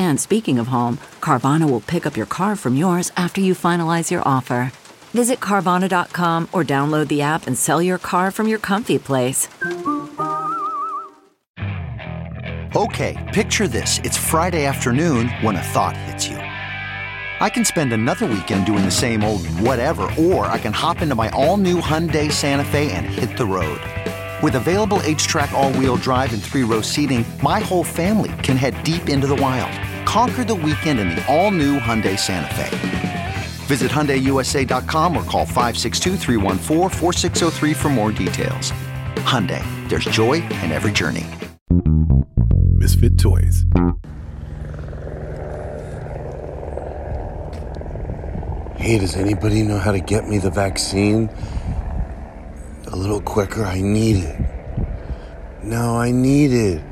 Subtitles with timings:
[0.00, 4.10] And speaking of home, Carvana will pick up your car from yours after you finalize
[4.10, 4.72] your offer.
[5.12, 9.46] Visit Carvana.com or download the app and sell your car from your comfy place.
[12.74, 13.98] Okay, picture this.
[13.98, 16.36] It's Friday afternoon when a thought hits you.
[16.36, 21.14] I can spend another weekend doing the same old whatever, or I can hop into
[21.14, 23.80] my all new Hyundai Santa Fe and hit the road.
[24.42, 28.82] With available HTRAC, all wheel drive, and three row seating, my whole family can head
[28.84, 29.70] deep into the wild.
[30.06, 33.34] Conquer the weekend in the all new Hyundai Santa Fe.
[33.66, 36.16] Visit HyundaiUSA.com or call 562
[37.74, 38.72] for more details.
[39.16, 41.26] Hyundai, there's joy in every journey.
[42.78, 43.66] Misfit Toys.
[48.78, 51.28] Hey, does anybody know how to get me the vaccine?
[52.92, 54.40] A little quicker, I need it.
[55.62, 56.82] No, I need it.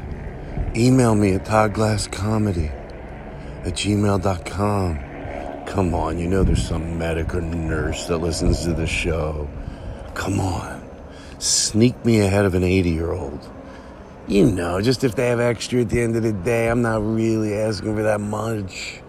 [0.77, 2.71] Email me at toddglasscomedy
[3.67, 4.99] at gmail.com.
[5.67, 9.49] Come on, you know there's some medic or nurse that listens to the show.
[10.15, 10.89] Come on.
[11.41, 13.51] Sneak me ahead of an 80 year old.
[14.29, 17.03] You know, just if they have extra at the end of the day, I'm not
[17.03, 19.01] really asking for that much.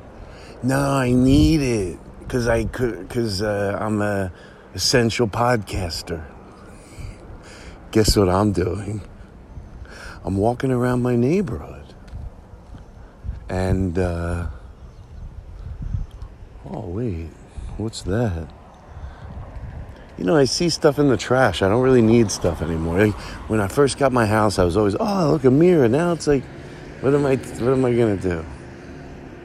[0.63, 4.31] No, I need it because I could because uh, I'm a
[4.73, 6.25] essential podcaster.
[7.91, 9.01] Guess what I'm doing?
[10.23, 11.95] I'm walking around my neighborhood,
[13.47, 14.47] and uh,
[16.69, 17.29] oh wait,
[17.77, 18.47] what's that?
[20.17, 21.61] You know, I see stuff in the trash.
[21.61, 23.05] I don't really need stuff anymore.
[23.05, 23.15] Like,
[23.49, 25.87] when I first got my house, I was always, oh, look, a mirror.
[25.87, 26.43] Now it's like,
[26.99, 27.37] what am I?
[27.37, 28.45] What am I gonna do?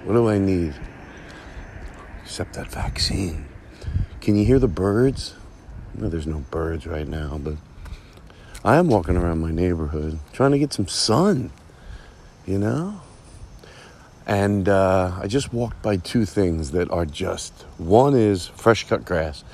[0.04, 0.74] What do I need?
[2.24, 3.46] Except that vaccine.
[4.20, 5.34] Can you hear the birds?
[5.94, 7.54] No, there's no birds right now, but
[8.64, 11.50] I am walking around my neighborhood trying to get some sun.
[12.46, 13.00] You know.
[14.26, 19.04] And uh, I just walked by two things that are just one is fresh cut
[19.04, 19.44] grass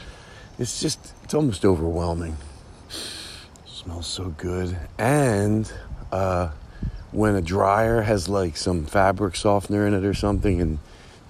[0.60, 2.36] it's just it's almost overwhelming
[2.90, 2.94] it
[3.66, 5.72] smells so good and
[6.12, 6.50] uh,
[7.12, 10.78] when a dryer has like some fabric softener in it or something and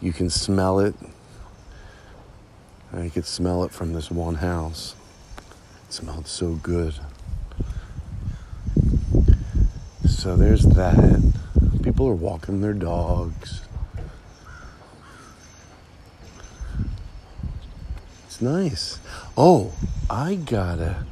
[0.01, 0.97] you can smell it
[2.93, 4.97] i could smell it from this one house
[5.87, 6.95] it smelled so good
[10.11, 11.33] so there's that
[11.83, 13.63] people are walking their dogs
[18.27, 18.99] it's nice
[19.43, 19.73] Oh,
[20.11, 21.05] I got a,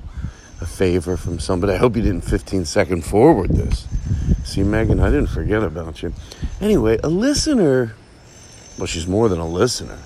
[0.60, 1.72] a favor from somebody.
[1.72, 3.86] I hope you didn't 15 second forward this.
[4.44, 6.12] See, Megan, I didn't forget about you.
[6.60, 7.94] Anyway, a listener,
[8.76, 9.98] well, she's more than a listener,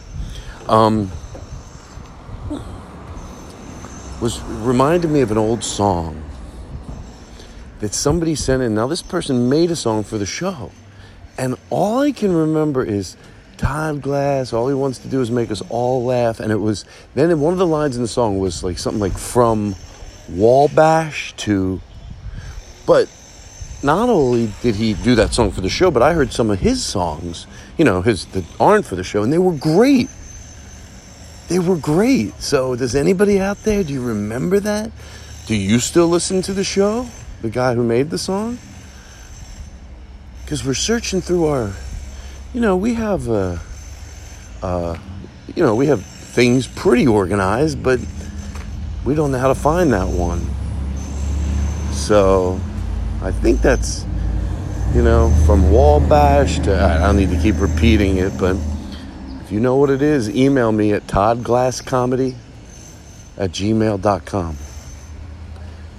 [0.68, 1.10] um,
[4.20, 6.22] was reminded me of an old song
[7.82, 8.76] that somebody sent in.
[8.76, 10.70] Now, this person made a song for the show.
[11.36, 13.16] And all I can remember is
[13.56, 16.38] Todd Glass, all he wants to do is make us all laugh.
[16.38, 16.84] And it was,
[17.14, 19.74] then one of the lines in the song was like something like from
[20.30, 21.80] Wabash to,
[22.86, 23.08] but
[23.82, 26.60] not only did he do that song for the show, but I heard some of
[26.60, 30.08] his songs, you know, his that aren't for the show, and they were great.
[31.48, 32.40] They were great.
[32.40, 34.92] So, does anybody out there, do you remember that?
[35.46, 37.08] Do you still listen to the show?
[37.42, 38.58] The guy who made the song?
[40.44, 41.72] Because we're searching through our
[42.54, 43.56] you know, we have, uh,
[44.62, 44.98] uh,
[45.54, 47.98] you know, we have things pretty organized, but
[49.04, 50.46] we don't know how to find that one.
[51.92, 52.60] So
[53.22, 54.04] I think that's,
[54.94, 58.56] you know, from Wabash to, I don't need to keep repeating it, but
[59.40, 62.34] if you know what it is, email me at toddglasscomedy
[63.38, 64.56] at gmail.com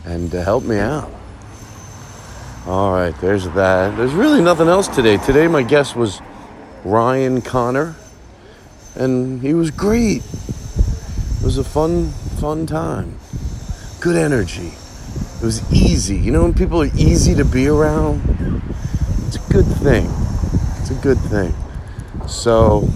[0.06, 1.12] and uh, help me out.
[2.65, 3.98] All right, there's that.
[3.98, 5.18] There's really nothing else today.
[5.18, 6.21] Today, my guest was
[6.86, 7.98] Ryan Conner,
[8.95, 10.24] and he was great.
[10.24, 13.19] it was a fun, fun time.
[14.00, 14.71] Good energy.
[15.42, 16.15] It was easy.
[16.15, 18.21] You know when people are easy to be around?
[19.27, 20.10] It's a good thing.
[20.80, 21.54] It's a good thing.
[22.30, 22.88] So,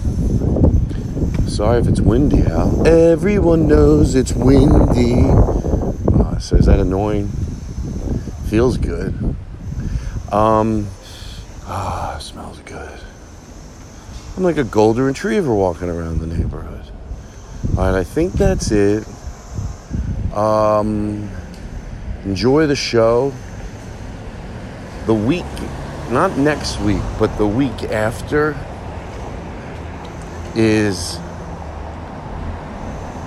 [1.46, 2.86] sorry if it's windy out.
[2.86, 5.28] Everyone knows it's windy.
[5.28, 7.28] Oh, so is that annoying?
[8.48, 9.36] Feels good.
[10.32, 10.86] Um,
[11.66, 13.00] ah, smells good.
[14.36, 16.84] I'm like a golden retriever walking around the neighborhood.
[17.76, 19.06] All right, I think that's it.
[20.34, 21.30] Um,
[22.24, 23.32] enjoy the show.
[25.06, 25.46] The week,
[26.10, 28.54] not next week, but the week after
[30.54, 31.18] is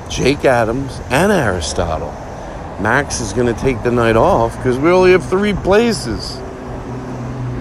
[0.07, 2.11] Jake Adams and Aristotle.
[2.79, 6.39] Max is going to take the night off because we only have three places.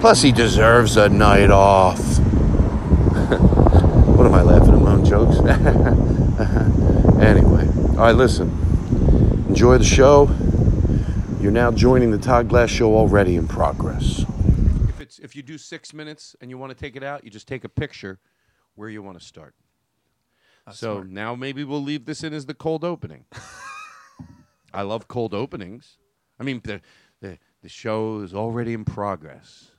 [0.01, 1.99] Plus, he deserves a night off.
[4.17, 5.37] what am I laughing at my own jokes?
[7.21, 8.49] anyway, all right, listen.
[9.47, 10.35] Enjoy the show.
[11.39, 14.25] You're now joining the Todd Glass Show already in progress.
[14.89, 17.29] If it's if you do six minutes and you want to take it out, you
[17.29, 18.17] just take a picture
[18.73, 19.53] where you want to start.
[20.71, 23.25] so now maybe we'll leave this in as the cold opening.
[24.73, 25.99] I love cold openings.
[26.39, 26.81] I mean the
[27.19, 29.70] the the show is already in progress.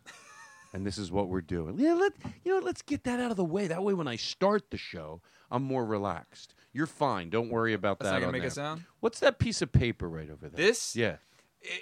[0.73, 1.79] And this is what we're doing.
[1.79, 2.13] Yeah, let
[2.45, 2.65] you know.
[2.65, 3.67] Let's get that out of the way.
[3.67, 5.21] That way, when I start the show,
[5.51, 6.55] I'm more relaxed.
[6.73, 7.29] You're fine.
[7.29, 8.13] Don't worry about That's that.
[8.15, 8.85] not gonna on make a sound?
[9.01, 10.67] What's that piece of paper right over there?
[10.67, 10.97] This?
[10.97, 11.17] Yeah.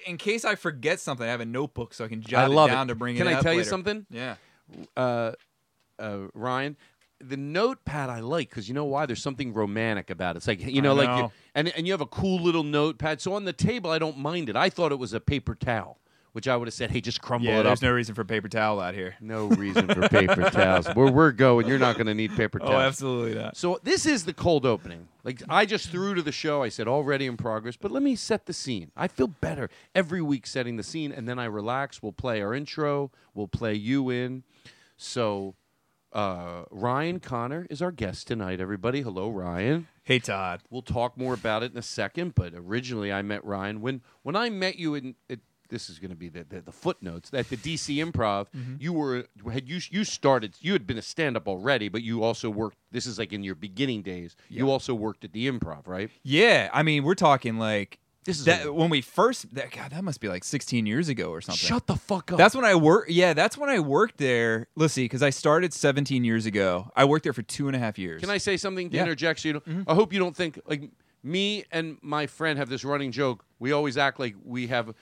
[0.07, 2.69] In case I forget something, I have a notebook so I can I jot love
[2.71, 2.89] it down it.
[2.89, 4.07] to bring Can it Can I tell you something?
[4.11, 4.35] Yeah.
[4.97, 5.33] uh,
[5.99, 6.77] uh, Ryan,
[7.21, 9.07] the notepad I like because you know why?
[9.07, 10.39] There's something romantic about it.
[10.39, 13.21] It's like you I know, like you, and and you have a cool little notepad.
[13.21, 14.57] So on the table, I don't mind it.
[14.57, 16.00] I thought it was a paper towel,
[16.32, 17.82] which I would have said, hey, just crumble Yeah, it there's up.
[17.82, 19.17] no reason for paper towel out here.
[19.21, 20.87] No reason for paper towels.
[20.88, 22.73] Where we're going, you're not going to need paper towels.
[22.73, 23.56] Oh, absolutely not.
[23.56, 25.09] So this is the cold opening.
[25.25, 26.62] Like I just threw to the show.
[26.62, 28.91] I said already in progress, but let me set the scene.
[28.97, 32.03] I feel better every week setting the scene, and then I relax.
[32.03, 33.11] We'll play our intro.
[33.35, 34.44] We'll play you in.
[34.97, 35.55] So
[36.12, 38.61] uh, Ryan Conner is our guest tonight.
[38.61, 39.87] Everybody, hello, Ryan.
[40.03, 40.61] Hey, Todd.
[40.71, 42.35] We'll talk more about it in a second.
[42.35, 45.15] But originally, I met Ryan when when I met you in.
[45.29, 48.46] It, this is going to be the, the, the footnotes at the DC Improv.
[48.55, 48.75] Mm-hmm.
[48.78, 50.55] You were had you you started.
[50.61, 52.76] You had been a stand up already, but you also worked.
[52.93, 54.37] This is like in your beginning days.
[54.49, 56.11] You also worked at the Improv, right?
[56.22, 59.55] Yeah, I mean, we're talking like This is that a- when we first.
[59.55, 61.67] That, God, that must be like 16 years ago or something.
[61.67, 62.38] Shut the fuck up.
[62.38, 63.06] That's when I work.
[63.08, 64.67] Yeah, that's when I worked there.
[64.76, 66.90] Let's see, because I started 17 years ago.
[66.96, 68.20] I worked there for two and a half years.
[68.20, 69.02] Can I say something to Yeah.
[69.02, 69.40] interject?
[69.40, 70.90] So you don't- I hope you don't think like
[71.22, 73.44] me and my friend have this running joke.
[73.58, 74.94] We always act like we have.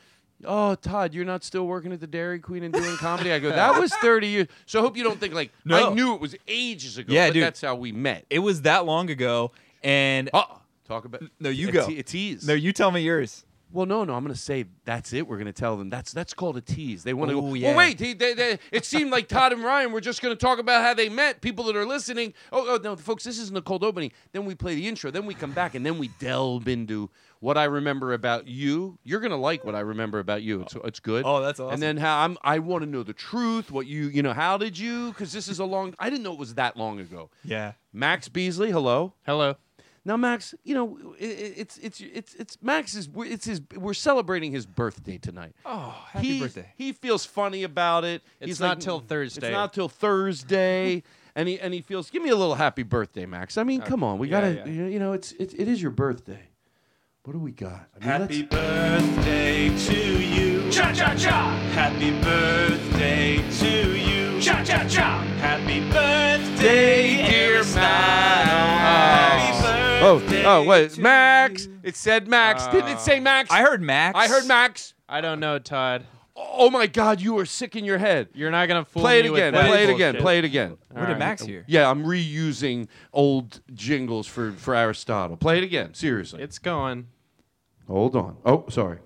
[0.45, 3.33] Oh, Todd, you're not still working at the Dairy Queen and doing comedy?
[3.33, 4.47] I go, that was 30 years.
[4.67, 5.91] So I hope you don't think like No.
[5.91, 7.13] I knew it was ages ago.
[7.13, 7.43] Yeah, but dude.
[7.43, 8.25] That's how we met.
[8.31, 9.51] It was that long ago,
[9.83, 11.87] and Oh, talk about no, you go.
[11.89, 12.47] a tease.
[12.47, 13.45] no, you tell me yours.
[13.71, 14.15] Well, no, no.
[14.15, 15.29] I'm going to say that's it.
[15.29, 17.05] We're going to tell them that's that's called a tease.
[17.05, 17.55] They want to Oh, go.
[17.55, 17.69] yeah.
[17.69, 17.99] Well, wait.
[17.99, 20.83] They, they, they, it seemed like Todd and Ryan were just going to talk about
[20.83, 21.41] how they met.
[21.43, 22.33] People that are listening.
[22.53, 23.25] Oh, oh, no, folks.
[23.25, 24.13] This isn't a cold opening.
[24.33, 25.11] Then we play the intro.
[25.11, 27.11] Then we come back and then we delve into
[27.41, 28.99] what I remember about you.
[29.05, 30.63] You're going to like what I remember about you.
[30.63, 31.25] It's it's good.
[31.27, 31.75] Oh, that's awesome.
[31.75, 32.39] And then how I'm.
[32.43, 33.71] I want to know the truth.
[33.71, 34.33] What you you know?
[34.33, 35.09] How did you?
[35.09, 35.95] Because this is a long.
[35.99, 37.31] I didn't know it was that long ago.
[37.45, 37.73] Yeah.
[37.93, 38.71] Max Beasley.
[38.71, 39.13] Hello.
[39.27, 39.57] Hello.
[40.05, 43.61] Now, Max, you know, i- i- it's it's it's it's Max is we're- it's his
[43.77, 45.55] we're celebrating his birthday tonight.
[45.67, 46.73] Oh, happy he, birthday.
[46.77, 48.23] He feels funny about it.
[48.41, 49.49] It's He's not like, till Thursday.
[49.49, 51.03] It's not till Thursday,
[51.37, 52.09] and he and he feels.
[52.11, 53.59] Give me a little happy birthday, Max.
[53.59, 54.71] I mean, uh, come on, we yeah, gotta.
[54.71, 54.87] yeah.
[54.87, 56.49] You know, it's it, it is your birthday.
[57.25, 57.89] What do we got?
[57.95, 60.71] I mean, Happy let's- birthday to you.
[60.71, 61.51] Cha cha cha.
[61.75, 64.41] Happy birthday to you.
[64.41, 65.21] Cha cha cha.
[65.41, 69.58] Happy birthday, dear Max.
[70.01, 71.69] Oh, oh, wait, Max.
[71.83, 72.63] It said Max.
[72.65, 73.51] Uh, Didn't it say Max?
[73.51, 74.17] I heard Max.
[74.17, 74.95] I heard Max.
[75.09, 76.05] I don't know, Todd.
[76.37, 78.29] Oh, oh my God, you are sick in your head.
[78.33, 79.05] You're not gonna fool me.
[79.05, 79.55] Play it me with again.
[79.55, 80.13] that Play it again.
[80.13, 80.23] bullshit.
[80.23, 80.79] Play it again.
[80.93, 81.65] Where did Max hear?
[81.67, 85.37] Yeah, I'm reusing old jingles for for Aristotle.
[85.37, 85.95] Play it again.
[85.95, 86.43] Seriously.
[86.43, 87.09] It's going.
[87.89, 88.37] Hold on.
[88.45, 88.99] Oh, sorry.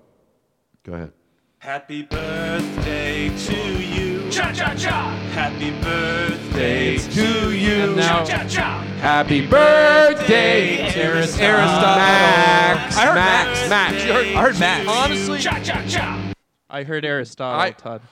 [0.85, 1.13] Go ahead.
[1.62, 4.28] Happy birthday to you.
[4.33, 5.11] Cha cha cha.
[5.31, 7.85] Happy birthday to you.
[7.85, 8.78] And now- cha cha cha.
[9.00, 11.78] Happy birthday, Aristotle.
[11.78, 12.97] Max.
[12.97, 13.69] I heard Max.
[13.69, 13.71] Max.
[13.71, 14.04] Max.
[14.04, 14.88] You heard, I heard Max.
[14.88, 16.33] Honestly, Cha cha cha.
[16.69, 18.02] I heard Aristotle, I- Todd.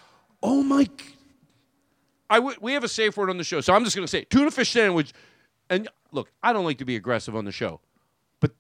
[0.45, 0.85] oh my.
[0.85, 0.93] g-
[2.29, 4.11] I w- we have a safe word on the show, so I'm just going to
[4.11, 4.31] say it.
[4.31, 5.13] tuna fish sandwich.
[5.69, 7.81] And look, I don't like to be aggressive on the show,
[8.39, 8.53] but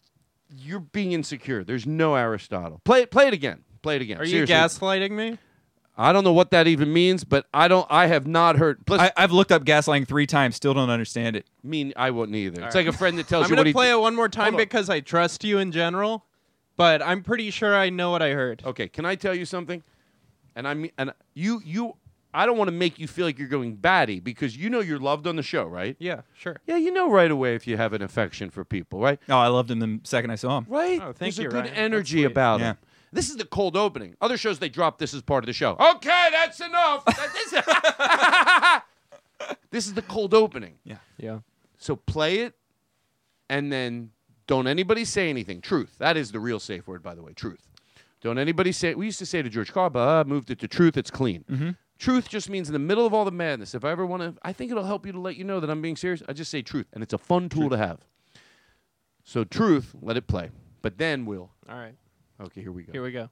[0.52, 1.62] you're being insecure.
[1.62, 2.80] There's no Aristotle.
[2.84, 3.12] Play it.
[3.12, 3.62] Play it again.
[3.82, 4.18] Play it again.
[4.18, 5.38] Are you gaslighting me?
[5.96, 7.86] I don't know what that even means, but I don't.
[7.90, 8.86] I have not heard.
[8.86, 11.46] Plus, I, I've looked up gaslighting three times, still don't understand it.
[11.62, 12.62] mean I wouldn't either.
[12.64, 12.86] it's right.
[12.86, 13.72] like a friend that tells I'm you what gonna he.
[13.74, 14.66] play it one more time Hold on.
[14.66, 16.24] because I trust you in general,
[16.76, 18.62] but I'm pretty sure I know what I heard.
[18.64, 19.82] Okay, can I tell you something?
[20.56, 21.96] And I mean, and you, you,
[22.32, 24.98] I don't want to make you feel like you're going batty because you know you're
[24.98, 25.96] loved on the show, right?
[25.98, 26.56] Yeah, sure.
[26.66, 29.18] Yeah, you know right away if you have an affection for people, right?
[29.28, 30.66] Oh, I loved him the second I saw him.
[30.68, 30.98] Right.
[31.00, 31.74] Oh, thank There's you, a good Ryan.
[31.74, 32.70] Energy about Yeah.
[32.72, 32.76] it.
[33.12, 34.16] This is the cold opening.
[34.20, 35.76] Other shows they drop this as part of the show.
[35.78, 37.04] Okay, that's enough.
[37.06, 38.82] That
[39.46, 40.74] is- this is the cold opening.
[40.84, 40.96] Yeah.
[41.18, 41.38] Yeah.
[41.78, 42.54] So play it,
[43.48, 44.10] and then
[44.46, 45.60] don't anybody say anything.
[45.60, 45.96] Truth.
[45.98, 47.32] That is the real safe word, by the way.
[47.32, 47.66] Truth.
[48.20, 48.94] Don't anybody say.
[48.94, 50.96] We used to say to George Carl, but I moved it to truth.
[50.96, 51.44] It's clean.
[51.50, 51.70] Mm-hmm.
[51.98, 53.74] Truth just means in the middle of all the madness.
[53.74, 55.68] If I ever want to, I think it'll help you to let you know that
[55.70, 56.22] I'm being serious.
[56.28, 58.00] I just say truth, and it's a fun tool to have.
[59.24, 60.50] So truth, let it play.
[60.82, 61.50] But then we'll.
[61.68, 61.94] All right.
[62.40, 62.92] Okay, here we go.
[62.92, 63.28] Here we go.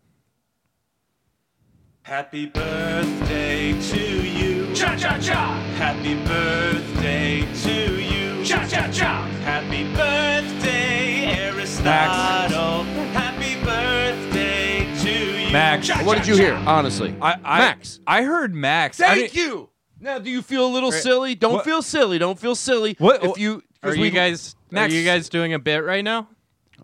[2.02, 4.74] Happy birthday to you.
[4.74, 5.54] Cha cha cha.
[5.76, 8.44] Happy birthday to you.
[8.44, 9.26] Cha cha cha.
[9.44, 12.84] Happy birthday, Aristotle.
[13.12, 15.52] Happy birthday to you.
[15.52, 15.88] Max.
[16.04, 16.54] What did you hear?
[16.54, 18.00] Honestly, I, I, Max.
[18.06, 19.00] I heard Max.
[19.00, 19.70] I Thank didn't- you.
[20.00, 21.02] Now, do you feel a little Right.
[21.02, 21.34] silly?
[21.34, 22.18] Don't What- feel silly.
[22.18, 22.94] Don't feel silly.
[22.98, 23.62] What- if you?
[23.82, 26.28] 'cause Are you we- guys Max- are you guys doing a bit right now?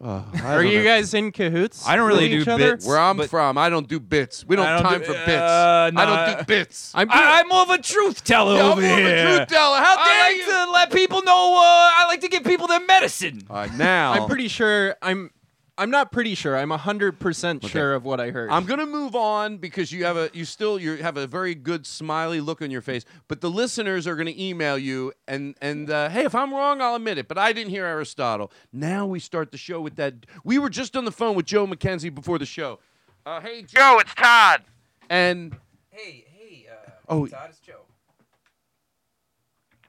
[0.03, 0.85] Uh, Are you know.
[0.85, 1.87] guys in cahoots?
[1.87, 2.73] I don't really with do each other?
[2.73, 2.87] bits.
[2.87, 4.45] Where I'm but- from, I don't do bits.
[4.47, 5.29] We don't, I have don't time do- for bits.
[5.31, 6.93] uh, I no, don't do bits.
[6.95, 9.37] I'm I, I'm more of a truth teller Yeah, I'm over more of a here.
[9.37, 9.77] truth teller.
[9.79, 10.67] How I dare like you?
[10.67, 11.55] to let people know.
[11.57, 13.43] Uh, I like to give people their medicine.
[13.49, 15.31] All right, now I'm pretty sure I'm
[15.77, 16.57] I'm not pretty sure.
[16.57, 18.49] I'm 100% sure of what I heard.
[18.51, 21.85] I'm gonna move on because you have a you still you have a very good
[21.85, 23.05] smiley look on your face.
[23.27, 26.95] But the listeners are gonna email you and and uh, hey, if I'm wrong, I'll
[26.95, 27.27] admit it.
[27.27, 28.53] But I didn't hear Aristotle.
[28.73, 30.15] Now we start the show with that.
[30.45, 32.79] We were just on the phone with Joe McKenzie before the show.
[33.27, 34.63] Uh, hey Joe, it's Todd.
[35.11, 35.57] And
[35.91, 37.27] Hey, hey, uh, Oh.
[37.27, 37.81] Todd, it's Joe.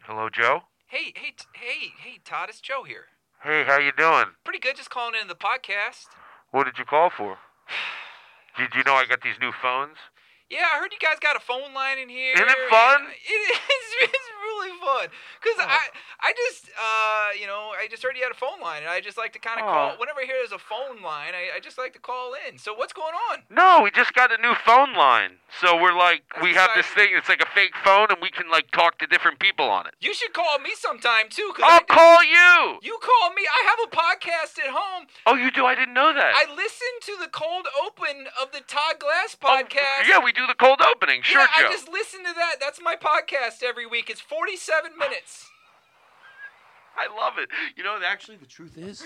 [0.01, 0.61] Hello, Joe.
[0.87, 3.05] Hey, hey, t- hey, hey, Todd, it's Joe here.
[3.45, 4.33] Hey, how you doing?
[4.41, 6.09] Pretty good, just calling in the podcast.
[6.49, 7.37] What did you call for?
[8.57, 10.01] Did you know I got these new phones?
[10.49, 12.33] Yeah, I heard you guys got a phone line in here.
[12.33, 13.05] Isn't it fun?
[13.05, 13.59] It is.
[14.01, 15.07] It's really fun.
[15.43, 15.65] Cause Oh.
[15.67, 15.79] I,
[16.21, 18.99] I just, uh, you know, I just heard you had a phone line, and I
[19.01, 19.71] just like to kind of Oh.
[19.71, 19.97] call.
[19.97, 22.57] Whenever I hear there's a phone line, I, I just like to call in.
[22.57, 23.43] So what's going on?
[23.49, 25.37] No, we just got a new phone line.
[25.61, 27.09] So we're like, we That's have this thing.
[27.15, 29.93] It's like a fake phone, and we can like talk to different people on it.
[29.99, 31.51] You should call me sometime too.
[31.55, 32.79] Cause I'll call you.
[32.81, 33.43] You call me.
[33.47, 35.07] I have a podcast at home.
[35.25, 35.65] Oh, you do?
[35.65, 36.33] I didn't know that.
[36.35, 40.07] I listen to the cold open of the Todd Glass Oh, podcast.
[40.07, 41.21] yeah, we do the cold opening.
[41.21, 41.67] Sure, yeah, Joe.
[41.67, 42.55] I just listen to that.
[42.59, 44.09] That's my podcast every week.
[44.09, 45.49] It's 47 minutes.
[46.95, 47.49] I love it.
[47.75, 49.03] you know, actually, the truth is,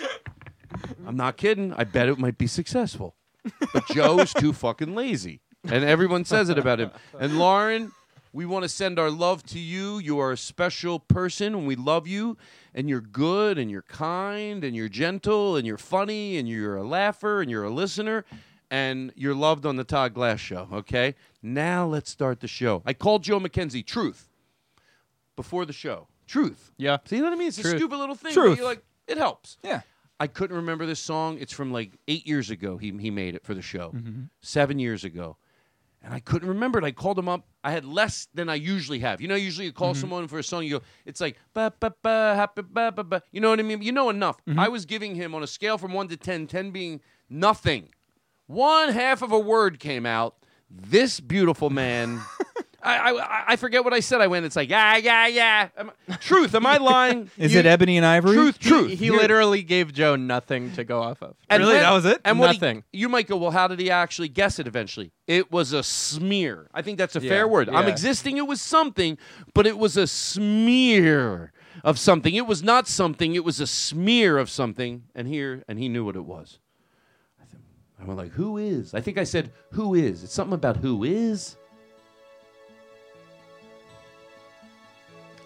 [1.06, 1.72] I'm not kidding.
[1.72, 3.14] I bet it might be successful.
[3.72, 6.90] But Joe's too fucking lazy, and everyone says it about him.
[7.18, 7.90] And Lauren,
[8.34, 9.98] we want to send our love to you.
[9.98, 12.36] You are a special person, and we love you.
[12.74, 16.86] And you're good, and you're kind, and you're gentle, and you're funny, and you're a
[16.86, 18.26] laugher, and you're a listener,
[18.70, 20.68] and you're loved on the Todd Glass Show.
[20.70, 22.82] Okay, now let's start the show.
[22.84, 23.86] I called Joe McKenzie.
[23.86, 24.26] Truth.
[25.42, 26.08] Before the show.
[26.26, 26.72] Truth.
[26.76, 26.98] yeah.
[27.06, 27.48] See what I mean?
[27.48, 28.32] It's a stupid little thing.
[28.34, 28.58] but Truth.
[28.58, 29.58] You're like, it helps.
[29.64, 29.80] Yeah.
[30.20, 31.38] I couldn't remember this song.
[31.40, 32.76] It's from like eight years ago.
[32.76, 33.90] He he made it for the show.
[33.90, 34.24] Mm-hmm.
[34.42, 35.38] Seven years ago,
[36.02, 36.84] and I couldn't remember it.
[36.84, 37.46] I called him up.
[37.64, 39.20] I had less than I usually have.
[39.22, 39.78] You know, usually you Mm-hmm.
[39.78, 40.62] call someone for a song.
[40.64, 43.22] You go, it's like ba ba ba happy ba ba ba.
[43.32, 43.80] You know what I mean?
[43.82, 44.36] You know enough.
[44.46, 44.60] Mm-hmm.
[44.60, 47.88] I was giving him on a scale from one to 10, 10 being nothing.
[48.46, 50.36] One half of a word came out.
[50.70, 52.20] This beautiful man.
[52.82, 54.20] I, I I forget what I said.
[54.20, 54.46] I went.
[54.46, 55.68] It's like yeah yeah yeah.
[55.76, 56.54] Am I- truth.
[56.54, 57.30] Am I lying?
[57.36, 58.34] Is You- it Ebony and Ivory?
[58.34, 58.58] Truth.
[58.58, 58.88] Truth.
[58.90, 61.36] He, he Here- literally gave Joe nothing to go off of.
[61.48, 61.74] And Really?
[61.74, 62.20] when- That was it?
[62.24, 62.84] And what he- Nothing.
[62.92, 65.12] you might go, well, how did he actually guess it eventually?
[65.26, 66.68] It was a smear.
[66.72, 67.68] I think that's a Yeah, fair word.
[67.68, 67.90] I'm yeah.
[67.92, 68.36] existing.
[68.38, 69.18] It was something,
[69.54, 71.52] but it was a smear
[71.84, 72.34] of something.
[72.34, 73.34] It was not something.
[73.34, 75.04] It was a smear of something.
[75.14, 76.58] And here, and he knew what it was.
[77.40, 77.62] I, th-
[78.00, 78.94] I went like, who is?
[78.94, 80.24] I think I said, who is?
[80.24, 81.56] It's something about who is.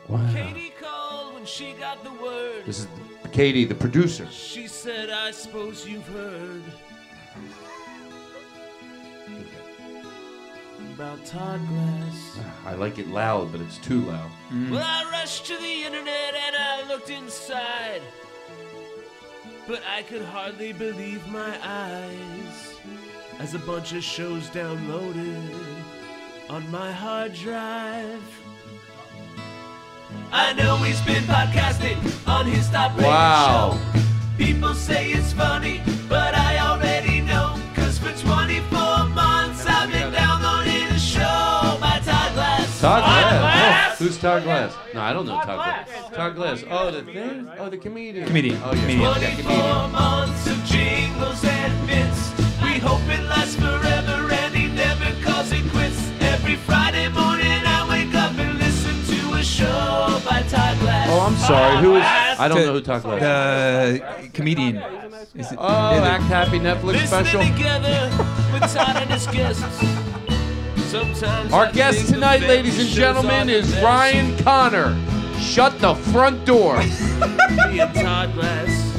[0.08, 0.32] Wow.
[0.32, 2.64] Katie called when she got the word.
[2.66, 2.88] This is
[3.32, 4.28] Katie, the producer.
[4.30, 6.62] She said, I suppose you've heard
[10.94, 12.38] about Todd Glass.
[12.38, 14.30] Ah, I like it loud, but it's too loud.
[14.52, 14.70] Mm.
[14.70, 18.02] Well, I rushed to the internet and I looked inside.
[19.66, 22.76] But I could hardly believe my eyes
[23.40, 25.50] as a bunch of shows downloaded
[26.50, 28.43] on my hard drive.
[30.32, 31.96] I know he's been podcasting
[32.26, 33.78] on his top wow.
[33.92, 34.00] show.
[34.36, 37.58] People say it's funny, but I already know.
[37.74, 38.70] Cause for 24
[39.08, 42.80] months I've been downloading a show by Todd Glass.
[42.80, 44.00] Todd Glass?
[44.00, 44.74] Oh, who's Todd Glass?
[44.92, 45.88] No, I don't know Todd, Glass.
[46.12, 46.64] Todd Glass.
[46.68, 47.48] Oh, the thing?
[47.58, 48.26] Oh, the comedian.
[48.26, 48.60] Comedian.
[48.64, 48.82] Oh, yeah.
[48.82, 49.92] 24 yeah, comedian.
[49.92, 52.32] months of jingles and bits.
[52.62, 56.10] We hope it lasts forever and he never calls it quits.
[56.20, 57.63] Every Friday morning
[59.66, 61.76] Oh, I'm sorry.
[61.82, 62.02] Who is?
[62.04, 63.22] I don't know who Todd Glass.
[63.22, 64.00] is.
[64.22, 64.76] The comedian.
[65.36, 67.42] Is it, Oh, is it- Act Happy Netflix special.
[67.42, 68.10] Together
[68.52, 69.62] with Todd and his guests.
[70.90, 73.82] Sometimes Our I guest tonight, ladies and gentlemen, is best.
[73.84, 74.96] Ryan Conner.
[75.40, 76.76] Shut the front door.
[76.78, 78.92] Me and Todd Glass.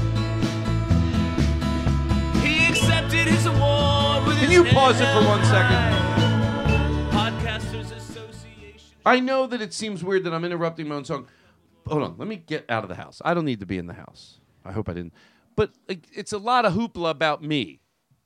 [2.44, 6.15] He accepted his award with Can his you pause it for one second?
[9.06, 9.18] Podcasters Association.
[9.18, 11.28] I know that it seems weird that I'm interrupting my own song.
[11.88, 13.22] Hold on, let me get out of the house.
[13.24, 14.40] I don't need to be in the house.
[14.64, 15.14] I hope I didn't.
[15.56, 17.80] But like, it's a lot of hoopla about me,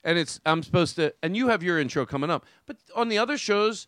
[0.04, 1.14] and it's I'm supposed to.
[1.22, 2.46] And you have your intro coming up.
[2.66, 3.88] But on the other shows,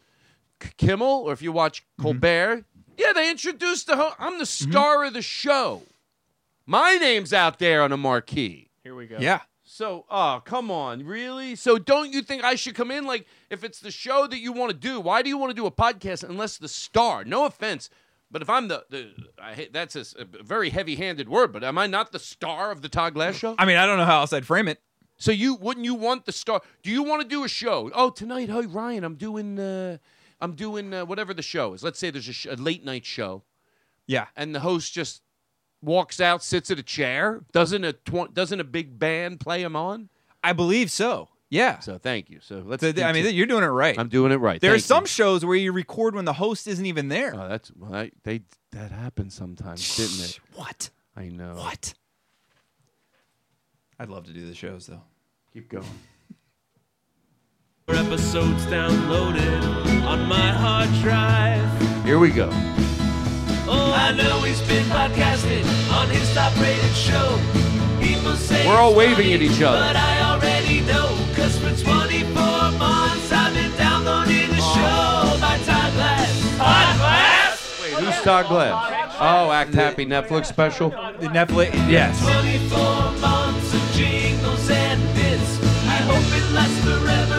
[0.60, 2.04] K- Kimmel or if you watch mm-hmm.
[2.04, 2.66] Colbert,
[2.98, 3.96] yeah, they introduced the.
[3.96, 4.72] Ho- I'm the mm-hmm.
[4.72, 5.84] star of the show.
[6.66, 8.70] My name's out there on a marquee.
[8.84, 9.18] Here we go.
[9.20, 9.42] yeah.
[9.82, 11.56] So, oh, come on, really?
[11.56, 13.04] So, don't you think I should come in?
[13.08, 15.56] Like, if it's the show that you want to do, why do you want to
[15.56, 17.24] do a podcast unless the star?
[17.24, 17.90] No offense,
[18.30, 19.10] but if I'm the, the
[19.42, 20.06] I hate, that's a
[20.44, 23.56] very heavy handed word, but am I not the star of the Todd Glass show?
[23.58, 24.80] I mean, I don't know how else I'd frame it.
[25.18, 26.62] So, you wouldn't you want the star?
[26.84, 27.90] Do you want to do a show?
[27.96, 29.98] Oh, tonight, hey, Ryan, I'm doing, uh,
[30.40, 31.82] I'm doing uh, whatever the show is.
[31.84, 33.42] Let's say there's a, sh- a late night show,
[34.06, 34.28] Yeah.
[34.36, 35.24] and the host just
[35.82, 37.42] walks out, sits at a chair.
[37.52, 40.10] Doesn't a tw- doesn't a big band play him on?
[40.44, 41.30] I believe so.
[41.50, 41.80] Yeah.
[41.80, 42.40] So thank you.
[42.42, 42.82] So let's.
[42.82, 43.98] So, I mean, two- you're doing it right.
[44.00, 44.62] I'm doing it right.
[44.62, 45.08] There Thank some you.
[45.08, 47.34] shows where you record when the host isn't even there.
[47.36, 50.40] Oh, that's well, I, they that happens sometimes, didn't it?
[50.56, 50.90] What?
[51.16, 51.56] I know.
[51.56, 51.94] What?
[54.00, 55.02] I'd love to do the shows though.
[55.54, 55.86] Keep going.
[57.90, 62.06] Episodes downloaded on my hard drive.
[62.06, 62.50] Here we go.
[63.74, 65.64] Oh, I know he's been podcasting
[65.94, 67.40] on his top-rated show.
[68.02, 69.80] People say We're all waving funny, at each other.
[69.80, 72.34] But I already know, cause for 24
[72.78, 76.58] months I've been downloading the show by Todd Glass.
[76.58, 77.80] Todd Glass!
[77.82, 79.16] Wait, who's Todd Glass?
[79.22, 80.90] Oh, Act Happy Netflix special.
[80.90, 81.72] The Netflix.
[81.90, 82.20] Yes.
[82.22, 82.78] 24
[83.22, 85.64] months of jingles and bits.
[85.88, 87.31] I hope it lasts forever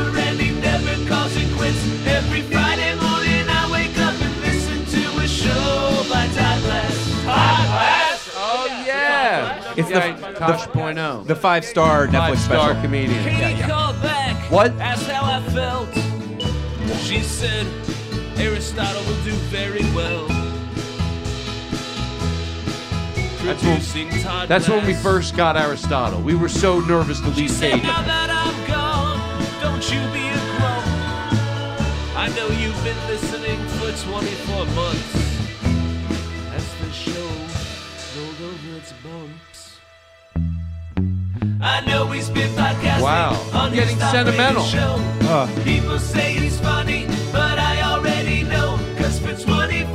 [9.77, 11.25] It's the- yeah, the- Tosh point oh.
[11.27, 12.83] The five star Netflix star special.
[12.83, 13.25] comedian.
[13.25, 14.51] Katie called back.
[14.51, 14.73] What?
[14.81, 15.89] Asked how I felt.
[17.01, 17.67] She said
[18.39, 20.27] Aristotle will do very well.
[23.45, 26.21] That's when, that's when we first got Aristotle.
[26.23, 27.87] We were so nervous to She leave said, Katie.
[27.89, 29.19] now that I'm gone,
[29.61, 30.87] don't you be a grump.
[32.17, 35.15] I know you've been listening for 24 months.
[36.55, 37.31] As the show
[38.21, 39.52] rolled over its bumps.
[43.01, 44.65] Wow, on I'm his getting top-rated sentimental.
[44.65, 44.97] Show.
[45.29, 45.65] Uh.
[45.65, 48.79] People say he's funny, but I already know.
[48.99, 49.87] Cause for 24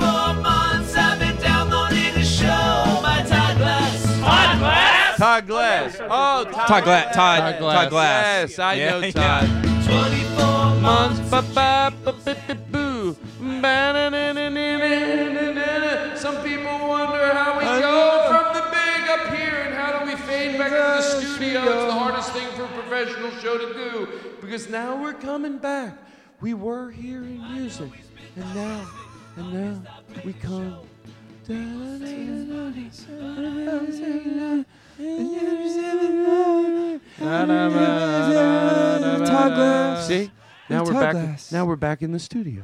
[0.41, 4.03] months I've been downloading the show by Todd Glass.
[4.19, 5.17] Todd Glass!
[5.17, 5.97] Todd Glass.
[6.01, 7.15] Oh, Todd, Todd Glass.
[7.15, 8.49] Todd, Todd Todd Glass.
[8.49, 9.63] Yes, I Yeah, know yeah.
[9.87, 11.19] 24 months.
[11.19, 11.29] months.
[11.31, 13.15] Ba ba ba ba ba boo.
[13.39, 14.76] Ba na na na na na
[20.69, 21.61] back to the studio.
[21.61, 24.07] It's the hardest thing for a professional show to do
[24.41, 25.97] because now we're coming back.
[26.39, 27.91] We were hearing music,
[28.35, 28.87] and now,
[29.37, 29.81] and now
[30.23, 30.81] we come.
[40.07, 40.31] See?
[40.69, 41.39] Now we're back.
[41.51, 42.63] Now we're back in the studio.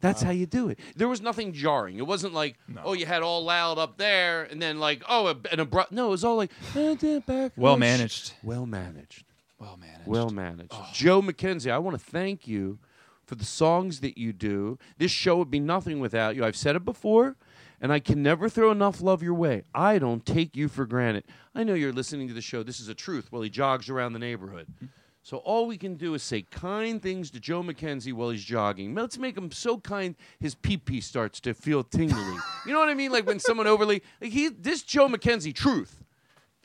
[0.00, 0.32] That's uh-huh.
[0.32, 0.78] how you do it.
[0.96, 1.98] There was nothing jarring.
[1.98, 5.52] It wasn't like, oh, you had all loud up there, and then like, oh, a-
[5.52, 5.92] an abrupt.
[5.92, 7.52] No, it was all like, back.
[7.56, 8.32] Well oh, sh- managed.
[8.42, 9.24] Well managed.
[9.58, 10.06] Well managed.
[10.06, 10.74] Well managed.
[10.94, 12.78] Joe McKenzie, I want to thank you
[13.26, 14.78] for the songs that you do.
[14.98, 16.44] This show would be nothing without you.
[16.44, 17.36] I've said it before,
[17.80, 19.62] and I can never throw enough love your way.
[19.74, 21.24] I don't take you for granted.
[21.54, 22.62] I know you're listening to the show.
[22.62, 24.66] This is a truth while he jogs around the neighborhood.
[24.74, 24.86] Mm-hmm.
[25.22, 28.94] So all we can do is say kind things to Joe McKenzie while he's jogging.
[28.94, 32.36] Let's make him so kind his pee pee starts to feel tingly.
[32.66, 33.12] you know what I mean?
[33.12, 36.02] Like when someone overly like he this Joe McKenzie truth.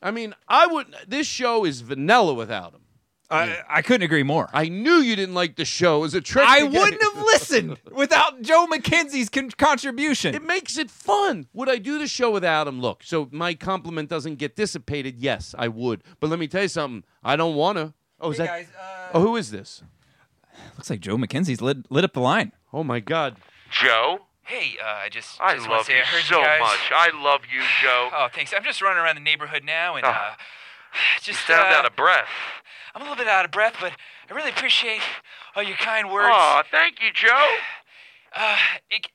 [0.02, 2.82] I mean, I would this show is vanilla without him.
[3.30, 4.50] I, I couldn't agree more.
[4.54, 5.98] I knew you didn't like the show.
[5.98, 6.46] It was a trick.
[6.48, 10.36] I wouldn't have listened without Joe McKenzie's con- contribution.
[10.36, 11.48] It makes it fun.
[11.54, 12.80] Would I do the show without him?
[12.82, 15.18] Look, so my compliment doesn't get dissipated.
[15.18, 16.04] Yes, I would.
[16.20, 17.04] But let me tell you something.
[17.24, 17.94] I don't want to.
[18.20, 18.48] Oh, is Hey, that?
[18.50, 19.84] guys, uh, oh, who is this?
[20.78, 22.52] Looks like Joe McKenzie's lit, lit up the line.
[22.74, 23.38] Oh my God.
[23.72, 26.46] Joe, Hey, uh, I just I just wanna love say you I heard so you
[26.46, 26.60] guys.
[26.60, 26.92] much.
[26.94, 28.10] I love you, Joe.
[28.16, 28.54] Oh, thanks.
[28.56, 30.10] I'm just running around the neighborhood now, and Oh.
[30.10, 30.32] uh,
[31.22, 32.28] just you sound uh, out of breath.
[32.94, 33.94] I'm a little bit out of breath, but
[34.30, 35.02] I really appreciate
[35.56, 36.30] all your kind words.
[36.32, 37.56] Aw, thank you, Joe.
[38.38, 38.58] Uh,
[38.92, 39.08] it,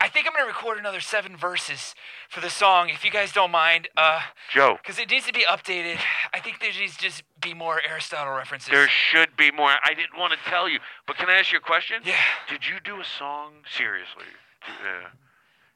[0.00, 1.94] I I think I'm gonna record another seven verses
[2.28, 3.88] for the song, if you guys don't mind.
[3.96, 4.20] Uh,
[4.52, 4.78] Joe.
[4.82, 5.98] because it needs to be updated.
[6.32, 8.70] I think there needs to just be more Aristotle references.
[8.70, 9.70] There should be more.
[9.84, 12.02] I didn't want to tell you, but can I ask you a question?
[12.04, 12.14] Yeah.
[12.48, 14.24] Did you do a song seriously?
[14.66, 15.08] Yeah.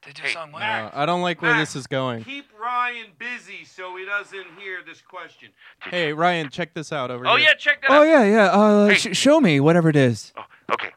[0.05, 0.63] Did you do a song what?
[0.63, 2.23] Uh, I don't like where this is going.
[2.25, 5.49] Keep Ryan busy so he doesn't hear this question.
[5.81, 7.47] Hey, Ryan, check this out over Oh here.
[7.47, 8.03] Oh, yeah, check that Oh out.
[8.03, 8.45] yeah, yeah.
[8.47, 8.95] Uh, Hey.
[8.95, 10.33] sh- show me whatever it is.
[10.37, 10.89] Oh, okay.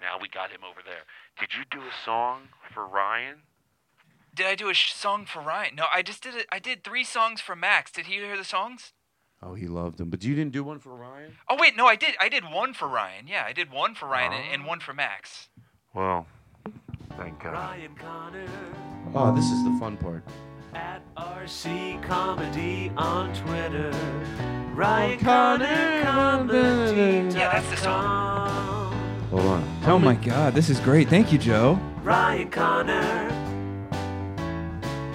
[0.00, 1.02] Now we got him over there.
[1.42, 3.38] Did you do a song for Ryan?
[4.32, 5.74] Did I do a sh- song for Ryan?
[5.74, 6.46] No, I just did it.
[6.52, 7.90] I did three songs for Max.
[7.90, 8.92] Did he hear the songs?
[9.42, 10.08] Oh, he loved them.
[10.08, 11.32] But you didn't do one for Ryan?
[11.48, 12.14] Oh wait, no, I did.
[12.20, 13.26] I did one for Ryan.
[13.26, 14.54] Yeah, I did one for Ryan and, Oh.
[14.54, 15.48] and one for Max.
[15.94, 16.28] Well,
[17.18, 17.54] thank God.
[17.54, 18.46] Ryan Conner
[19.12, 20.22] Oh, this is the fun part.
[20.74, 23.90] at RC Comedy on Twitter.
[23.92, 27.36] Oh, Ryan Conner Comedy.
[27.36, 28.81] Yeah, that's the song.
[29.32, 29.80] Hold on.
[29.86, 31.08] oh my God, this is great.
[31.08, 31.80] Thank you, Joe.
[32.02, 33.30] Ryan Conner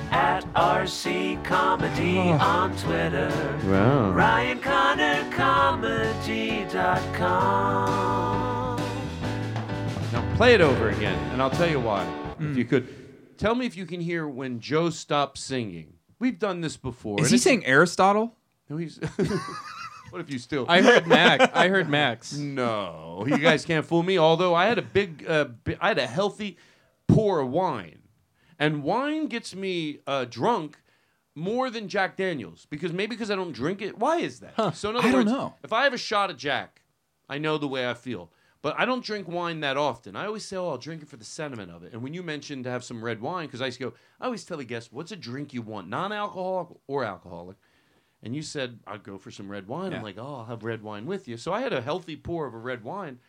[0.10, 2.32] at RC Comedy Oh.
[2.32, 3.30] on Twitter.
[3.65, 4.10] Wow.
[4.13, 6.08] Ryan Conner Comedy.com.
[10.12, 12.01] Now play it over again, and I'll tell you why.
[12.32, 12.58] If hmm.
[12.58, 15.93] you could, tell me if you can hear when Joe stops singing.
[16.17, 17.19] We've done this before.
[17.19, 18.36] Is and he it's- saying Aristotle?
[18.67, 18.99] No, he's.
[20.09, 20.65] what if you still?
[20.67, 21.45] I heard Max.
[21.53, 22.33] I heard Max.
[22.37, 24.17] No, you guys can't fool me.
[24.17, 26.57] Although I had a big, uh, bi- I had a healthy
[27.07, 27.99] pour of wine,
[28.59, 30.79] and wine gets me uh, drunk
[31.35, 33.97] more than Jack Daniels because maybe because I don't drink it.
[33.97, 34.75] Why is that?
[34.75, 35.53] So in other I don't words, know.
[35.63, 36.81] if I have a shot of Jack,
[37.29, 38.31] I know the way I feel.
[38.63, 40.15] But I don't drink wine that often.
[40.15, 42.23] I always say, "Oh, I'll drink it for the sentiment of it." And when you
[42.23, 44.63] mentioned to have some red wine, because I used to go, I always tell the
[44.65, 47.57] guests, "What's a drink you want, non-alcoholic or alcoholic?"
[48.27, 49.93] And you said, I'd go for some red wine.
[49.93, 51.37] I'm like, oh, I'll have red wine with you.
[51.37, 53.19] So I had a healthy pour of a red wine,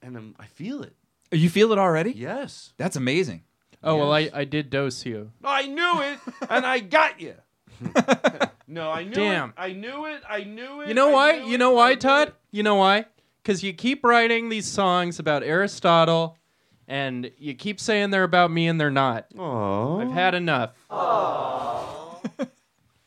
[0.00, 0.94] and um, I feel it.
[1.32, 2.12] You feel it already?
[2.12, 2.72] Yes.
[2.76, 3.42] That's amazing.
[3.82, 5.32] Oh well, I, I did dose you.
[5.42, 7.34] I knew it, and I got you.
[8.68, 9.48] no, I knew Damn.
[9.48, 9.54] it.
[9.58, 10.22] I knew it.
[10.30, 10.88] I knew it.
[10.88, 11.32] You know I why?
[11.44, 12.28] You know I why, Todd?
[12.28, 12.34] it.
[12.52, 13.06] You know why?
[13.42, 16.38] Because you keep writing these songs about Aristotle,
[16.86, 19.26] and you keep saying they're about me, and they're not.
[19.36, 19.98] Aw.
[19.98, 20.76] I've had enough.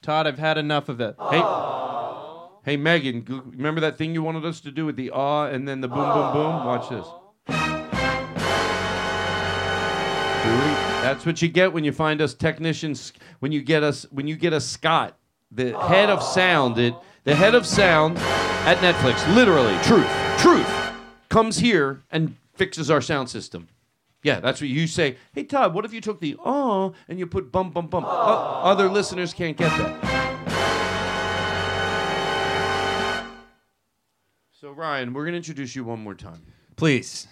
[0.05, 1.15] Todd, I've had enough of it.
[1.31, 1.41] Hey,
[2.63, 5.81] hey, Megan, remember that thing you wanted us to do with the ah and then
[5.81, 6.63] the boom, boom, boom?
[6.63, 7.07] Watch this.
[11.01, 13.13] That's what you get when you find us technicians.
[13.39, 15.17] When you get us, when you get us Scott,
[15.49, 20.69] the head of sound, it, the head of sound at Netflix, literally, truth, truth,
[21.29, 23.69] comes here and fixes our sound system.
[24.25, 25.17] Yeah, that's what you say.
[25.33, 28.03] Hey Todd, what if you took the oh and you put bum bum bum?
[28.03, 30.25] O- oh, other listeners can't get that.
[34.49, 36.41] So Ryan, we're gonna introduce you one more time.
[36.75, 37.27] Please.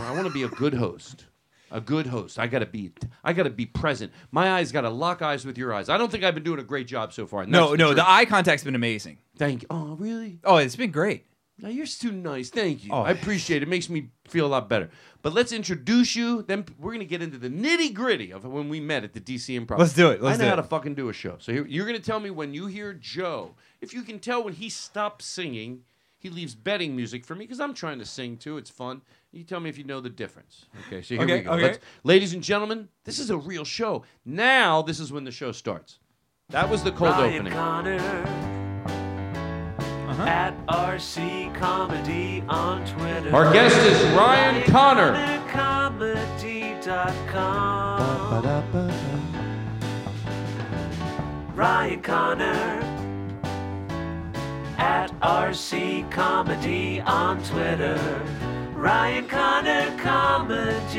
[0.00, 1.24] I want to be a good host.
[1.72, 2.38] A good host.
[2.38, 2.92] I gotta be.
[3.24, 4.12] I gotta be present.
[4.30, 5.88] My eyes gotta lock eyes with your eyes.
[5.88, 7.46] I don't think I've been doing a great job so far.
[7.46, 9.18] No, no, the eye contact's been amazing.
[9.36, 9.66] Thank you.
[9.70, 10.38] Oh, really?
[10.44, 11.24] Oh, it's been great.
[11.60, 12.50] Now you're too nice.
[12.50, 12.90] Thank you.
[12.92, 13.02] Oh.
[13.02, 13.64] I appreciate it.
[13.64, 14.90] It makes me feel a lot better.
[15.22, 16.42] But let's introduce you.
[16.42, 19.58] Then we're gonna get into the nitty gritty of when we met at the DC
[19.60, 19.78] Improv.
[19.78, 20.22] Let's do it.
[20.22, 20.62] Let's I know do how it.
[20.62, 21.36] to fucking do a show.
[21.40, 23.54] So here, you're gonna tell me when you hear Joe.
[23.80, 25.82] If you can tell when he stops singing,
[26.20, 28.56] he leaves betting music for me because I'm trying to sing too.
[28.56, 29.02] It's fun.
[29.32, 30.66] You tell me if you know the difference.
[30.86, 31.02] Okay.
[31.02, 31.50] So here Okay, we go.
[31.52, 31.78] okay.
[32.04, 34.04] Ladies and gentlemen, this is a real show.
[34.24, 35.98] Now this is when the show starts.
[36.50, 37.52] That was the cold Ryan opening.
[37.52, 38.57] Conner
[40.18, 40.28] Uh-huh.
[40.28, 43.32] at RC Comedy on Twitter.
[43.32, 45.12] Our guest is Ryan Conner.
[45.48, 46.34] Comedy.com.
[51.54, 52.80] Ryan Conner
[54.78, 57.96] at RC Comedy on Twitter.
[58.74, 60.98] Ryan Conner Comedy.com.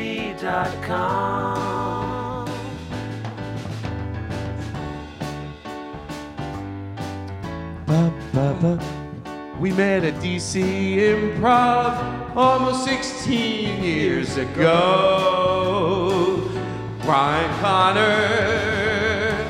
[9.60, 15.70] We met at DC Improv almost 16 years ago.
[17.04, 19.44] Ryan Conner,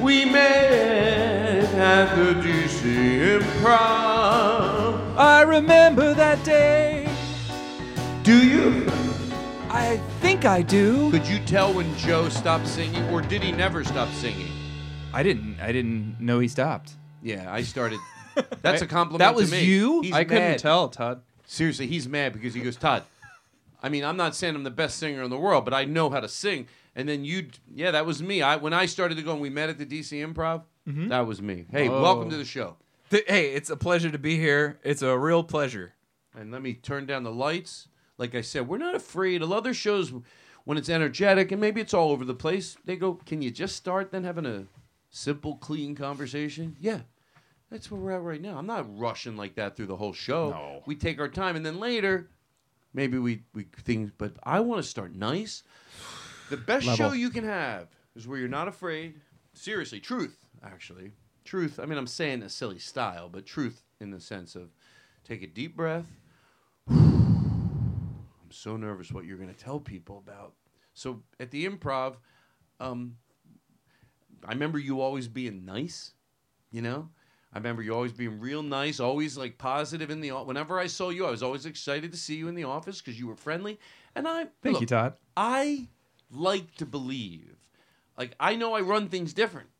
[0.00, 5.16] we met at the DC Improv.
[5.16, 7.08] I remember that day.
[8.22, 8.86] Do you?
[9.68, 11.10] I think I do.
[11.10, 14.52] Could you tell when Joe stopped singing, or did he never stop singing?
[15.12, 15.58] I didn't.
[15.60, 16.92] I didn't know he stopped.
[17.20, 17.98] Yeah, I started.
[18.62, 19.18] That's a compliment.
[19.20, 19.64] that to was me.
[19.64, 20.00] you?
[20.02, 21.22] He's I couldn't tell, Todd.
[21.46, 23.04] Seriously, he's mad because he goes, Todd,
[23.82, 26.10] I mean, I'm not saying I'm the best singer in the world, but I know
[26.10, 26.66] how to sing.
[26.94, 28.42] And then you, yeah, that was me.
[28.42, 31.08] I when I started to go and we met at the DC Improv, Mhm.
[31.10, 31.66] that was me.
[31.70, 32.00] Hey, Oh.
[32.02, 32.76] welcome to the show.
[33.10, 34.78] Th- hey, it's a pleasure to be here.
[34.82, 35.92] It's a real pleasure.
[36.34, 37.88] And let me turn down the lights.
[38.18, 39.42] Like I said, we're not afraid.
[39.42, 40.12] A lot of other shows,
[40.64, 43.76] when it's energetic and maybe it's all over the place, they go, "Can you just
[43.76, 44.64] start then having a
[45.10, 47.00] simple, clean conversation?" Yeah,
[47.70, 48.58] that's where we're at right now.
[48.58, 50.50] I'm not rushing like that through the whole show.
[50.50, 50.82] No.
[50.86, 52.30] We take our time, and then later,
[52.94, 54.12] maybe we we things.
[54.16, 55.62] But I want to start nice.
[56.50, 57.10] The best Level.
[57.10, 59.14] show you can have is where you're not afraid.
[59.52, 60.36] Seriously, truth.
[60.62, 61.12] Actually,
[61.44, 61.80] truth.
[61.80, 64.70] I mean, I'm saying a silly style, but truth in the sense of
[65.24, 66.06] take a deep breath.
[66.88, 70.54] I'm so nervous what you're going to tell people about.
[70.94, 72.16] So at the improv,
[72.80, 73.16] um,
[74.44, 76.12] I remember you always being nice,
[76.70, 77.10] you know?
[77.56, 81.08] I remember you always being real nice, always like positive in the whenever I saw
[81.08, 83.80] you, I was always excited to see you in the office because you were friendly.
[84.14, 85.14] And I Thank look, you, Todd.
[85.38, 85.88] I
[86.30, 87.56] like to believe.
[88.18, 89.70] Like I know I run things different.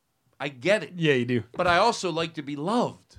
[0.41, 0.95] I get it.
[0.97, 1.43] Yeah, you do.
[1.53, 3.19] But I also like to be loved.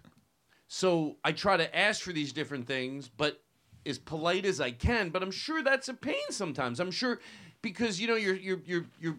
[0.68, 3.44] So I try to ask for these different things, but
[3.86, 5.12] as polite as I can.
[5.12, 6.80] But I'm sure that's a pain sometimes.
[6.80, 7.20] I'm sure
[7.62, 9.18] because you know you're you're you're you're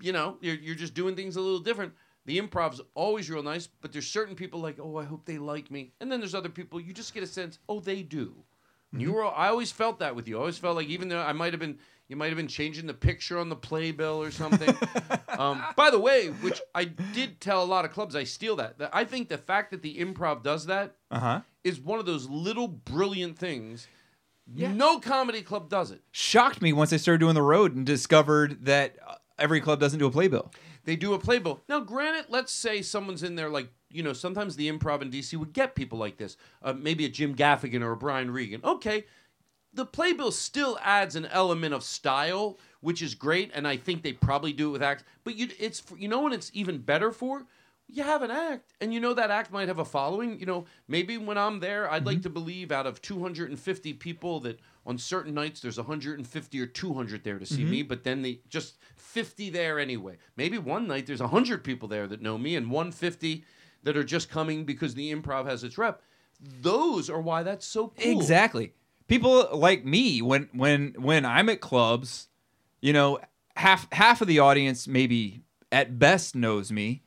[0.00, 1.92] you know you're you're just doing things a little different.
[2.28, 5.70] The improv's always real nice, but there's certain people like, oh, I hope they like
[5.70, 8.34] me, and then there's other people you just get a sense, oh, they do.
[8.92, 9.24] And You were.
[9.24, 10.36] I always felt that with you.
[10.36, 12.86] I always felt like even though I might have been, you might have been changing
[12.86, 14.76] the picture on the playbill or something.
[15.38, 18.76] um, by the way, which I did tell a lot of clubs, I steal that.
[18.78, 21.40] That- I think the fact that the improv does that Uh huh.
[21.64, 23.88] is one of those little brilliant things.
[24.46, 26.02] No comedy club does it.
[26.12, 29.98] Shocked me once I started doing the road and discovered that uh, every club doesn't
[29.98, 30.50] do a playbill.
[30.88, 31.60] They do a playbill.
[31.68, 35.36] Now, granted, let's say someone's in there like, you know, sometimes the improv in DC
[35.36, 36.38] would get people like this.
[36.62, 38.62] Uh, maybe a Jim Gaffigan or a Brian Regan.
[38.64, 39.04] Okay,
[39.74, 44.14] the playbill still adds an element of style, which is great, and I think they
[44.14, 45.04] probably do it with acts.
[45.24, 47.44] But you, it's you know what it's even better for.
[47.90, 50.38] You have an act, and you know that act might have a following.
[50.38, 54.60] You know, maybe when I'm there, I'd like to believe out of 250 people that
[54.84, 57.68] on certain nights there's 150 or 200 there to see Mhm.
[57.70, 60.18] me, but then the just 50 there anyway.
[60.36, 63.44] Maybe one night there's 100 people there that know me, and 150
[63.84, 66.02] that are just coming because the improv has its rep.
[66.38, 68.20] Those are why that's so cool.
[68.20, 68.74] Exactly.
[69.06, 72.28] People like me when when when I'm at clubs,
[72.82, 73.18] you know,
[73.56, 75.40] half half of the audience maybe
[75.72, 77.02] at best knows me.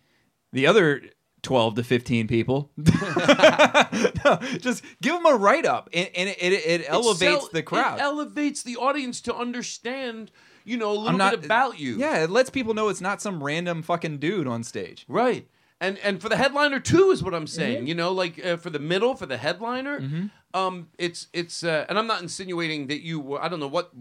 [0.54, 1.02] The other
[1.44, 6.54] 12 to 15 people no, just give them a write up and, and it, it,
[6.82, 7.98] it elevates sell- the crowd.
[8.00, 10.32] It elevates the audience to understand,
[10.64, 11.98] you know, a little I'm not bit about you.
[11.98, 15.06] Yeah, it lets people know it's not some random fucking dude on stage.
[15.08, 15.48] Right.
[15.80, 17.80] And and for the headliner too is what I'm saying.
[17.80, 17.88] Mm-hmm.
[17.88, 21.98] You know, like uh, for the middle, for the headliner, um, it's it's uh, and
[21.98, 23.42] I'm not insinuating that you were.
[23.44, 23.92] I don't know what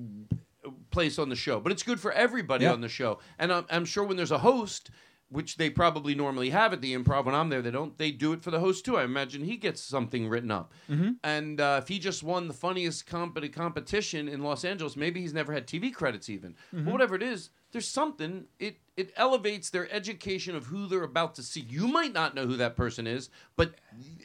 [0.90, 2.72] place on the show, but it's good for everybody Yeah.
[2.72, 3.18] on the show.
[3.38, 4.90] And I'm, I'm sure when there's a host,
[5.30, 7.96] which they probably normally have at the improv when I'm there, they don't.
[7.96, 8.96] They do it for the host too.
[8.96, 10.72] I imagine he gets something written up.
[10.90, 11.16] Mhm.
[11.22, 15.32] And uh, if he just won the funniest comp- competition in Los Angeles, maybe he's
[15.32, 16.54] never had TV credits even.
[16.74, 16.84] Mhm.
[16.84, 18.46] But whatever it is, there's something.
[18.58, 21.60] It it elevates their education of who they're about to see.
[21.60, 23.76] You might not know who that person is, but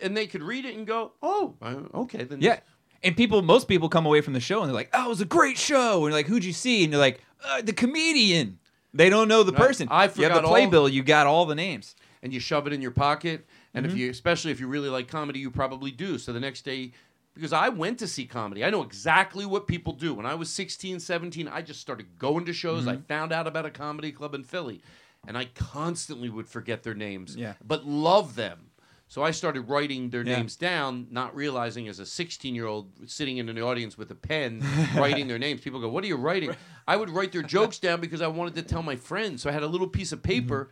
[0.01, 1.55] and they could read it and go, oh,
[1.93, 2.59] okay, then Yeah.
[3.03, 5.21] And people, most people come away from the show and they're like, "Oh, it was
[5.21, 8.57] a great show." And you're like, "Who'd you see?" And you're like, uh, "The comedian."
[8.95, 9.61] They don't know the Right.
[9.67, 9.87] person.
[9.91, 10.89] I you have the forgot all- playbill.
[10.89, 11.95] You got all the names.
[12.23, 13.45] and you shove it in your pocket.
[13.75, 13.89] And Mhm.
[13.91, 16.17] if you, especially if you really like comedy, you probably do.
[16.17, 16.91] So the next day,
[17.35, 20.15] because I went to see comedy, I know exactly what people do.
[20.15, 22.87] When I was 16, 17, I just started going to shows.
[22.87, 23.05] I Mhm.
[23.05, 24.81] found out about a comedy club in Philly,
[25.27, 27.53] and I constantly would forget their names, Yeah.
[27.63, 28.64] but love them.
[29.07, 30.37] So I started writing their Yeah.
[30.37, 34.15] names down, not realizing as a 16 year old sitting in the audience with a
[34.15, 34.63] pen
[34.95, 35.61] writing their names.
[35.61, 36.55] People go, What are you writing?
[36.87, 39.41] I would write their jokes down because I wanted to tell my friends.
[39.41, 40.31] So I had a little piece of mm-hmm.
[40.31, 40.71] paper,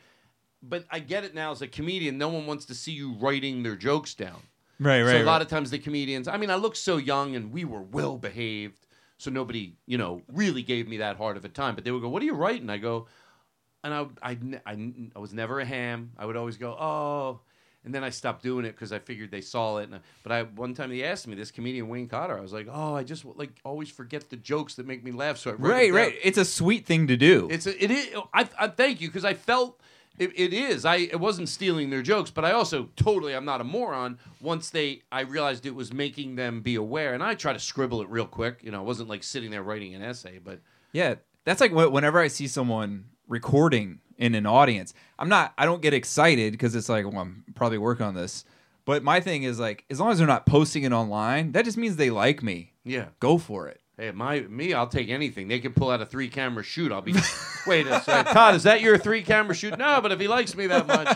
[0.62, 2.18] but I get it now as a comedian.
[2.18, 4.42] No one wants to see you writing their jokes down.
[4.80, 5.10] Right, right.
[5.10, 5.42] So right, a lot right.
[5.44, 8.88] of times the comedians, I mean, I look so young and we were well behaved.
[9.18, 11.76] So nobody, you know, really gave me that hard of a time.
[11.76, 12.70] But they would go, What are you writing?
[12.70, 13.08] I go,
[13.84, 16.12] and I, I, I, I was never a ham.
[16.18, 17.42] I would always go, oh,
[17.86, 19.84] and then I stopped doing it because I figured they saw it.
[19.84, 22.38] And I, but I one time they asked me this comedian Wayne Cotter.
[22.38, 25.38] I was like, oh, I just like always forget the jokes that make me laugh.
[25.38, 26.16] So I wrote it Right, right.
[26.24, 27.48] It's a sweet thing to do.
[27.52, 28.16] It's a, it is.
[28.34, 29.80] I, I thank you because I felt
[30.18, 30.86] it, it is.
[30.86, 34.20] I it wasn't stealing their jokes, but I also totally I'm not a moron.
[34.42, 38.02] Once they I realized it was making them be aware, and I try to scribble
[38.02, 38.60] it real quick.
[38.64, 40.60] You know, I wasn't like sitting there writing an essay, but
[40.92, 41.16] Yeah,
[41.46, 45.94] that's like whenever I see someone recording in an audience, I'm not, I don't get
[45.94, 48.46] excited because it's like, well, I'm probably working on this.
[48.86, 51.78] But my thing is like, as long as they're not posting it online, that just
[51.78, 52.74] means they like me.
[52.84, 53.08] Yeah.
[53.20, 53.80] Go for it.
[53.98, 55.48] Hey, my me, I'll take anything.
[55.48, 56.92] They can pull out a three camera shoot.
[56.92, 57.14] I'll be.
[57.68, 58.56] Wait a second, Todd.
[58.56, 59.78] Is that your three camera shoot?
[59.78, 61.16] No, but if he likes me that much.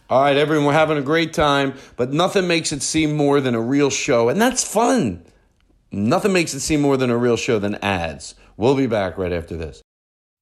[0.10, 3.54] All right, everyone, we're having a great time, but nothing makes it seem more than
[3.54, 5.24] a real show, and that's fun.
[5.92, 8.34] Nothing makes it seem more than a real show than ads.
[8.56, 9.82] We'll be back right after this.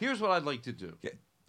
[0.00, 0.96] Here's what I'd like to do.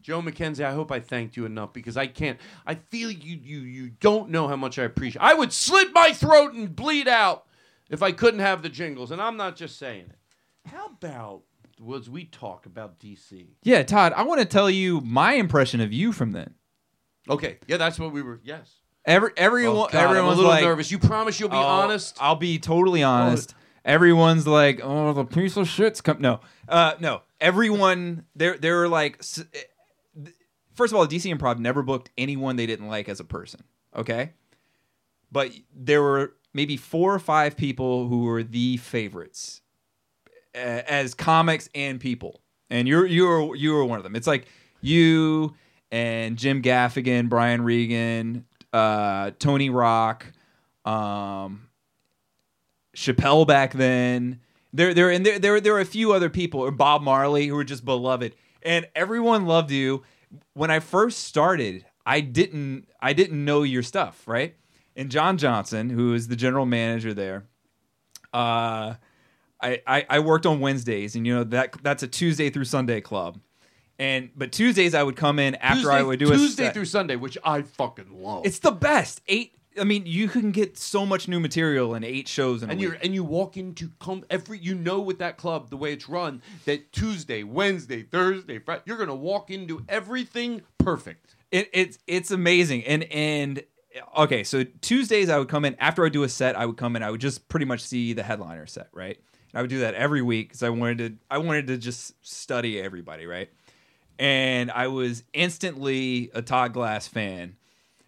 [0.02, 2.40] Joe McKenzie, I hope I thanked you enough because I can't.
[2.66, 5.22] I feel you, you, you don't know how much I appreciate.
[5.22, 7.46] I would slit my throat and bleed out
[7.90, 10.70] if I couldn't have the jingles, and I'm not just saying it.
[10.70, 11.44] How about
[11.80, 13.48] was we talk about DC?
[13.64, 16.56] Yeah, Todd, I want to tell you my impression of you from then.
[17.30, 18.40] Okay, yeah, that's what we were.
[18.44, 18.74] Yes.
[19.06, 20.92] Every everyone, Oh, God, I'm a little like, nervous.
[20.92, 22.18] You promise you'll be "Oh, honest?
[22.20, 23.56] I'll be totally honest.
[23.84, 27.22] Everyone's like, "Oh, the piece of shit's come." No, uh, no.
[27.42, 30.30] Everyone, they're they're like, s- eh,
[30.76, 33.62] first of all, DC Improv never booked anyone they didn't like as a person.
[33.96, 34.32] Okay,
[35.32, 39.62] but there were maybe four or five people who were the favorites
[40.56, 44.16] uh, as comics and people, and you're you're you were one of them.
[44.16, 44.46] It's like
[44.82, 45.56] you
[45.92, 50.26] and Jim Gaffigan, Brian Regan, uh, Tony Rock,
[50.86, 51.68] um,
[52.96, 54.40] Chappelle back then.
[54.74, 57.56] There, there, and there, there, there were a few other people, or Bob Marley, who
[57.56, 60.04] were just beloved, and everyone loved you.
[60.54, 64.56] When I first started, I didn't, I didn't know your stuff, right?
[64.96, 67.46] And John Johnson, who is the general manager there,
[68.34, 68.96] uh,
[69.62, 73.02] I, I, I worked on Wednesdays, and you know that that's a Tuesday through Sunday
[73.02, 73.40] club,
[74.00, 76.86] and but Tuesdays I would come in after Tuesday, I would do a Tuesday through
[76.86, 78.46] Sunday, which I fucking love.
[78.46, 79.22] It's the best.
[79.28, 79.54] Eight.
[79.80, 82.84] I mean, you can get so much new material in eight shows in and a
[82.84, 83.00] you week.
[83.04, 86.42] and you walk into come every you know with that club the way it's run
[86.66, 91.36] that Tuesday, Wednesday, Thursday, Friday you're gonna walk into everything perfect.
[91.52, 92.84] It, it's it's amazing.
[92.84, 93.64] And and
[94.18, 96.58] okay, so Tuesdays I would come in after I do a set.
[96.58, 97.04] I would come in.
[97.04, 99.18] I would just pretty much see the headliner set, right?
[99.18, 101.14] And I would do that every week because I wanted to.
[101.30, 103.50] I wanted to just study everybody, right?
[104.20, 107.56] And I was instantly a Todd Glass fan.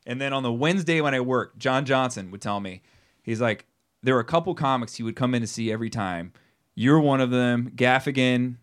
[0.05, 2.81] And then on the Wednesday when I worked, John Johnson would tell me,
[3.21, 3.65] he's like,
[4.01, 6.33] there were a couple comics he would come in to see every time.
[6.75, 7.71] You're one of them.
[7.75, 8.55] Gaffigan.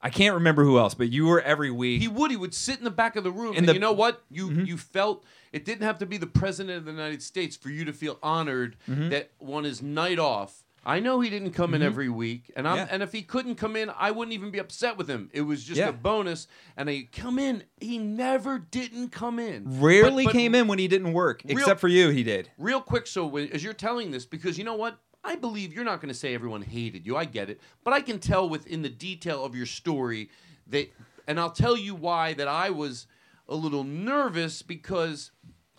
[0.00, 2.00] I can't remember who else, but you were every week.
[2.02, 3.78] He would he would sit in the back of the room In and the- you
[3.78, 4.22] know what?
[4.30, 7.68] You you felt it didn't have to be the president of the United States for
[7.68, 9.10] you to feel honored Mhm.
[9.10, 10.64] that on his night off.
[10.84, 11.84] I know he didn't come in Mhm.
[11.84, 12.88] every week, and I'm Yeah.
[12.90, 15.30] and if he couldn't come in, I wouldn't even be upset with him.
[15.32, 15.90] It was just Yeah.
[15.90, 16.48] a bonus.
[16.76, 19.80] And he come in, he never didn't come in.
[19.80, 22.50] Rarely But- but came in when he didn't work, Real- except for you, he did.
[22.58, 24.98] Real quick, so when, as you're telling this, because you know what?
[25.24, 27.16] I believe you're not going to say everyone hated you.
[27.16, 27.60] I get it.
[27.84, 30.30] But I can tell within the detail of your story
[30.66, 30.92] that,
[31.28, 33.06] and I'll tell you why that I was
[33.48, 35.30] a little nervous because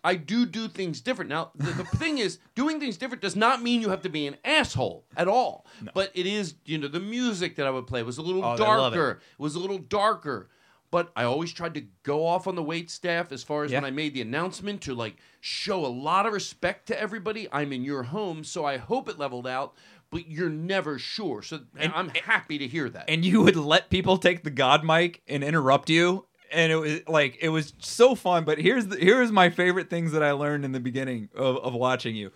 [0.03, 1.29] I do do things different.
[1.29, 4.27] Now, the, the thing is, doing things different does not mean you have to be
[4.27, 5.65] an asshole at all.
[5.93, 8.55] But it is, you know, the music that I would play was a little Oh,
[8.55, 8.97] love it.
[8.97, 9.11] darker.
[9.11, 10.49] It was a little darker.
[10.91, 13.77] But I always tried to go off on the wait staff as far as Yeah.
[13.79, 17.47] when I made the announcement to like show a lot of respect to everybody.
[17.51, 19.73] I'm in your home, so I hope it leveled out,
[20.11, 21.41] but you're never sure.
[21.41, 23.05] So I'm happy to hear that.
[23.09, 26.25] And you would let people take the god mic and interrupt you.
[26.53, 28.43] And it was like it was so fun.
[28.45, 31.73] But here's the, here's my favorite things that I learned in the beginning of, of
[31.73, 32.31] watching you.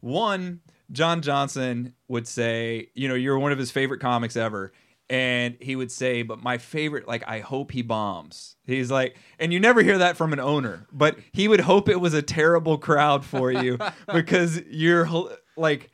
[0.00, 4.72] One, John Johnson would say, you know, you're one of his favorite comics ever.
[5.08, 8.56] And he would say, but my favorite, like, I hope he bombs.
[8.64, 12.00] He's like, and you never hear that from an owner, but he would hope it
[12.00, 13.78] was a terrible crowd for you
[14.12, 15.06] because you're
[15.56, 15.90] like,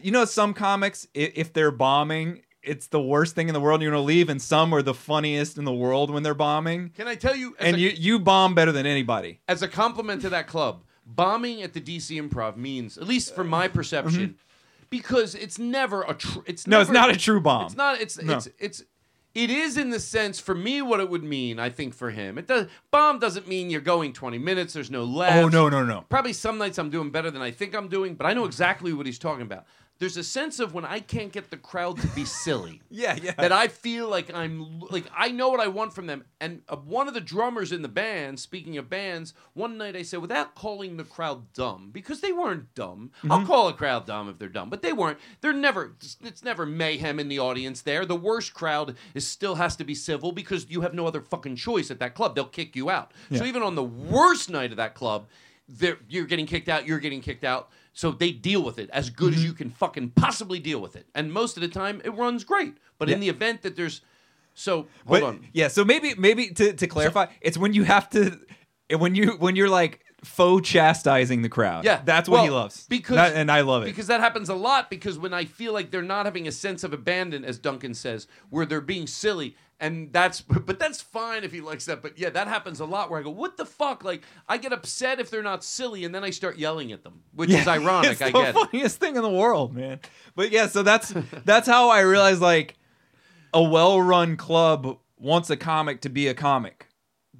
[0.00, 3.82] you know, some comics, if they're bombing, it's the worst thing in the world.
[3.82, 6.90] You're gonna leave, and some are the funniest in the world when they're bombing.
[6.90, 7.56] Can I tell you?
[7.58, 9.40] And a- you you bomb better than anybody.
[9.48, 13.48] as a compliment to that club, bombing at the DC Improv means, at least from
[13.48, 14.86] my perception, mm-hmm.
[14.90, 16.44] because it's never a true.
[16.46, 17.66] It's No, it's not a true bomb.
[17.66, 18.00] It's not.
[18.00, 18.36] It's No.
[18.36, 18.84] it's it's.
[19.32, 21.60] It is in the sense for me what it would mean.
[21.60, 22.66] I think for him, it does.
[22.90, 24.72] Bomb doesn't mean you're going 20 minutes.
[24.72, 25.36] There's no laughs.
[25.36, 26.04] Oh, no, no, no.
[26.08, 28.92] Probably some nights I'm doing better than I think I'm doing, but I know exactly
[28.92, 29.66] what he's talking about.
[30.00, 32.80] There's a sense of when I can't get the crowd to be silly.
[32.92, 33.34] Yeah, yeah.
[33.38, 36.24] That I feel like I'm like I know what I want from them.
[36.40, 40.02] And uh, one of the drummers in the band, speaking of bands, one night I
[40.02, 43.12] said, without calling the crowd dumb, because they weren't dumb.
[43.30, 45.18] I'll call a crowd dumb if they're dumb, but they weren't.
[45.40, 45.92] They're never.
[46.24, 47.82] It's never mayhem in the audience.
[47.82, 51.20] There, the worst crowd is still has to be civil because you have no other
[51.20, 52.34] fucking choice at that club.
[52.34, 53.12] They'll kick you out.
[53.34, 55.28] So even on the worst night of that club,
[56.08, 56.86] you're getting kicked out.
[56.86, 57.70] You're getting kicked out.
[57.92, 59.38] So they deal with it as good Mm-hmm.
[59.40, 61.06] as you can fucking possibly deal with it.
[61.14, 62.74] And most of the time, it runs great.
[62.98, 64.00] But in the event that there's
[64.54, 64.74] so
[65.06, 65.46] hold But- on.
[65.52, 68.38] Yeah, so maybe maybe to, to clarify, it's when you have to
[68.96, 71.84] when you when you're like faux chastising the crowd.
[71.84, 72.86] Yeah, That's what he loves.
[72.88, 73.86] Because That- and I love it.
[73.86, 74.90] because that happens a lot.
[74.90, 78.26] Because when I feel like they're not having a sense of abandon, as Duncan says,
[78.50, 82.02] where they're being silly, and that's but that's fine if he likes that.
[82.02, 83.10] But yeah, that happens a lot.
[83.10, 84.04] Where I go, what the fuck?
[84.04, 87.22] Like I get upset if they're not silly, and then I start yelling at them,
[87.34, 88.12] which is ironic.
[88.12, 88.48] It's I the get.
[88.50, 88.54] it.
[88.54, 90.00] funniest thing in the world, man.
[90.36, 91.14] But yeah, so that's
[91.44, 92.76] that's how I realized like
[93.54, 96.86] a well-run club wants a comic to be a comic.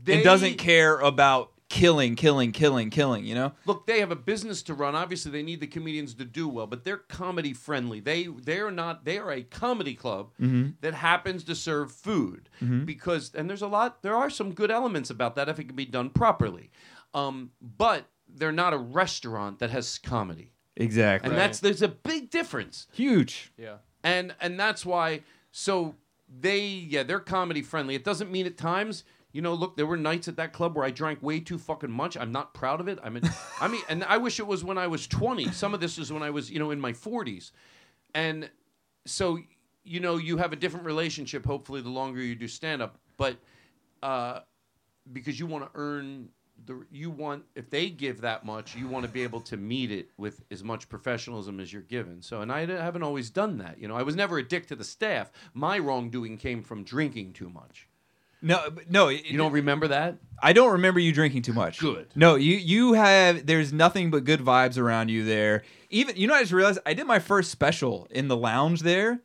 [0.03, 3.25] They- it doesn't care about killing, killing, killing, killing.
[3.25, 3.53] You know?
[3.65, 4.95] Look, they have a business to run.
[4.95, 8.01] Obviously, they need the comedians to do well, but they're comedy friendly.
[8.01, 9.07] They they are not.
[9.07, 10.75] They are a comedy club Mhm.
[10.83, 12.85] that happens to serve food Mhm.
[12.85, 14.03] because, and there's a lot.
[14.03, 16.71] There are some good elements about that if it can be done properly.
[17.15, 21.31] Um, but they're not a restaurant that has comedy, Exactly.
[21.31, 22.87] and that's there's a big difference.
[22.93, 23.53] huge.
[23.57, 23.77] Yeah.
[24.05, 25.23] And and that's why.
[25.53, 25.95] So
[26.29, 27.95] they yeah they're comedy friendly.
[27.95, 29.05] It doesn't mean at times.
[29.33, 31.91] You know, look, there were nights at that club where I drank way too fucking
[31.91, 32.17] much.
[32.17, 32.99] I'm not proud of it.
[33.03, 33.23] I mean,
[33.61, 35.53] I mean, and I wish it was when I was 20.
[35.53, 37.53] Some of this is when I was, you know, in my 40s,
[38.15, 38.51] and
[39.07, 39.39] so
[39.85, 41.45] you know, you have a different relationship.
[41.45, 43.37] Hopefully, the longer you do stand up, but
[44.03, 44.41] uh,
[45.13, 46.29] because you want to earn
[46.67, 49.91] the, you want if they give that much, you want to be able to meet
[49.91, 52.21] it with as much professionalism as you're given.
[52.23, 53.79] So, and I haven't always done that.
[53.79, 55.33] You know, I was never a dick to the staff.
[55.55, 57.89] My wrongdoing came from drinking too much.
[58.43, 59.09] No, no.
[59.09, 60.17] You don't remember that?
[60.43, 61.79] I don't remember you drinking too much.
[61.79, 62.09] Good.
[62.15, 63.45] No, you you have.
[63.47, 65.63] There's nothing but good vibes around you there.
[65.91, 69.21] Even you know, I just realized I did my first special in the lounge there,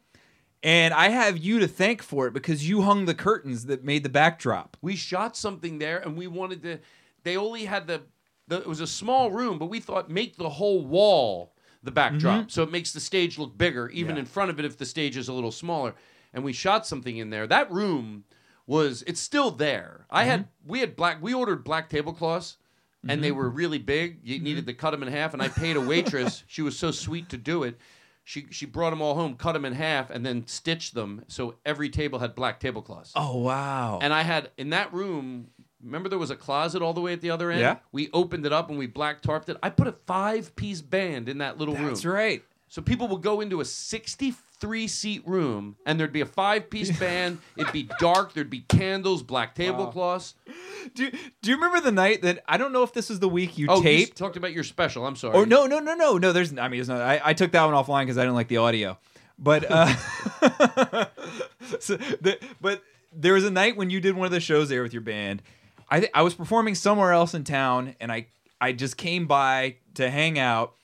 [0.63, 4.03] and I have you to thank for it because you hung the curtains that made
[4.03, 4.75] the backdrop.
[4.81, 6.79] We shot something there, and we wanted to.
[7.23, 8.01] They only had the,
[8.49, 8.57] the.
[8.57, 12.51] It was a small room, but we thought make the whole wall the backdrop, Mhm.
[12.51, 14.21] so it makes the stage look bigger, even Yeah.
[14.21, 15.93] in front of it if the stage is a little smaller.
[16.33, 17.45] And we shot something in there.
[17.47, 18.23] That room
[18.67, 19.03] was.
[19.07, 20.05] It's still there.
[20.09, 20.47] I had.
[20.65, 21.21] We had black.
[21.21, 22.57] We ordered black tablecloths.
[23.07, 23.35] And they Mhm.
[23.35, 24.21] were really big.
[24.23, 25.33] You needed to cut them in half.
[25.33, 26.43] And I paid a waitress.
[26.47, 27.77] she was so sweet to do it.
[28.23, 31.53] She she brought them all home, cut them in half, and then stitched them so
[31.63, 33.11] every table had black tablecloths.
[33.15, 33.99] Oh wow!
[34.01, 35.51] And I had in that room.
[35.83, 37.59] Remember, there was a closet all the way at the other end.
[37.61, 37.75] Yeah.
[37.91, 39.57] We opened it up and we black tarped it.
[39.61, 41.89] I put a five-piece band in that little room.
[41.89, 42.43] That's right.
[42.69, 43.65] So people would go into a
[44.65, 47.39] 63-seat room, and there'd be a five-piece band.
[47.57, 48.33] It'd be dark.
[48.33, 50.35] There'd be candles, black tablecloths.
[50.93, 51.09] Do
[51.41, 53.67] Do you remember the night that I don't know if this was the week you
[53.69, 54.09] oh, taped?
[54.09, 55.05] you talked about your special.
[55.05, 55.35] I'm sorry.
[55.35, 56.31] Oh no no no no no!
[56.31, 57.01] There's I mean it's not.
[57.01, 58.97] I, I took that one offline because I didn't like the audio,
[59.37, 59.87] but uh,
[61.79, 64.83] so the, but there was a night when you did one of the shows there
[64.83, 65.41] with your band.
[65.89, 68.27] I th- I was performing somewhere else in town, and I
[68.59, 70.75] I just came by to hang out.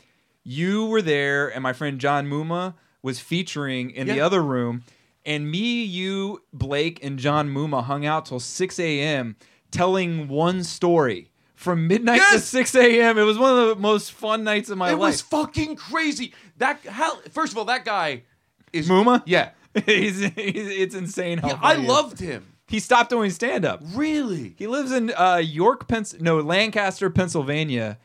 [0.43, 4.83] You were there, and my friend John Muma was featuring in the other room.
[5.25, 9.35] And me, you, Blake, and John Muma hung out till 6 a.m.
[9.69, 13.17] telling one story from midnight to 6 a.m.
[13.19, 14.97] It was one of the most fun nights of my it life.
[14.97, 16.33] It was fucking crazy.
[16.57, 17.17] That how?
[17.31, 18.23] First of all, that guy
[18.73, 19.21] is Muma?
[19.27, 19.51] Yeah,
[19.85, 21.89] he's, he's, it's insane how Yeah, I funny he is.
[21.89, 22.47] loved him.
[22.67, 23.81] He stopped doing stand up.
[23.93, 24.55] Really?
[24.57, 27.97] He lives in uh, York, Pens- no, Lancaster, Pennsylvania,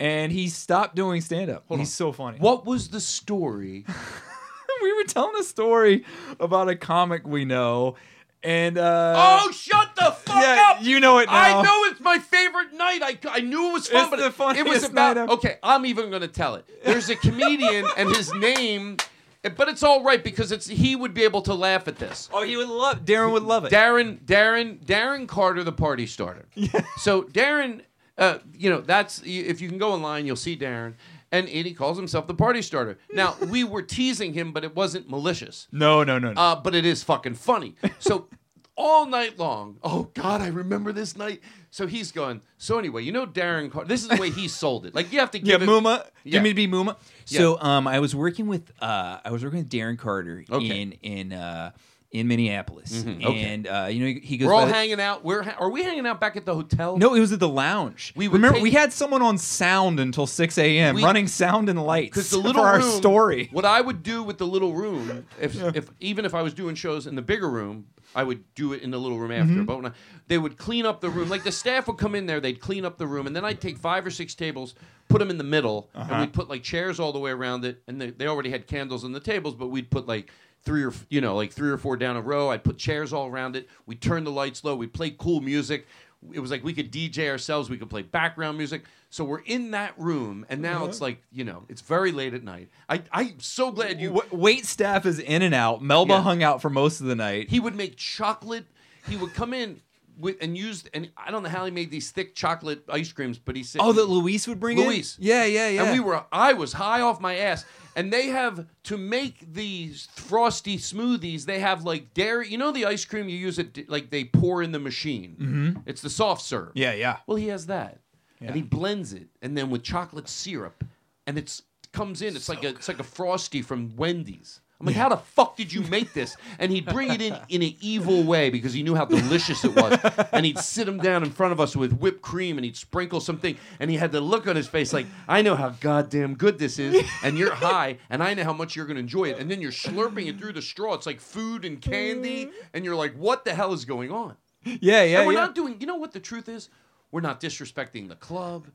[0.00, 1.64] and he stopped doing stand up.
[1.68, 2.38] He's so funny.
[2.38, 3.84] What was the story?
[4.82, 6.04] we were telling a story
[6.40, 7.96] about a comic we know,
[8.42, 10.82] and uh, oh, shut the fuck yeah, up!
[10.82, 11.34] you know it now.
[11.60, 13.02] I know it's my favorite night.
[13.02, 15.16] I, I knew it was fun, It's but the it, it funniest was about.
[15.16, 16.64] night of- Okay, I'm even going to tell it.
[16.82, 18.96] There's a comedian, and his name,
[19.42, 22.30] but it's all right because it's he would be able to laugh at this.
[22.32, 23.04] Oh, he would love.
[23.04, 23.72] Darren would love it.
[23.72, 26.46] Darren, Darren, Darren Carter, the party starter.
[26.54, 26.80] Yeah.
[26.96, 27.82] So Darren,
[28.20, 30.94] uh, you know, that's if you can go online, you'll see Darren,
[31.32, 32.98] and, and he calls himself the party starter.
[33.12, 35.66] Now we were teasing him, but it wasn't malicious.
[35.72, 36.40] No, no, no, no.
[36.40, 37.74] Uh, but it is fucking funny.
[37.98, 38.28] So
[38.76, 39.78] all night long.
[39.82, 41.40] Oh God, I remember this night.
[41.70, 42.40] So he's going.
[42.58, 43.88] So anyway, you know Darren Carter.
[43.88, 44.94] This is the way he sold it.
[44.94, 46.06] Like you have to Yeah, give it, Muma.
[46.24, 46.36] Yeah.
[46.38, 46.96] You mean to be Muma?
[47.28, 47.38] Yeah.
[47.38, 50.82] So um, I was working with uh, I was working with Darren Carter Okay.
[50.82, 51.70] in in uh,
[52.12, 53.40] in Minneapolis, Mhm, okay.
[53.44, 54.48] and uh, you know he goes.
[54.48, 55.24] We're all the- hanging out.
[55.24, 56.96] We're ha- are we hanging out back at the hotel?
[56.98, 58.12] No, it was at the lounge.
[58.16, 60.96] We remember take- we had someone on sound until six a.m.
[60.96, 63.48] We- running sound and lights because the little for our story.
[63.52, 66.74] What I would do with the little room, if if even if I was doing
[66.74, 69.54] shows in the bigger room, I would do it in the little room after.
[69.54, 69.66] Mhm.
[69.66, 69.92] But when I,
[70.26, 72.84] they would clean up the room, like the staff would come in there, they'd clean
[72.84, 74.74] up the room, and then I'd take five or six tables,
[75.08, 76.08] put them in the middle, Uh-huh.
[76.12, 78.66] and we'd put like chairs all the way around it, and they, they already had
[78.66, 80.30] candles on the tables, but we'd put like
[80.62, 82.50] three or you know like three or four down a row.
[82.50, 83.68] I'd put chairs all around it.
[83.86, 84.74] We'd turn the lights low.
[84.76, 85.86] We'd play cool music.
[86.32, 87.70] It was like we could DJ ourselves.
[87.70, 88.84] We could play background music.
[89.08, 90.84] So we're in that room, and now Uh-huh.
[90.86, 92.68] it's like you know, it's very late at night.
[92.88, 94.08] I I'm so glad you.
[94.12, 95.82] W- wait staff is in and out.
[95.82, 96.22] Melba Yeah.
[96.22, 97.48] hung out for most of the night.
[97.50, 98.66] He would make chocolate.
[99.08, 99.80] He would come in
[100.20, 103.38] with and used and I don't know how he made these thick chocolate ice creams,
[103.38, 104.86] but he said Oh, that Luis would bring in?
[104.86, 105.16] Luis.
[105.20, 105.82] Yeah, yeah, yeah.
[105.84, 107.64] And we were I was high off my ass.
[107.96, 111.44] And they have to make these frosty smoothies.
[111.44, 112.48] They have like dairy.
[112.48, 115.36] You know the ice cream you use it like they pour in the machine.
[115.40, 115.82] Mhm.
[115.86, 116.70] It's the soft serve.
[116.74, 117.16] Yeah, yeah.
[117.26, 117.98] Well, he has that,
[118.40, 118.46] Yeah.
[118.48, 120.84] and he blends it, and then with chocolate syrup,
[121.26, 121.62] and it's
[121.92, 122.36] comes in.
[122.36, 124.60] It's like a it's like a frosty from Wendy's.
[124.80, 126.38] I'm like, how the fuck did you make this?
[126.58, 129.76] And he'd bring it in in an evil way because he knew how delicious it
[129.76, 129.98] was.
[130.32, 133.20] And he'd sit him down in front of us with whipped cream and he'd sprinkle
[133.20, 133.58] something.
[133.78, 136.78] And he had the look on his face like, I know how goddamn good this
[136.78, 137.04] is.
[137.22, 139.38] And you're high and I know how much you're going to enjoy it.
[139.38, 140.94] And then you're slurping it through the straw.
[140.94, 142.46] It's like food and candy.
[142.46, 142.56] Mm-hmm.
[142.72, 144.36] And you're like, what the hell is going on?
[144.64, 145.40] Yeah, yeah, And we're yeah.
[145.40, 146.70] not doing, you know what the truth is?
[147.10, 148.66] We're not disrespecting the club.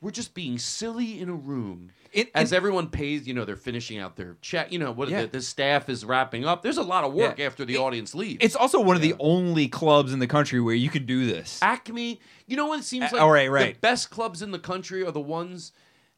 [0.00, 1.90] We're just being silly in a room.
[2.34, 4.70] As everyone pays, you know, they're finishing out their check.
[4.70, 5.22] You know, what Yeah.
[5.22, 6.62] the, the staff is wrapping up.
[6.62, 7.46] There's a lot of work Yeah.
[7.46, 8.38] after the audience leaves.
[8.40, 11.58] It's also one of the only clubs in the country where you can do this.
[11.62, 12.20] Acme.
[12.46, 13.20] You know what it seems like?
[13.20, 13.80] all right, The right.
[13.80, 15.72] best clubs in the country are the ones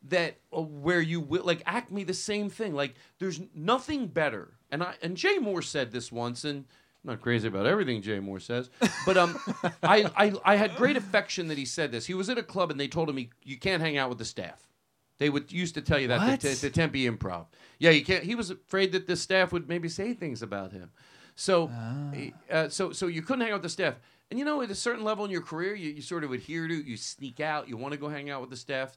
[0.09, 2.03] that uh, where you will like Acme.
[2.05, 2.75] The same thing.
[2.75, 4.55] Like there's nothing better.
[4.71, 6.65] And I and Jay Mohr said this once, and
[7.07, 8.69] not crazy about everything Jay Mohr says,
[9.07, 9.39] but um,
[9.83, 12.07] I, I I had great affection that he said this.
[12.07, 14.19] He was at a club and they told him he, you can't hang out with
[14.19, 14.67] the staff.
[15.19, 16.41] They would used to tell you that What?
[16.41, 17.47] the, the Tempe Improv.
[17.79, 18.23] Yeah, you can't.
[18.25, 20.91] He was afraid that the staff would maybe say things about him.
[21.37, 21.71] So,
[22.51, 23.95] uh, so, so you couldn't hang out with the staff.
[24.31, 26.67] And you know, at a certain level in your career, you, you sort of adhere
[26.69, 26.75] to.
[26.75, 27.69] You sneak out.
[27.69, 28.97] You want to go hang out with the staff.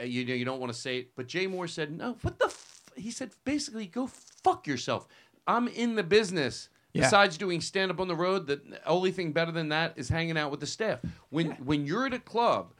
[0.00, 1.16] Uh, you you don't want to say it.
[1.16, 2.66] But Jay Mohr said, "No, what the?" F-?
[2.96, 5.06] He said, basically, go fuck yourself.
[5.46, 6.68] I'm in the business.
[6.92, 7.02] Yeah.
[7.02, 10.36] Besides doing stand up on the road, the only thing better than that is hanging
[10.36, 10.98] out with the staff.
[11.28, 12.72] When when you're at a club,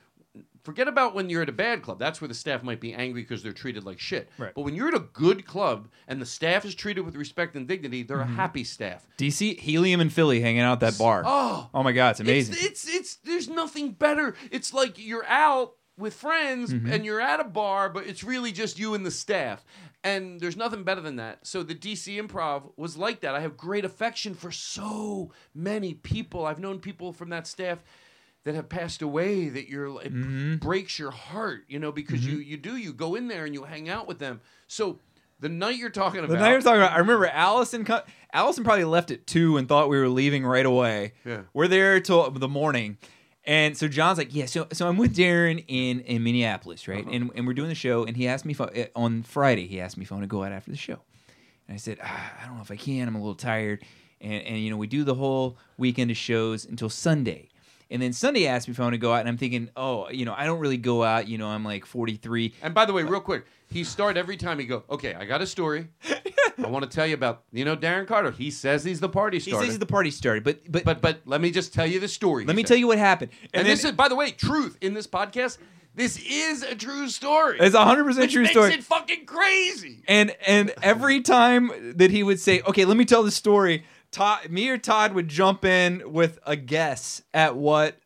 [0.65, 1.99] forget about when you're at a bad club.
[1.99, 4.29] That's where the staff might be angry because they're treated like shit.
[4.37, 4.53] Right.
[4.55, 7.67] But when you're at a good club and the staff is treated with respect and
[7.67, 8.23] dignity, they're Mhm.
[8.33, 9.07] a happy staff.
[9.17, 11.23] DC Helium and Philly hanging out at that bar.
[11.25, 11.71] Oh.
[11.73, 12.57] oh my god, it's amazing.
[12.59, 14.35] It's, it's it's there's nothing better.
[14.51, 16.91] It's like you're out with friends Mhm.
[16.91, 19.65] and you're at a bar, but it's really just you and the staff.
[20.03, 21.47] And there's nothing better than that.
[21.47, 23.35] So the DC Improv was like that.
[23.35, 26.47] I have great affection for so many people.
[26.47, 27.85] I've known people from that staff
[28.45, 30.59] that have passed away that you're it Mhm.
[30.61, 32.47] breaks your heart, you know, because you Mhm.
[32.47, 34.41] you do you go in there and you hang out with them.
[34.67, 34.99] So
[35.39, 37.87] the night you're talking about The night you're talking about, I remember Allison.
[38.33, 41.13] Allison probably left at two and thought we were leaving right away.
[41.27, 41.43] Yeah.
[41.53, 42.97] we're there till the morning,
[43.51, 47.01] and so John's like, "Yeah, so so I'm with Darren in in Minneapolis, right?
[47.01, 47.11] Uh-huh.
[47.13, 49.67] And and we're doing the show, and he asked me if I, on Friday.
[49.67, 51.01] He asked me if I want to go out after the show,
[51.67, 53.09] and I said, ah, I don't know if I can.
[53.09, 53.83] I'm a little tired,
[54.21, 57.49] and and you know we do the whole weekend of shows until Sunday.
[57.91, 60.09] And then Sunday asked me if I want to go out, and I'm thinking, oh,
[60.11, 61.27] you know, I don't really go out.
[61.29, 62.55] You know, I'm like 43.
[62.63, 65.43] And by the way, real quick, he start every time he go, okay, I got
[65.43, 65.89] a story.
[66.63, 68.31] I want to tell you about, you know, Darren Carter.
[68.31, 71.21] He says he's the party He says he's the party starter, but but but but
[71.25, 72.45] let me just tell you the story.
[72.45, 72.69] let me said.
[72.69, 73.31] tell you what happened.
[73.55, 75.59] And, And, this is, by the way, truth in this podcast.
[75.95, 77.59] This is a true story.
[77.61, 78.75] It's a 100% which true makes story.
[78.75, 80.03] it fucking crazy.
[80.07, 84.51] and and every time that he would say, "Okay, let me tell the story," Todd,
[84.51, 87.97] me or Todd would jump in with a guess at what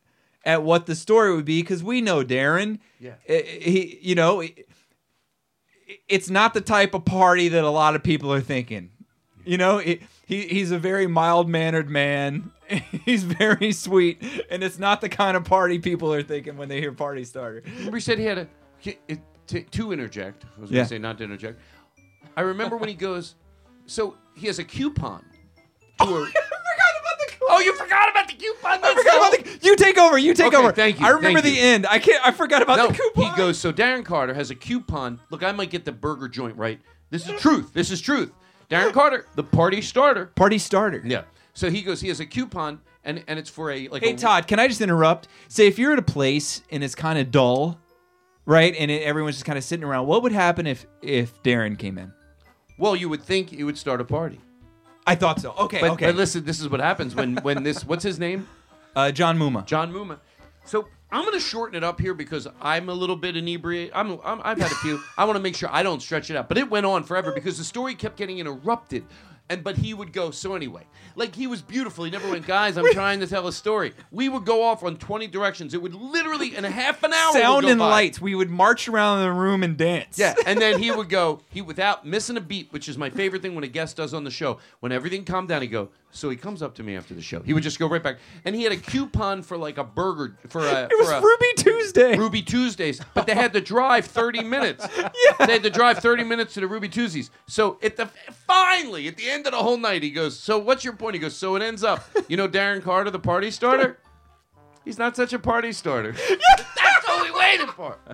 [0.44, 2.78] at what the story would be because we know Darren.
[3.00, 3.14] Yeah.
[3.26, 4.42] He, you know,
[6.08, 8.90] it's not the type of party that a lot of people are thinking.
[9.44, 12.50] You know, it, he he's a very mild mannered man.
[13.04, 16.80] He's very sweet, and it's not the kind of party people are thinking when they
[16.80, 17.62] hear party starter.
[17.76, 18.48] Remember, he said he had a
[18.78, 20.46] he- it, to, to interject.
[20.56, 20.76] I was Yeah.
[20.76, 21.60] going to say not to interject.
[22.38, 23.34] I remember when he goes,
[23.84, 25.26] so he has a coupon.
[26.08, 26.30] To a,
[27.46, 28.78] Oh, you forgot about the coupon.
[28.82, 29.58] I forgot about the.
[29.66, 30.16] You take over.
[30.18, 30.72] You take Okay, over.
[30.72, 31.66] thank you, I remember thank the you.
[31.66, 31.86] end.
[31.86, 32.26] I can't.
[32.26, 33.30] I forgot about no, the coupon.
[33.30, 33.58] he goes.
[33.58, 35.20] So Darren Carter has a coupon.
[35.30, 36.80] Look, I might get the burger joint right.
[37.10, 37.72] This is truth.
[37.74, 38.32] This is truth.
[38.70, 40.26] Darren Carter, the party starter.
[40.26, 41.02] Party starter.
[41.04, 41.24] Yeah.
[41.52, 44.02] So he goes, he has a coupon, and and it's for a like.
[44.02, 45.28] Hey a, Todd, can I just interrupt?
[45.48, 47.78] Say if you're at a place and it's kind of dull,
[48.46, 51.78] right, and it, everyone's just kind of sitting around, what would happen if if Darren
[51.78, 52.12] came in?
[52.78, 54.40] Well, you would think he would start a party.
[55.06, 55.54] I thought so.
[55.58, 56.06] Okay, but, okay.
[56.06, 57.84] But listen, this is what happens when when this.
[57.84, 58.48] What's his name?
[58.96, 59.66] Uh, John Muma.
[59.66, 60.20] John Muma.
[60.64, 63.92] So I'm going to shorten it up here because I'm a little bit inebriated.
[63.92, 65.00] I'm, I'm I've had a few.
[65.18, 66.48] I want to make sure I don't stretch it out.
[66.48, 69.04] But it went on forever because the story kept getting interrupted.
[69.50, 70.30] And but he would go.
[70.30, 70.84] So anyway,
[71.16, 72.04] like he was beautiful.
[72.06, 72.78] He never went, guys.
[72.78, 73.92] I'm trying to tell a story.
[74.10, 75.74] We would go off on 20 directions.
[75.74, 77.32] It would literally in a half an hour.
[77.34, 77.90] would Sound go and by.
[77.90, 78.20] lights.
[78.22, 80.18] We would march around the room and dance.
[80.18, 83.42] Yeah, and then he would go, he without missing a beat, which is my favorite
[83.42, 84.60] thing when a guest does on the show.
[84.80, 85.90] When everything calmed down, he go.
[86.14, 87.40] So he comes up to me after the show.
[87.40, 90.36] He would just go right back, and he had a coupon for like a burger
[90.48, 90.84] for a.
[90.84, 92.16] It was for a, Ruby Tuesday.
[92.16, 94.86] Ruby Tuesdays, but they had to drive 30 minutes.
[94.96, 95.46] yeah.
[95.46, 97.32] They had to drive 30 minutes to the Ruby Tuesdays.
[97.48, 98.06] So at the
[98.46, 101.20] finally at the end of the whole night, he goes, "So what's your point?" He
[101.20, 103.98] goes, "So it ends up, you know, Darren Carter, the party starter."
[104.84, 106.12] He's not such a party starter.
[106.28, 107.98] That's what we waited for.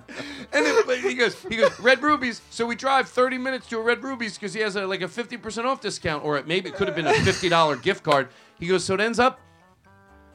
[0.53, 2.41] And but he goes, he goes, Red Rubies.
[2.49, 5.05] So we drive 30 minutes to a Red Rubies because he has a, like a
[5.05, 8.27] 50% off discount, or it, maybe it could have been a $50 gift card.
[8.59, 9.39] He goes, so it ends up,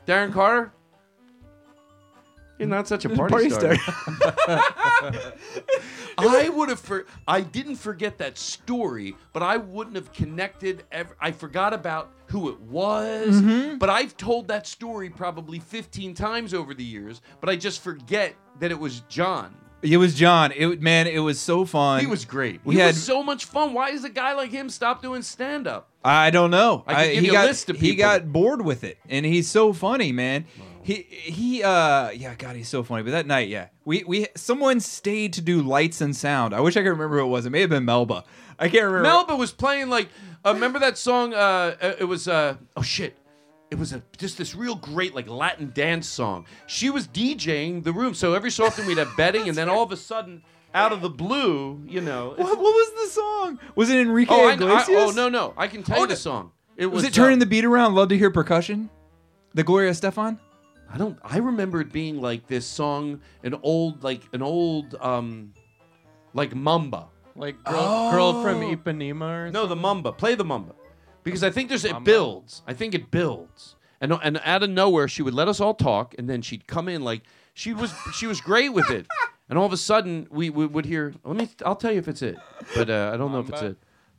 [0.06, 0.72] Darren Carter,
[2.58, 3.76] you're not such a party, Party starter.
[6.18, 6.80] I would have.
[6.80, 10.84] For, I didn't forget that story, but I wouldn't have connected.
[10.90, 13.78] Ever, I forgot about who it was, Mhm.
[13.78, 17.20] but I've told that story probably 15 times over the years.
[17.40, 19.54] But I just forget that it was John.
[19.82, 20.52] It was John.
[20.56, 22.00] It man, it was so fun.
[22.00, 22.60] He was great.
[22.64, 23.74] We he had was so much fun.
[23.74, 25.90] Why does a guy like him stop doing stand up?
[26.02, 26.82] I don't know.
[26.86, 29.26] I could give he you a got list of he got bored with it, and
[29.26, 30.46] he's so funny, man.
[30.86, 33.02] He he uh yeah, God, he's so funny.
[33.02, 36.54] But that night, yeah, we we someone stayed to do lights and sound.
[36.54, 37.44] I wish I could remember who it was.
[37.44, 38.22] It may have been Melba.
[38.56, 39.02] I can't remember.
[39.02, 40.08] Melba was playing like.
[40.44, 41.34] Uh, remember that song?
[41.34, 42.28] Uh, uh, it was.
[42.28, 43.18] Uh, oh shit.
[43.72, 46.46] It was a, just this real great like Latin dance song.
[46.68, 49.82] She was DJing the room, so every so often we'd have betting, and then all
[49.82, 52.28] of a sudden, out of the blue, you know.
[52.36, 53.58] What, what was the song?
[53.74, 54.88] Was it Enrique Oh, I, I, Iglesias?
[54.88, 55.52] oh no no!
[55.56, 56.52] I can tell you the song.
[56.76, 57.96] It was, was, it turning uh, the beat around?
[57.96, 58.88] Love to hear percussion.
[59.54, 60.38] The Gloria Estefan.
[60.92, 61.18] I don't.
[61.24, 65.52] I remember it being like this song, an old like an old um,
[66.32, 67.06] like mamba.
[67.34, 68.74] Like girl, girl from Oh.
[68.76, 70.12] Ipanema or No, the mamba.
[70.12, 70.74] Play the mamba,
[71.22, 72.62] because I think there's it builds.
[72.66, 76.14] I think it builds, and and out of nowhere she would let us all talk,
[76.18, 77.22] and then she'd come in like
[77.52, 79.06] she was she was great with it,
[79.50, 81.12] and all of a sudden we, we would hear.
[81.24, 81.48] Let me.
[81.64, 82.36] I'll tell you if it's it,
[82.74, 83.76] but uh, I don't know if it's it.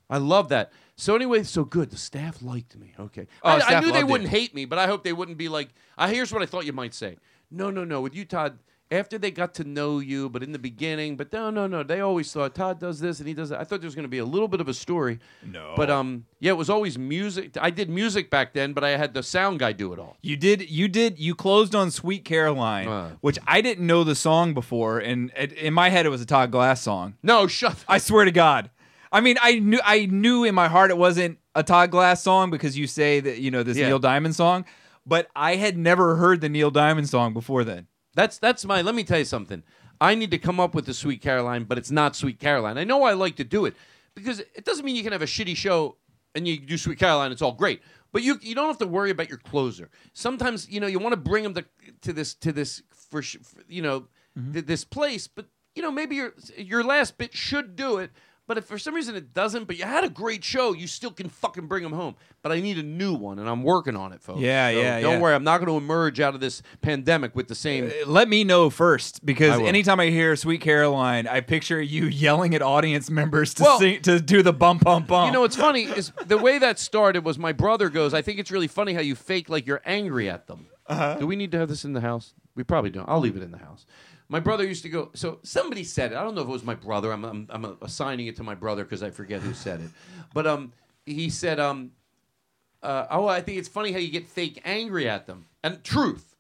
[0.10, 0.72] I love that.
[1.00, 1.92] So anyway, so good.
[1.92, 2.94] The staff liked me.
[3.00, 5.48] Okay, Oh, I, I knew they wouldn't hate me, but I hope they wouldn't be
[5.48, 5.70] like.
[5.98, 7.18] Uh, here's what I thought you might say.
[7.52, 8.02] No, no, no.
[8.02, 8.58] With you, Todd.
[8.90, 11.84] After they got to know you, but in the beginning, but no, no, no.
[11.84, 13.60] They always thought Todd does this and he does that.
[13.60, 15.20] I thought there was going to be a little bit of a story.
[15.46, 15.74] No.
[15.76, 17.58] But um, yeah, it was always music.
[17.60, 20.16] I did music back then, but I had the sound guy do it all.
[20.22, 20.70] You did.
[20.70, 21.20] You did.
[21.20, 23.10] You closed on "Sweet Caroline," Uh.
[23.20, 26.26] which I didn't know the song before, and it, in my head it was a
[26.26, 27.16] Todd Glass song.
[27.22, 27.84] No, shut.
[27.90, 28.70] I swear to God.
[29.12, 29.80] I mean, I knew.
[29.84, 33.40] I knew in my heart it wasn't a Todd Glass song because you say that
[33.40, 33.88] you know this Yeah.
[33.88, 34.66] Neil Diamond song,
[35.06, 37.88] but I had never heard the Neil Diamond song before then.
[38.16, 38.82] That's that's my.
[38.82, 39.64] Let me tell you something.
[40.00, 42.78] I need to come up with the Sweet Caroline, but it's not Sweet Caroline.
[42.78, 43.76] I know I like to do it
[44.16, 45.98] because it doesn't mean you can have a shitty show
[46.36, 47.32] and you do Sweet Caroline.
[47.32, 47.82] It's all great,
[48.12, 49.90] but you you don't have to worry about your closer.
[50.14, 51.66] Sometimes you know you want to bring them to
[52.02, 54.02] to this to this for, for you know
[54.38, 54.54] mm-hmm.
[54.54, 55.46] th- this place, but
[55.76, 58.12] you know maybe your your last bit should do it.
[58.48, 61.12] But if for some reason it doesn't, but you had a great show, you still
[61.12, 62.16] can fucking bring them home.
[62.42, 64.40] But I need a new one, and I'm working on it, folks.
[64.40, 65.20] Yeah, So yeah, Don't yeah.
[65.20, 67.88] worry, I'm not going to emerge out of this pandemic with the same.
[67.88, 69.68] Uh, Let me know first because will.
[69.68, 74.02] anytime I hear "Sweet Caroline," I picture you yelling at audience members to Well- sing
[74.04, 75.28] to do the bump bump bump.
[75.28, 78.14] You know what's funny is the way that started was my brother goes.
[78.14, 80.68] I think it's really funny how you fake like you're angry at them.
[80.88, 81.16] Uh-huh.
[81.20, 82.34] Do we need to have this in the house?
[82.56, 83.10] We probably don't.
[83.10, 83.86] I'll leave it in the house.
[84.30, 85.10] My brother used to go.
[85.14, 86.18] So somebody said it.
[86.18, 87.12] I don't know if it was my brother.
[87.12, 89.90] I'm I'm, I'm assigning it to my brother because I forget who said it.
[90.34, 90.74] But um,
[91.06, 91.92] he said um,
[92.84, 95.46] uh, oh, I think it's funny how you get fake angry at them.
[95.64, 96.36] And truth.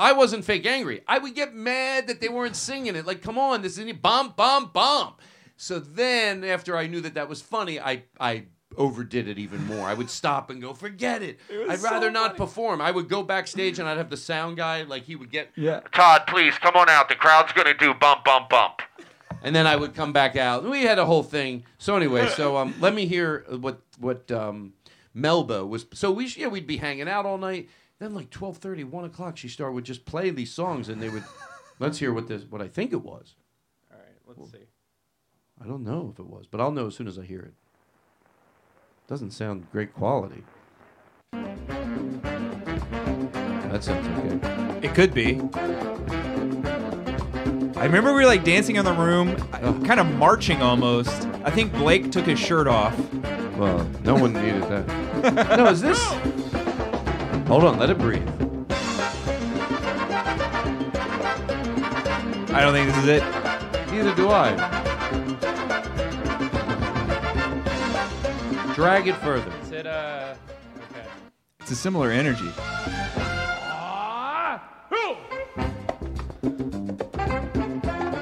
[0.00, 1.02] I wasn't fake angry.
[1.06, 3.06] I would get mad that they weren't singing it.
[3.06, 5.14] Like, come on, this isn't bomb, bomb, bomb.
[5.56, 8.46] So then, after I knew that that was funny, I I
[8.76, 9.86] overdid it even more.
[9.86, 11.40] I would stop and go, forget it.
[11.68, 12.80] I'd rather not perform.
[12.80, 15.80] I would go backstage and I'd have the sound guy, like he would get, yeah.
[15.92, 17.08] Todd, please come on out.
[17.08, 18.82] The crowd's gonna do bump, bump, bump.
[19.42, 20.64] and then I would come back out.
[20.64, 21.64] We had a whole thing.
[21.78, 24.74] So anyway, so um, let me hear what what um,
[25.14, 25.86] Melba was.
[25.94, 27.68] So we yeah we'd be hanging out all night.
[27.98, 31.24] Then like 12:30, 1 o'clock, she started would just play these songs, and they would.
[31.80, 33.34] let's hear what this what I think it was.
[33.90, 34.66] All right, let's see.
[35.62, 37.54] I don't know if it was, but I'll know as soon as I hear it.
[39.10, 40.44] Doesn't sound great quality.
[41.32, 41.58] That
[43.82, 44.38] sounds okay.
[44.86, 45.40] It could be.
[47.76, 49.34] I remember we were like dancing in the room,
[49.84, 51.26] kind of marching almost.
[51.42, 52.96] I think Blake took his shirt off.
[53.56, 54.86] Well, no one needed that.
[55.58, 56.00] no, is this?
[57.48, 58.28] Hold on, let it breathe.
[62.52, 63.24] I don't think this is it.
[63.90, 64.79] Neither do I.
[68.80, 69.52] Drag it further.
[69.62, 70.34] Is it uh?
[70.90, 71.04] Okay.
[71.60, 72.50] It's a similar energy.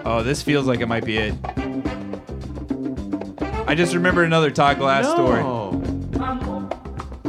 [0.05, 1.35] Oh, this feels like it might be it.
[3.69, 5.45] I just remembered another Todd Glass story.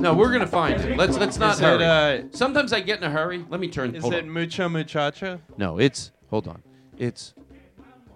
[0.02, 0.98] No, we're gonna find it.
[0.98, 2.22] Let's let's not Is it, hurry.
[2.22, 3.46] uh, Sometimes I get in a hurry.
[3.48, 3.94] Let me turn.
[3.94, 4.32] Is hold it on.
[4.32, 5.40] mucho muchacha?
[5.56, 6.64] No, it's hold on.
[6.98, 7.36] It's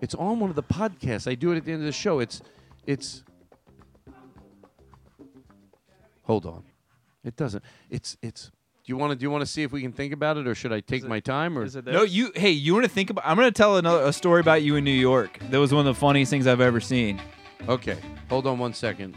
[0.01, 1.29] it's on one of the podcasts.
[1.29, 2.17] I do it at the end of the show.
[2.17, 2.41] It's
[2.87, 3.23] it's
[6.23, 6.63] Hold on.
[7.23, 7.63] It doesn't.
[7.89, 8.51] It's it's do
[8.91, 10.53] you want to do you want to see if we can think about it or
[10.55, 12.31] should I take my time or Is it No, you.
[12.35, 13.23] Hey, you want to think about?
[13.25, 15.39] I'm going to tell another a story about you in New York.
[15.51, 17.21] That was one of the funniest things I've ever seen.
[17.69, 17.97] Okay.
[18.29, 19.15] Hold on one second.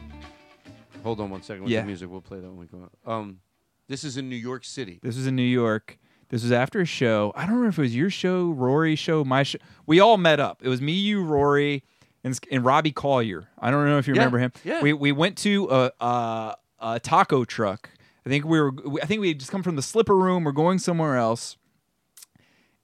[1.02, 1.80] Hold on one second with Yeah.
[1.80, 2.08] the music.
[2.10, 3.12] We'll play that when we go out.
[3.12, 3.40] Um
[3.88, 4.98] this is in New York City.
[5.02, 5.98] This was in New York.
[6.28, 7.32] This was after a show.
[7.36, 9.58] I don't remember if it was your show, Rory's show, my show.
[9.86, 10.60] We all met up.
[10.64, 11.84] It was me, you, Rory,
[12.24, 13.46] and, and Robbie Collier.
[13.60, 14.52] I don't know if you Yeah, remember him.
[14.64, 14.82] yeah.
[14.82, 17.90] We we went to a, a a taco truck.
[18.24, 18.72] I think we were.
[19.02, 20.44] I think we had just come from the slipper room.
[20.44, 21.56] We're going somewhere else,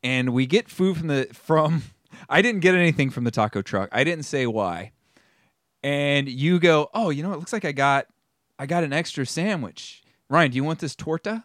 [0.03, 1.83] and we get food from the from.
[2.29, 3.89] I didn't get anything from the taco truck.
[3.91, 4.93] I didn't say why.
[5.83, 8.07] And you go, oh, you know, it looks like I got,
[8.59, 10.05] I got an extra sandwich.
[10.29, 11.45] Ryan, do you want this torta?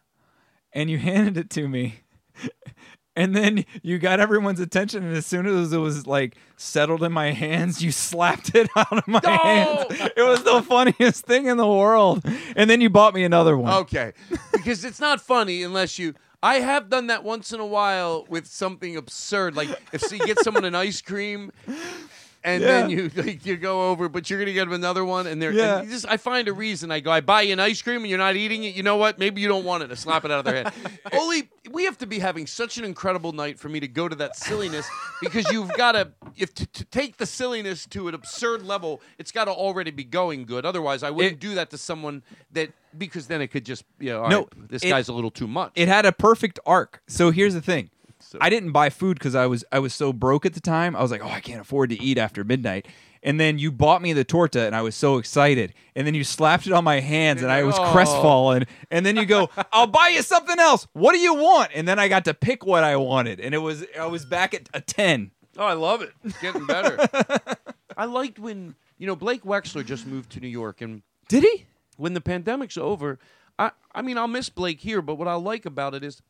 [0.78, 2.02] and you handed it to me.
[3.18, 7.12] And then you got everyone's attention, and as soon as it was like settled in
[7.12, 9.86] my hands, you slapped it out of my hands.
[10.16, 12.24] It was the funniest thing in the world.
[12.56, 13.74] And then you bought me another one.
[13.74, 14.14] Okay.
[14.54, 16.14] because it's not funny unless you.
[16.44, 20.40] I have done that once in a while with something absurd, like if you get
[20.42, 21.52] someone an ice cream,
[22.48, 25.42] and then you like, you go over, but you're gonna get them another one, and
[25.42, 25.80] they're Yeah.
[25.80, 26.92] and just I find a reason.
[26.92, 28.74] I go, I buy you an ice cream, and you're not eating it.
[28.76, 29.20] You know what?
[29.20, 29.92] Maybe you don't want it.
[29.92, 30.74] I slap it out of their head.
[31.14, 34.16] Only we have to be having such an incredible night for me to go to
[34.16, 34.88] that silliness
[35.22, 39.32] because you've got to if to, to take the silliness to an absurd level, it's
[39.32, 40.66] got to already be going good.
[40.66, 42.24] Otherwise, I wouldn't do that to someone
[42.54, 45.30] that because then it could just you know, No, right, this it- guy's a little
[45.32, 45.72] too much.
[45.76, 47.02] It had a perfect arc.
[47.08, 47.90] So here's the thing.
[48.42, 50.96] I didn't buy food because I was I was so broke at the time.
[50.96, 52.88] I was like, oh, I can't afford to eat after midnight.
[53.24, 55.74] And then you bought me the torta, and I was so excited.
[55.96, 57.92] And then you slapped it on my hands, and I was Oh.
[57.92, 58.66] crestfallen.
[58.92, 60.88] And then you go, "I'll buy you something else.
[60.94, 63.60] What do you want?" And then I got to pick what I wanted, and it
[63.60, 65.32] was I was back at a ten.
[65.58, 66.12] Oh, I love it.
[66.24, 66.98] It's getting better.
[67.98, 71.66] I liked when you know Blake Wexler just moved to New York, and did he?
[71.98, 73.18] When the pandemic's over,
[73.58, 76.22] I I mean I'll miss Blake here, but what I like about it is.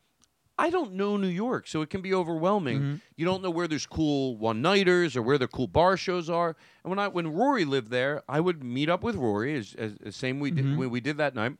[0.58, 2.78] I don't know New York, so it can be overwhelming.
[2.80, 2.94] Mm-hmm.
[3.16, 6.56] You don't know where there's cool one-nighters or where the cool bar shows are.
[6.82, 9.92] And when I when Rory lived there, I would meet up with Rory, as, as,
[10.04, 10.76] as same we did Mhm.
[10.76, 11.56] when we did that night,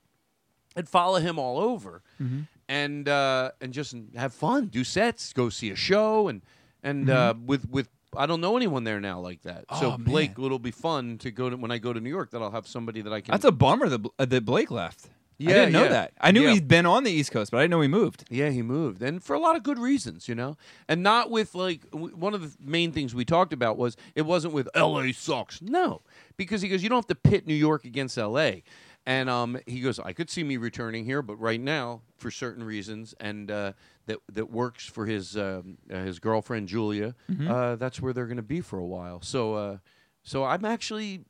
[0.76, 2.46] and follow him all over Mhm.
[2.68, 6.42] and uh, and just have fun, do sets, go see a show, and
[6.82, 9.64] and uh, with with I don't know anyone there now like that.
[9.78, 10.02] so Mm-hmm.
[10.02, 12.40] Oh, Blake, it'll be fun to go to when I go to New York that
[12.42, 13.32] I'll have somebody that I can.
[13.32, 15.10] That's a bummer that uh, that Blake left.
[15.38, 15.88] Yeah, I didn't know yeah.
[15.90, 16.12] that.
[16.20, 16.54] I knew Yeah.
[16.54, 18.24] he'd been on the East Coast, but I didn't know he moved.
[18.28, 20.56] Yeah, he moved, and for a lot of good reasons, you know,
[20.88, 24.22] and not with like w- one of the main things we talked about was it
[24.22, 25.12] wasn't with L.A.
[25.12, 26.02] sucks, no,
[26.36, 28.64] because he goes, you don't have to pit New York against L.A.
[29.06, 32.62] And um, he goes, I could see me returning here, but right now, for certain
[32.62, 33.72] reasons, and uh,
[34.06, 37.48] that that works for his um, uh, his girlfriend Julia, Mhm.
[37.48, 39.22] uh, that's where they're going to be for a while.
[39.22, 39.78] So, uh,
[40.24, 41.20] so I'm actually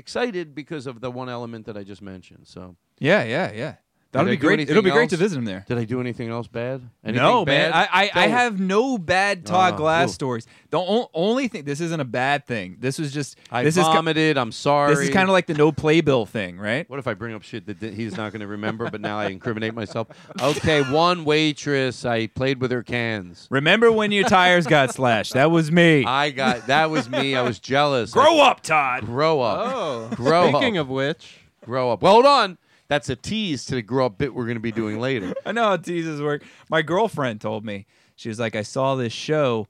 [0.00, 2.46] excited because of the one element that I just mentioned.
[2.46, 2.74] So.
[2.98, 3.74] Yeah, yeah, yeah.
[4.12, 4.60] That'll Did I be do great.
[4.60, 5.20] It'll be anything great to else?
[5.20, 5.64] visit him there.
[5.68, 6.82] Did I do anything else bad?
[7.04, 7.70] Anything no, man.
[7.70, 7.88] bad?
[7.92, 8.30] I, I, I Don't.
[8.36, 10.12] have no bad Todd Ah, Glass ooh.
[10.14, 10.46] stories.
[10.70, 12.78] The o- only thing, this isn't a bad thing.
[12.80, 13.38] This was just.
[13.52, 14.36] I this is ki- vomited.
[14.36, 14.94] I'm sorry.
[14.96, 16.90] This is kind of like the no playbill thing, right?
[16.90, 19.16] What if I bring up shit that th- he's not going to remember, but now
[19.16, 20.08] I incriminate myself?
[20.42, 22.04] Okay, one waitress.
[22.04, 23.46] I played with her cans.
[23.48, 25.34] Remember when your tires got slashed?
[25.34, 26.04] That was me.
[26.04, 27.36] I got that was me.
[27.36, 28.10] I was jealous.
[28.10, 29.04] Grow up, Todd.
[29.06, 29.72] Grow up.
[29.72, 30.86] Oh, grow speaking up.
[30.86, 32.02] of which, grow up.
[32.02, 32.58] Well, hold on.
[32.90, 35.32] That's a tease to the grow up bit we're going to be doing later.
[35.46, 36.42] I know how teases work.
[36.68, 37.86] My girlfriend told me
[38.16, 39.68] she was like, I saw this show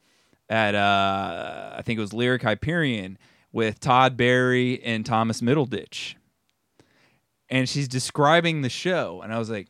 [0.49, 3.19] at uh, I think it was Lyric Hyperion
[3.53, 6.15] with Todd Barry and Thomas Middleditch,
[7.51, 9.69] and she's describing the show, and I was like,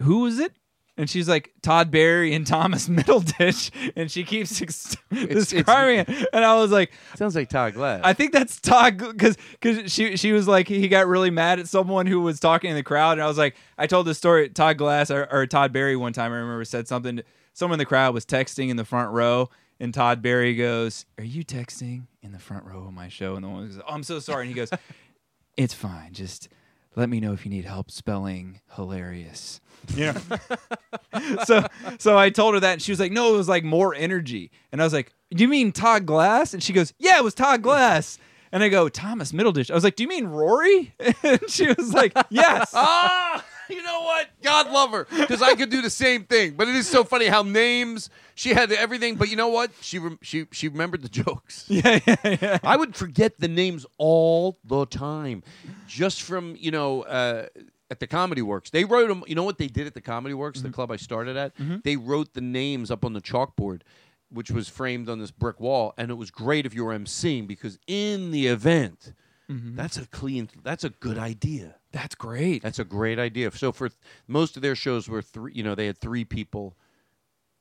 [0.00, 0.52] "Who is it?"
[0.98, 6.28] And she's like Todd Barry and Thomas Middleditch, and she keeps ex- describing it.
[6.32, 8.00] And I was like, Sounds like Todd Glass.
[8.02, 11.68] I think that's Todd because because she she was like he got really mad at
[11.68, 14.48] someone who was talking in the crowd, and I was like, I told this story.
[14.48, 17.22] Todd Glass or, or Todd Barry one time I remember said something.
[17.54, 21.24] Someone in the crowd was texting in the front row, and Todd Barry goes, "Are
[21.24, 24.02] you texting in the front row of my show?" And the one goes, "Oh, I'm
[24.02, 24.70] so sorry." And he goes,
[25.56, 26.12] "It's fine.
[26.12, 26.48] Just
[26.96, 29.60] let me know if you need help spelling hilarious."
[29.94, 30.12] You
[31.12, 31.38] know.
[31.44, 31.66] so
[31.98, 34.50] so I told her that, and she was like, "No, it was like more energy."
[34.72, 37.34] And I was like, "Do you mean Todd Glass?" And she goes, "Yeah, it was
[37.34, 38.18] Todd Glass."
[38.52, 41.92] And I go, "Thomas Middleditch." I was like, "Do you mean Rory?" And she was
[41.92, 44.28] like, "Yes." ah, you know what?
[44.42, 46.54] God love her because I could do the same thing.
[46.56, 49.16] But it is so funny how names she had everything.
[49.16, 49.70] But you know what?
[49.80, 51.64] She rem- she she remembered the jokes.
[51.68, 52.58] Yeah, yeah, yeah.
[52.62, 55.42] I would forget the names all the time,
[55.86, 57.02] just from you know.
[57.02, 57.46] Uh,
[57.90, 59.24] at the Comedy Works, they wrote them.
[59.26, 60.74] You know what they did at the Comedy Works, the mm-hmm.
[60.74, 61.56] club I started at?
[61.56, 61.76] Mm-hmm.
[61.84, 63.82] They wrote the names up on the chalkboard,
[64.30, 67.46] which was framed on this brick wall, and it was great if you were emceeing
[67.46, 69.14] because in the event,
[69.50, 69.76] mm-hmm.
[69.76, 70.48] that's a clean.
[70.62, 71.76] That's a good idea.
[71.92, 72.62] That's great.
[72.62, 73.50] That's a great idea.
[73.52, 75.52] So for th- most of their shows were three.
[75.54, 76.76] You know, they had three people.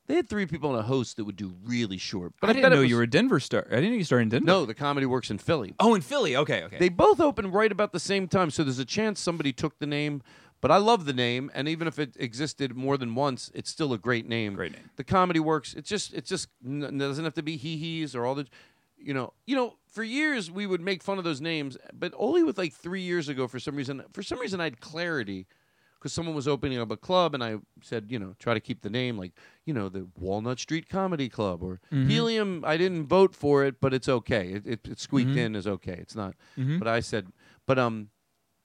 [0.07, 2.33] They had three people and a host that would do really short.
[2.39, 3.67] But I, I, didn't bet it know was- you were a Denver star.
[3.69, 4.45] I didn't know you started in Denver.
[4.45, 5.75] No, the Comedy Works in Philly.
[5.79, 6.35] Oh, in Philly.
[6.35, 6.77] Okay, okay.
[6.77, 9.87] They both opened right about the same time, so there's a chance somebody took the
[9.87, 10.21] name.
[10.59, 13.93] But I love the name, and even if it existed more than once, it's still
[13.93, 14.55] a great name.
[14.55, 14.89] Great name.
[14.95, 15.75] The comedy works.
[15.75, 18.47] It's just, it's just n- doesn't have to be hee hees or all the,
[18.97, 19.75] you know, you know.
[19.91, 23.29] For years we would make fun of those names, but only with like three years
[23.29, 25.45] ago, for some reason, for some reason I had clarity,
[25.99, 28.81] because someone was opening up a club, and I said, you know, try to keep
[28.81, 29.33] the name like,
[29.65, 32.09] you know, the Walnut Street Comedy Club or Mhm.
[32.09, 32.63] Helium.
[32.65, 34.51] I didn't vote for it, but it's okay.
[34.53, 35.37] It, it, it squeaked Mhm.
[35.37, 35.97] in is okay.
[35.99, 36.35] It's not.
[36.57, 36.79] Mhm.
[36.79, 37.27] But I said,
[37.65, 38.09] but um,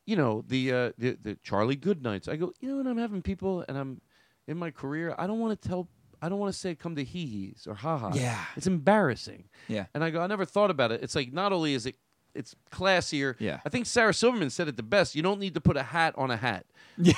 [0.06, 2.28] you know the uh the, the Charlie Goodnights.
[2.28, 4.00] I go, you know, when I'm having people and I'm
[4.46, 5.88] in my career, I don't want to tell.
[6.24, 8.12] I don't want to say come to hee hees or ha ha.
[8.14, 8.44] Yeah.
[8.56, 9.48] it's embarrassing.
[9.68, 9.86] Yeah.
[9.94, 11.02] And I go, I never thought about it.
[11.02, 11.96] It's like not only is it
[12.34, 13.34] it's classier.
[13.38, 13.60] Yeah.
[13.64, 15.14] I think Sarah Silverman said it the best.
[15.14, 16.66] You don't need to put a hat on a hat.
[16.98, 17.14] Yeah.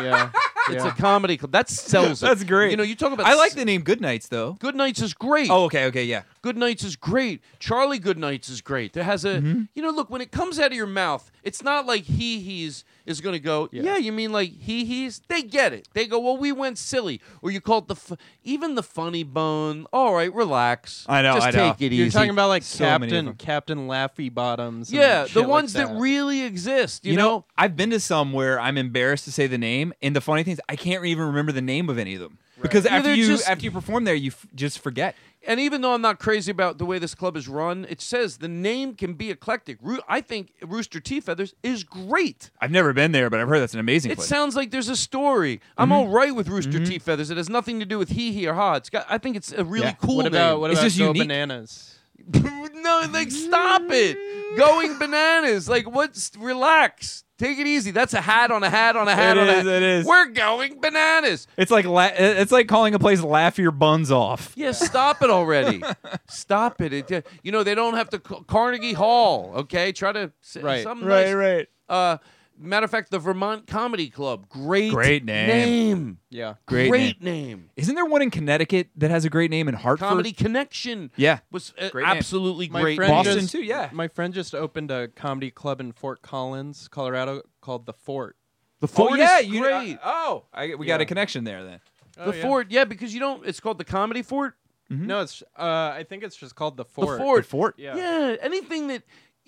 [0.00, 0.30] yeah.
[0.70, 0.90] It's yeah.
[0.90, 1.52] a comedy club.
[1.52, 2.26] That sells it.
[2.26, 2.70] That's great.
[2.70, 4.54] You know, you talk about I like s- the name Good Nights though.
[4.54, 5.50] Good Nights is great.
[5.50, 6.22] Oh, okay, okay, yeah.
[6.42, 7.40] Good Nights is great.
[7.60, 8.92] Charlie Good Nights is great.
[8.92, 9.62] There has a, Mm-hmm.
[9.74, 12.84] you know, look, when it comes out of your mouth, it's not like he he's
[13.06, 13.96] is going to go, yeah.
[13.96, 15.20] you mean like he he's?
[15.28, 15.88] They get it.
[15.94, 17.20] They go, well, we went silly.
[17.42, 18.12] Or you call it the, f-
[18.44, 19.86] even the funny bone.
[19.92, 21.06] All right, relax.
[21.08, 21.70] I know, Just I know.
[21.72, 21.96] take it easy.
[22.02, 23.34] You're talking about like So Captain.
[23.34, 24.88] Captain Laffy Bottoms.
[24.90, 25.88] and yeah, the shit like ones that.
[25.88, 27.22] that really exist, you, You, know?
[27.28, 30.42] know, I've been to some where I'm embarrassed to say the name, and the funny
[30.42, 33.08] thing is, I can't even remember the name of any of them because Yeah, after
[33.08, 35.16] they're you just- after you perform there, you f- just forget.
[35.44, 38.36] And even though I'm not crazy about the way this club is run, it says
[38.36, 39.78] the name can be eclectic.
[39.82, 41.18] Roo- I think Rooster T.
[41.20, 42.50] Feathers is great.
[42.60, 44.28] I've never been there, but I've heard that's an amazing It place.
[44.28, 45.60] sounds like there's a story.
[45.76, 45.92] I'm mm-hmm.
[45.94, 46.84] all right with Rooster mm-hmm.
[46.84, 46.98] T.
[47.00, 47.30] Feathers.
[47.30, 48.74] It has nothing to do with he, he, or ha.
[48.74, 49.04] It's got.
[49.08, 49.92] I think it's a really Yeah.
[49.94, 50.60] cool What about name.
[50.60, 51.22] what It's about just Go unique.
[51.22, 51.98] Bananas?
[52.34, 54.16] no, like stop it.
[54.56, 55.68] Going bananas.
[55.68, 57.21] Like what's relax.
[57.38, 57.90] Take it easy.
[57.90, 59.66] That's a hat on a hat on a hat It on a hat.
[59.66, 60.06] it is.
[60.06, 61.46] We're going bananas.
[61.56, 65.30] It's like la- it's like calling a place "Laugh Your Buns Off." Yeah, stop it
[65.30, 65.82] already.
[66.28, 66.92] stop it.
[67.10, 67.26] it.
[67.42, 69.52] You know they don't have to Carnegie Hall.
[69.56, 70.82] Okay, try to Right.
[70.84, 71.68] Some Right, nice- right.
[71.88, 72.18] Uh,
[72.58, 74.48] matter of fact, the Vermont Comedy Club.
[74.48, 75.48] Great, Great name.
[75.48, 76.18] name.
[76.30, 76.54] Yeah.
[76.66, 77.70] Great name.
[77.76, 80.08] Isn't there one in Connecticut that has a great name in Hartford?
[80.08, 81.10] Comedy Connection.
[81.16, 81.40] Yeah.
[81.50, 82.16] was uh, Great name.
[82.16, 82.96] absolutely My great.
[82.96, 83.10] friend.
[83.10, 83.90] Boston just- too, yeah.
[83.92, 88.36] My friend just opened a comedy club in Fort Collins, Colorado, called the Fort.
[88.80, 89.98] The Oh Fort yeah, is you great.
[90.04, 91.04] oh, I, we got Yeah.
[91.04, 91.80] a connection there then.
[92.16, 93.46] the Fort, yeah, because you don't.
[93.46, 94.54] It's called the Comedy Fort.
[94.90, 95.42] No, it's.
[95.58, 95.62] Uh,
[95.96, 97.16] I think it's just called the Fort.
[97.18, 97.42] The Fort.
[97.44, 97.74] The Fort.
[97.78, 97.96] Yeah.
[97.96, 99.02] Yeah, anything that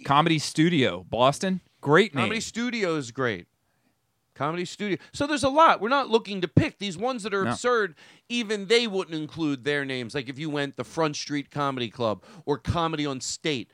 [0.07, 1.61] Comedy Studio, Boston.
[1.85, 2.23] Great name.
[2.25, 3.47] Comedy Studio is great.
[4.35, 4.97] Comedy Studio.
[5.13, 5.83] So there's a lot.
[5.83, 7.51] We're not looking to pick these ones that are No.
[7.51, 7.95] absurd.
[8.31, 10.15] Even they wouldn't include their names.
[10.15, 13.71] Like if you went the Front Street Comedy Club or Comedy on State.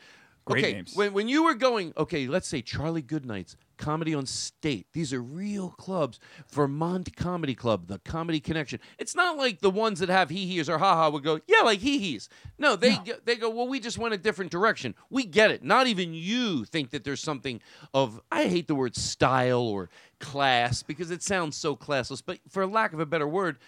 [0.51, 0.94] Great okay, names.
[0.94, 4.86] when when you were going, okay, let's say Charlie Goodnights, Comedy on State.
[4.92, 6.20] These are real clubs.
[6.51, 8.78] Vermont Comedy Club, the Comedy Connection.
[8.98, 11.62] It's not like the ones that have hee hees or ha ha would go, yeah,
[11.62, 12.28] like hee hees.
[12.59, 14.94] No, they go- they go, well, we just went a different direction.
[15.09, 15.64] We get it.
[15.64, 17.61] Not even you think that there's something
[17.94, 19.88] of I hate the word style or
[20.20, 23.59] class because it sounds so classless, but for lack of a better word,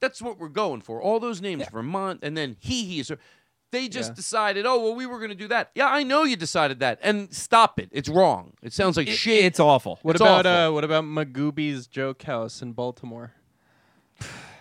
[0.00, 1.00] that's what we're going for.
[1.00, 3.18] All those names, Vermont, and then hee hees are.
[3.74, 4.14] They just Yeah.
[4.14, 5.70] decided, oh well, we were going to do that.
[5.74, 7.88] Yeah, I know you decided that, and stop it.
[7.90, 8.52] It's wrong.
[8.62, 9.44] It sounds like It- shit.
[9.44, 9.98] It's awful.
[10.02, 10.68] What It's about awful.
[10.68, 13.32] uh, what about Magooby's Joke House in Baltimore?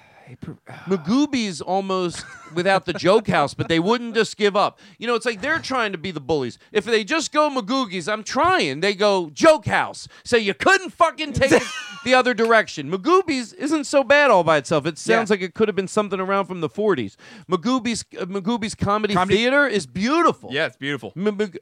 [0.88, 4.80] Magooby's almost without the joke house, but they wouldn't just give up.
[4.98, 6.58] You know, it's like they're trying to be the bullies.
[6.72, 8.80] If they just go Magoogies, I'm trying.
[8.80, 10.08] They go joke house.
[10.24, 11.64] So you couldn't fucking take it
[12.06, 12.90] the other direction.
[12.92, 14.86] Magooby's isn't so bad all by itself.
[14.86, 17.16] It sounds like it could have been something around from the 40s.
[17.50, 20.50] Magooby's uh, Magooby's comedy, Comedy- theater is beautiful.
[20.52, 21.14] Yeah, it's beautiful.
[21.16, 21.60] M- Mag-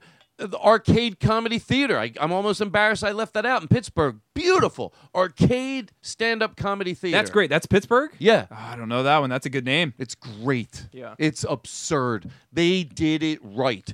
[0.48, 1.98] the arcade comedy theater.
[1.98, 4.20] I, I'm almost embarrassed I left that out in Pittsburgh.
[4.34, 7.18] Beautiful arcade stand-up comedy theater.
[7.18, 7.50] That's great.
[7.50, 8.12] That's Pittsburgh.
[8.20, 8.48] Yeah.
[8.52, 9.30] Oh, I don't know that one.
[9.30, 9.94] That's a good name.
[9.98, 10.88] It's great.
[10.92, 11.16] Yeah.
[11.18, 12.30] It's absurd.
[12.52, 13.94] They did it right.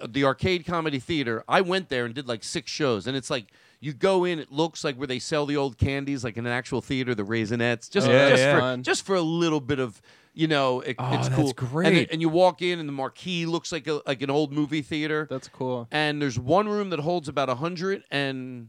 [0.00, 3.30] Uh, The arcade comedy theater, I went there and did like six shows, and it's
[3.30, 3.46] like
[3.80, 6.52] you go in, it looks like where they sell the old candies, like in an
[6.52, 8.76] actual theater, the Raisinets, just, Oh, yeah, just, yeah.
[8.76, 10.00] For, just for a little bit of,
[10.34, 11.46] you know, it, Oh, it's that's cool.
[11.48, 11.96] And, great.
[11.96, 14.82] it- and you walk in, and the marquee looks like a, like an old movie
[14.82, 15.26] theater.
[15.30, 15.86] That's cool.
[15.90, 18.68] And there's one room that holds about a hundred and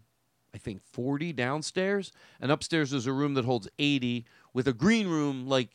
[0.53, 5.07] I think forty downstairs, and upstairs there's a room that holds eighty with a green
[5.07, 5.69] room like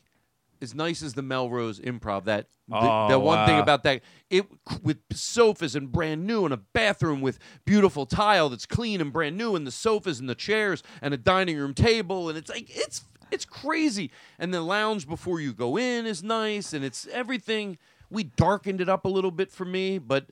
[0.63, 2.25] as nice as the Melrose Improv.
[2.25, 4.47] That the, Oh, that one thing about that it
[4.83, 9.37] with sofas and brand new and a bathroom with beautiful tile that's clean and brand
[9.37, 12.67] new and the sofas and the chairs and a dining room table and it's like
[12.69, 14.11] it's it's crazy.
[14.39, 17.79] And the lounge before you go in is nice and it's everything.
[18.11, 20.27] We darkened it up a little bit for me, but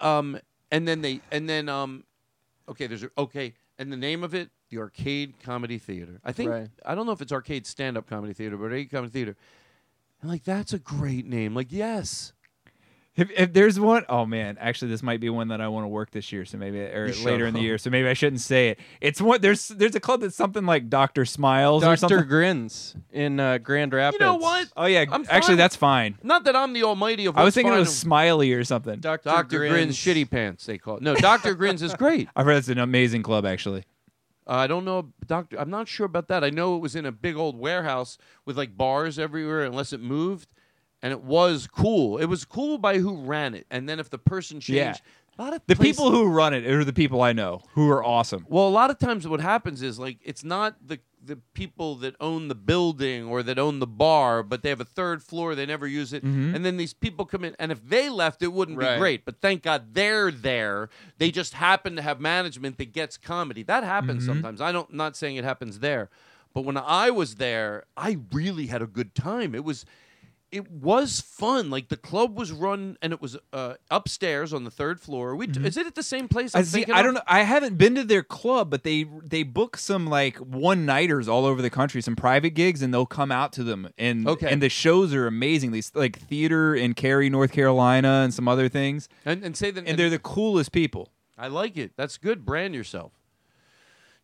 [0.00, 0.38] um
[0.70, 2.04] and then they and then um
[2.68, 6.50] okay there's a, okay and the name of it the arcade comedy theater i think
[6.50, 6.68] Right.
[6.84, 9.34] i don't know if it's arcade stand-up comedy theater but arcade comedy theater
[10.20, 12.34] and like that's a great name like yes
[13.18, 15.88] If, if there's one, oh man, actually, this might be one that I want to
[15.88, 16.44] work this year.
[16.44, 17.24] So maybe or You should.
[17.26, 17.76] later in the year.
[17.76, 18.78] So maybe I shouldn't say it.
[19.00, 22.28] It's what there's there's a club that's something like Doctor Smiles or Doctor something.
[22.28, 24.20] Grins in uh, Grand Rapids.
[24.20, 25.56] you know what Oh yeah, I'm actually fine.
[25.58, 26.18] that's fine.
[26.22, 29.00] not that i'm the almighty of I was what's thinking it was Smiley or something.
[29.00, 29.28] Dr.
[29.28, 32.68] dr grins shitty pants they call it no dr grins is great I've heard it's
[32.68, 33.84] an amazing club actually.
[34.46, 35.58] Uh, I don't know, doctor.
[35.60, 36.42] I'm not sure about that.
[36.42, 38.16] I know it was in a big old warehouse
[38.46, 40.48] with like bars everywhere, unless it moved,
[41.02, 42.18] and it was cool.
[42.18, 44.94] It was cool by who ran it, and then if the person changed, Yeah.
[45.38, 47.88] a lot of The places- people who run it are the people I know who
[47.90, 48.44] are awesome.
[48.48, 52.14] Well, a lot of times what happens is like it's not the the people that
[52.20, 55.66] own the building or that own the bar, but they have a third floor, they
[55.66, 56.54] never use it, Mhm.
[56.54, 58.94] and then these people come in, and if they left, it wouldn't Right.
[58.94, 59.24] be great.
[59.26, 60.88] But thank God they're there.
[61.18, 63.62] They just happen to have management that gets comedy.
[63.64, 64.26] That happens Mhm.
[64.26, 64.60] sometimes.
[64.62, 66.08] I don't not saying it happens there,
[66.54, 69.54] but when I was there, I really had a good time.
[69.56, 69.84] It was.
[70.50, 71.68] It was fun.
[71.68, 75.36] Like the club was run, and it was uh, upstairs on the third floor.
[75.36, 76.54] We is it at the same place?
[76.54, 76.86] I I'm see.
[76.86, 77.20] I don't know.
[77.26, 81.44] I haven't been to their club, but they they book some like one nighters all
[81.44, 83.90] over the country, some private gigs, and they'll come out to them.
[83.98, 84.50] And Okay.
[84.50, 85.72] and the shows are amazing.
[85.72, 89.08] These like theater in Cary, North Carolina, and some other things.
[89.26, 89.86] And, and say that.
[89.86, 91.10] And they're the coolest people.
[91.36, 91.92] I like it.
[91.96, 92.44] That's good.
[92.46, 93.12] Brand yourself.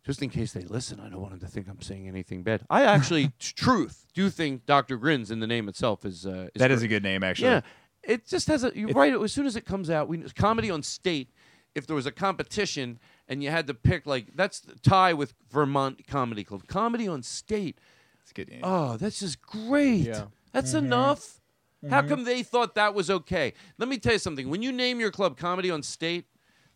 [0.05, 2.61] Just in case they listen, I don't want them to think I'm saying anything bad.
[2.69, 4.97] I actually, truth, do think Dr.
[4.97, 6.25] Grins in the name itself is.
[6.27, 7.47] Uh, is That is a good name, actually.
[7.49, 7.61] Yeah,
[8.03, 8.71] it just has a.
[8.75, 9.13] You're It's- right.
[9.19, 11.29] As soon as it comes out, we comedy on state.
[11.73, 15.33] If there was a competition and you had to pick, like that's the tie with
[15.51, 16.67] Vermont Comedy Club.
[16.67, 17.79] Comedy on state.
[18.21, 18.61] It's a good name.
[18.63, 20.01] Oh, that's just great.
[20.05, 20.25] Yeah.
[20.53, 20.85] That's Mm-hmm.
[20.85, 21.41] enough.
[21.89, 23.53] How come they thought that was okay?
[23.77, 24.49] Let me tell you something.
[24.49, 26.25] When you name your club Comedy on State,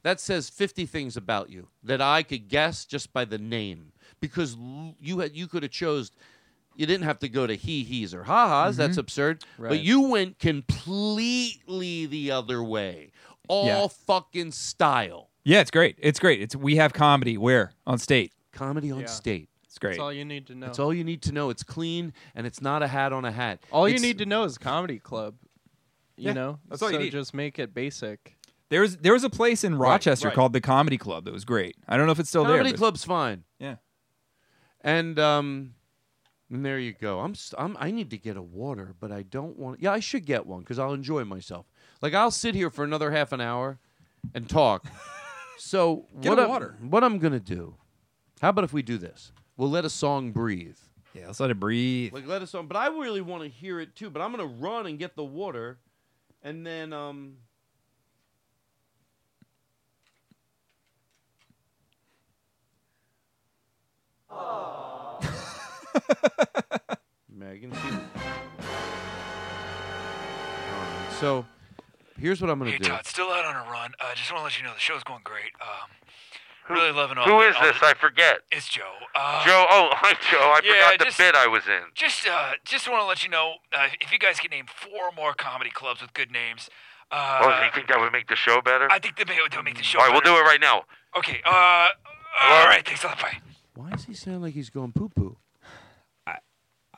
[0.03, 3.91] that says 50 things about you that I could guess just by the name.
[4.21, 4.55] Because
[4.99, 6.11] you had you could have chose
[6.75, 8.77] you didn't have to go to he he's or ha ha's.
[8.77, 8.99] That's Mm-hmm.
[9.01, 9.43] absurd.
[9.57, 13.11] But you went completely the other way.
[13.47, 13.87] All Yeah.
[13.87, 15.29] fucking style.
[15.43, 15.95] Yeah, it's great.
[15.99, 16.41] It's great.
[16.41, 18.33] It's we have comedy where on state.
[18.51, 19.05] Comedy on Yeah.
[19.07, 19.49] state.
[19.63, 19.91] It's great.
[19.91, 20.65] That's all you need to know.
[20.67, 21.49] That's all you need to know.
[21.49, 23.61] It's clean and it's not a hat on a hat.
[23.71, 25.35] All you need to know is comedy club.
[26.17, 27.11] You Yeah, know, that's all you So need.
[27.11, 28.35] Just make it basic.
[28.69, 30.35] There was there was a place in Rochester right.
[30.35, 31.75] called the Comedy Club that was great.
[31.87, 32.73] I don't know if it's still Comedy there.
[32.73, 33.43] but- Club's fine.
[33.59, 33.75] Yeah.
[34.81, 35.73] And um,
[36.51, 37.19] and there you go.
[37.19, 39.81] I'm, I'm I need to get a water, but I don't want.
[39.81, 41.65] Yeah, I should get one because I'll enjoy myself.
[42.01, 43.79] Like I'll sit here for another half an hour
[44.33, 44.85] and talk.
[45.57, 46.75] so Get what a water.
[46.81, 47.75] what I'm gonna do?
[48.41, 49.31] How about if we do this?
[49.57, 50.77] We'll let a song breathe.
[51.13, 52.13] Yeah, let's let it breathe.
[52.13, 54.09] Like let a song, but I really want to hear it too.
[54.09, 55.79] But I'm gonna run and get the water,
[56.43, 57.37] and then um.
[67.29, 67.87] Megan, she.
[70.67, 71.45] Alright, So,
[72.19, 72.77] here's what I'm gonna do.
[72.77, 72.89] Hey do.
[72.89, 73.91] Todd, still out on a run.
[73.99, 75.51] Uh, just want to let you know the show's going great.
[75.61, 75.89] Um,
[76.69, 77.25] really loving all.
[77.25, 77.79] Who is all this?
[77.79, 78.41] the- I forget.
[78.51, 78.83] It's Joe.
[79.15, 79.65] Uh, Joe.
[79.69, 80.37] Oh, hi, Joe.
[80.39, 81.81] I yeah, forgot the just- bit I was in.
[81.95, 85.11] Just, uh, just want to let you know uh, if you guys can name four
[85.15, 86.69] more comedy clubs with good names.
[87.11, 88.87] Uh, oh, do you think that would make the show better?
[88.91, 89.97] I think they may they'll make the show.
[89.99, 90.83] All right, we'll do it right now.
[91.17, 91.41] Okay.
[91.43, 91.87] Uh,
[92.43, 92.85] all right.
[92.85, 93.19] Thanks a lot.
[93.19, 93.39] Bye.
[93.79, 95.37] Why does he sound like he's going poo poo?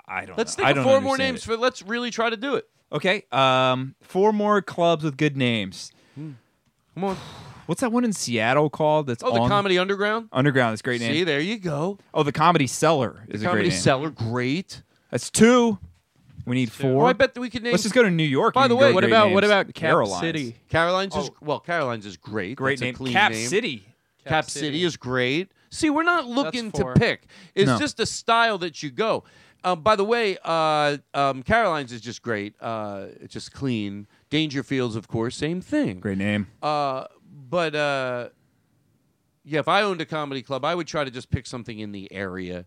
[0.08, 0.30] I don't.
[0.30, 0.34] Know.
[0.38, 0.64] Let's know.
[0.64, 1.46] think I of don't four more names it.
[1.46, 1.58] for.
[1.58, 2.68] Let's really try to do it.
[2.92, 3.24] Okay.
[3.32, 5.92] Um, four more clubs with good names.
[6.16, 7.16] Come on.
[7.68, 9.08] What's that one in Seattle called?
[9.08, 10.28] That's Oh, the on- Comedy Underground.
[10.34, 10.72] Underground.
[10.74, 11.14] That's a great name.
[11.14, 12.00] See, there you go.
[12.14, 13.82] Oh, the Comedy Cellar is the a Comedy great name.
[13.82, 14.82] Cellar, great.
[15.12, 15.78] That's two.
[16.46, 17.04] We need four.
[17.06, 17.72] Oh, I bet that we could name.
[17.72, 18.56] Let's just go to New York.
[18.56, 20.20] By You the can go way, with great names.
[20.20, 20.58] City?
[20.70, 21.36] Caroline's is Oh.
[21.40, 21.60] well.
[21.60, 22.58] Caroline's is great.
[22.58, 22.94] Great That's a name.
[22.96, 23.48] clean Cap name.
[23.48, 23.78] City.
[24.24, 24.66] Cap, Cap City.
[24.68, 24.84] City.
[24.84, 25.52] is great.
[25.72, 27.28] See, we're not looking to pick.
[27.56, 27.80] It's No.
[27.80, 29.24] just a style that you go.
[29.64, 32.56] Um, by the way, uh, um, Caroline's is just great.
[32.60, 34.08] Uh, it's just clean.
[34.30, 36.00] Dangerfields, of course, same thing.
[36.00, 36.48] Great name.
[36.62, 37.06] Uh,
[37.50, 38.30] but uh,
[39.46, 41.92] yeah, if I owned a comedy club, I would try to just pick something in
[41.92, 42.66] the area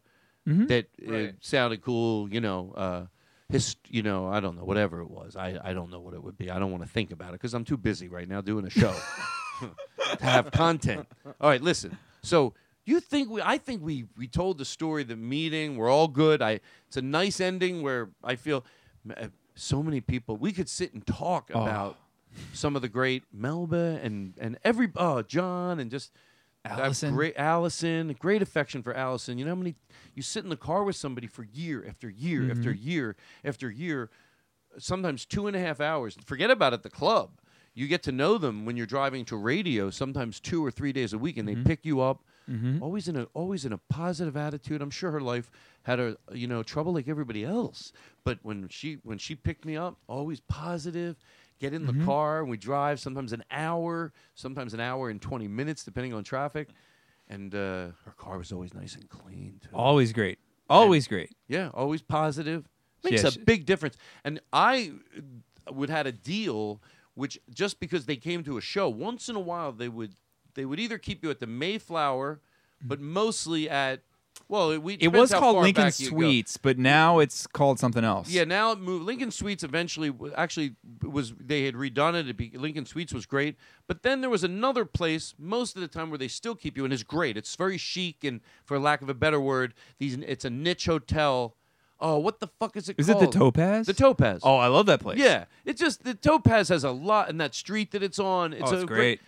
[0.49, 0.69] Mhm.
[0.69, 1.35] that uh, Right.
[1.41, 2.33] sounded cool.
[2.33, 3.07] You know, uh,
[3.51, 5.37] his, you know, I don't know, whatever it was.
[5.37, 6.51] I, I don't know what it would be.
[6.51, 8.71] I don't want to think about it because I'm too busy right now doing a
[8.71, 8.95] show
[9.61, 11.07] to have content.
[11.41, 11.97] All right, listen.
[12.23, 12.55] So
[12.87, 13.41] you think we?
[13.43, 15.77] I think we we told the story, the meeting.
[15.77, 16.43] We're all good.
[16.43, 16.61] I.
[16.89, 18.65] It's a nice ending where I feel
[19.17, 20.37] uh, so many people.
[20.37, 21.63] We could sit and talk Oh.
[21.63, 21.97] about
[22.53, 26.13] some of the great Melba and and every oh John and just.
[26.67, 27.15] Allison.
[27.15, 29.37] great Allison, great affection for Allison.
[29.37, 29.75] You know how many
[30.15, 32.89] you sit in the car with somebody for year after year after Mm-hmm.
[32.89, 34.09] year after year,
[34.79, 36.17] sometimes two and a half hours.
[36.25, 37.39] Forget about at the club.
[37.75, 41.13] You get to know them when you're driving to radio, sometimes two or three days
[41.13, 41.65] a week, and Mm-hmm.
[41.65, 42.25] they pick you up.
[42.81, 44.83] Always in a always in a positive attitude.
[44.83, 45.51] I'm sure her life
[45.83, 47.93] had a you know trouble like everybody else,
[48.25, 51.17] but when she when she picked me up, always positive.
[51.61, 52.05] Get in the Mm-hmm.
[52.05, 56.25] car and we drive sometimes an hour, sometimes an hour and 20 minutes, depending on
[56.25, 56.69] traffic.
[57.29, 59.71] And uh, her car was always nice and clean too.
[59.75, 60.39] Always great.
[60.69, 61.31] Always great.
[61.49, 62.69] Yeah, always positive.
[63.05, 63.97] Makes a big difference.
[64.25, 66.83] And I uh, would had a deal
[67.15, 70.15] which just because they came to a show, once in a while they would
[70.55, 72.41] they would either keep you at the Mayflower,
[72.83, 74.01] but mostly at
[74.49, 75.91] well, it, we, It was called Lincoln.
[75.91, 78.29] Suites, but now it's called something else.
[78.29, 79.05] Yeah, now it moved.
[79.07, 82.29] Lincoln Suites eventually actually was they had redone it.
[82.29, 85.89] it be, Lincoln Suites was great, but then there was another place most of the
[85.89, 87.37] time where they still keep you, and it's great.
[87.37, 91.57] It's very chic, and for lack of a better word, these it's a niche hotel.
[92.01, 93.23] Oh, what the fuck is it Is called?
[93.23, 93.87] Is it the Topaz?
[93.87, 94.41] The Topaz.
[94.43, 95.19] Oh, I love that place.
[95.19, 98.53] Yeah, it just the Topaz has a lot in that street that it's on.
[98.53, 99.21] It's, Oh, it's a great.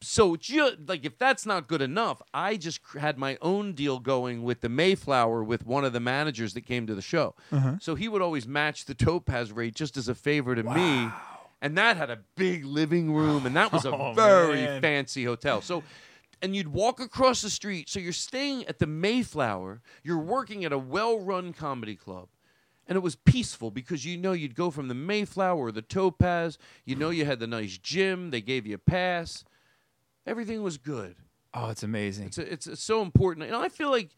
[0.00, 3.98] So ju- like if that's not good enough, I just cr- had my own deal
[3.98, 7.34] going with the Mayflower with one of the managers that came to the show.
[7.50, 7.74] Uh-huh.
[7.80, 11.08] So he would always match the Topaz rate just as a favor to me.
[11.60, 14.80] And that had a big living room and that was a Oh, very man.
[14.80, 15.60] fancy hotel.
[15.60, 15.82] So
[16.40, 17.88] and you'd walk across the street.
[17.88, 22.28] So you're staying at the Mayflower, you're working at a well-run comedy club.
[22.86, 26.56] And it was peaceful because you know you'd go from the Mayflower or the Topaz.
[26.86, 28.30] You know you had the nice gym.
[28.30, 29.44] They gave you a pass.
[30.28, 31.16] Everything was good.
[31.54, 32.26] Oh, it's amazing.
[32.26, 33.46] It's, it's, it's so important.
[33.46, 34.10] And I feel like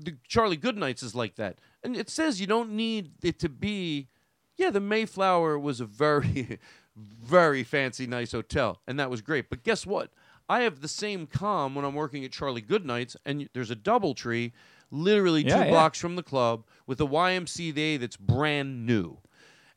[0.00, 1.58] the Charlie Goodnights is like that.
[1.84, 4.08] And it says you don't need it to be.
[4.56, 6.58] Yeah, the Mayflower was a very,
[6.96, 9.50] very fancy, nice hotel, and that was great.
[9.50, 10.10] But guess what?
[10.48, 14.52] I have the same calm when I'm working at Charlie Goodnights, and there's a DoubleTree,
[14.90, 15.70] literally two Yeah, yeah.
[15.70, 19.18] blocks from the club, with a YMCA that's brand new.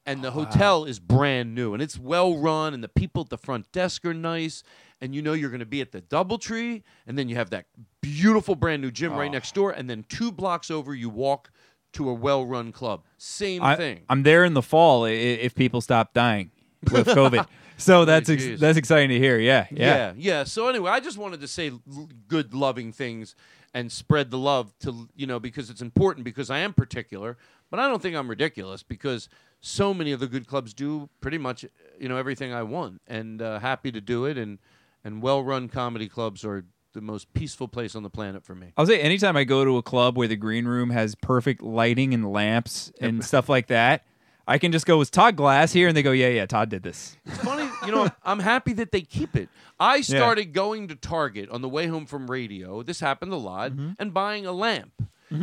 [0.05, 3.29] And the oh, hotel is brand new, and it's well run, and the people at
[3.29, 4.63] the front desk are nice,
[5.01, 7.65] and you know you're going to be at the DoubleTree, and then you have that
[8.01, 11.51] beautiful brand new gym right next door, and then two blocks over you walk
[11.93, 13.03] to a well run club.
[13.17, 14.01] Same I, thing.
[14.09, 16.51] I'm there in the fall if people stop dying
[16.91, 17.45] with COVID.
[17.77, 19.39] so that's ex- that's exciting to hear.
[19.39, 19.85] Yeah, yeah.
[19.85, 20.43] yeah, yeah.
[20.43, 23.35] So anyway, I just wanted to say l- good, loving things
[23.73, 27.37] and spread the love to you know because it's important because I am particular,
[27.69, 29.29] but I don't think I'm ridiculous because
[29.61, 31.65] so many of the good clubs do pretty much
[31.99, 34.59] you know everything I want and uh, happy to do it and
[35.03, 38.73] and well run comedy clubs are the most peaceful place on the planet for me.
[38.77, 42.13] I'll say anytime I go to a club where the green room has perfect lighting
[42.13, 44.03] and lamps and stuff like that,
[44.47, 46.83] I can just go, "Was Todd Glass here?" And they go, "Yeah, yeah, Todd did
[46.83, 48.09] this." It's funny, you know.
[48.25, 49.47] I'm happy that they keep it.
[49.79, 52.83] I started going to Target on the way home from radio.
[52.83, 53.91] This happened a lot, Mm-hmm.
[53.99, 54.91] and buying a lamp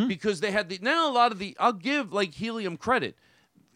[0.06, 1.56] because they had the now a lot of the.
[1.58, 3.16] I'll give like Helium credit.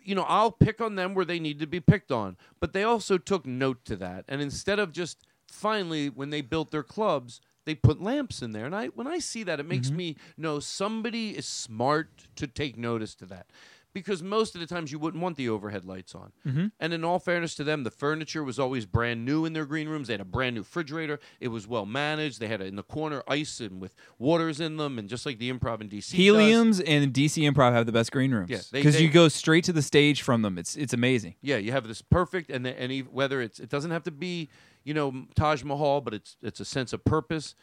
[0.05, 2.83] You know, I'll pick on them where they need to be picked on, but they
[2.83, 4.25] also took note to that.
[4.29, 5.19] And instead of just
[5.53, 8.67] finally when they built their clubs, they put lamps in there.
[8.67, 9.97] And I when I see that, it makes Mm-hmm.
[9.97, 13.47] me know somebody is smart to take notice to that.
[13.95, 16.33] Because most of the times you wouldn't want the overhead lights on.
[16.47, 16.69] Mm-hmm.
[16.81, 19.87] And in all fairness to them, the furniture was always brand new in their green
[19.87, 20.09] rooms.
[20.09, 21.21] They had a brand new refrigerator.
[21.41, 22.41] It was well managed.
[22.41, 25.39] They had a, in the corner ice and with waters in them, and just like
[25.39, 26.05] the improv in DC.
[26.05, 26.13] does.
[26.15, 29.75] Heliums and DC Improv have the best green rooms because they- you go straight to
[29.75, 30.57] the stage from them.
[30.57, 31.35] It's it's amazing.
[31.43, 34.49] Yeah, you have this perfect, and the, and whether it's it doesn't have to be
[34.85, 37.55] you know Taj Mahal, but it's it's a sense of purpose.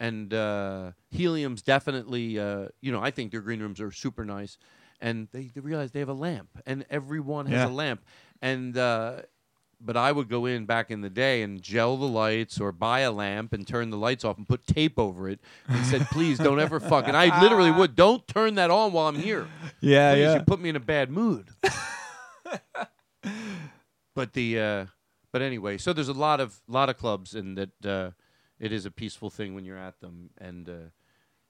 [0.00, 4.56] And uh, Helium's definitely, uh, you know, I think their green rooms are super nice.
[5.00, 7.68] and they, they realize they have a lamp, and everyone has Yeah.
[7.68, 8.02] a lamp,
[8.40, 8.76] and.
[8.76, 9.22] Uh,
[9.80, 12.98] but I would go in back in the day and gel the lights or buy
[13.02, 15.38] a lamp and turn the lights off and put tape over it
[15.68, 17.14] and said, please don't ever fucking.
[17.14, 17.94] I literally would.
[17.94, 19.46] Don't turn that on while I'm here.
[19.80, 20.34] Yeah, Please, yeah.
[20.34, 21.50] You put me in a bad mood.
[24.14, 24.86] but the, uh,
[25.32, 28.10] but anyway, so there's a lot of lot of clubs and that uh,
[28.58, 30.68] it is a peaceful thing when you're at them and.
[30.68, 30.72] Uh,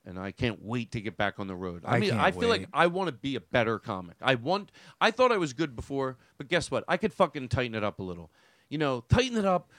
[0.06, 1.82] and I can't wait to get back on the road.
[1.84, 2.66] I, I mean, I feel like.
[2.72, 4.16] I want to be a better comic.
[4.22, 4.72] I want.
[5.02, 6.82] I thought I was good before, but guess what?
[6.88, 8.30] I could fucking tighten it up a little.
[8.70, 9.70] You know, tighten it up.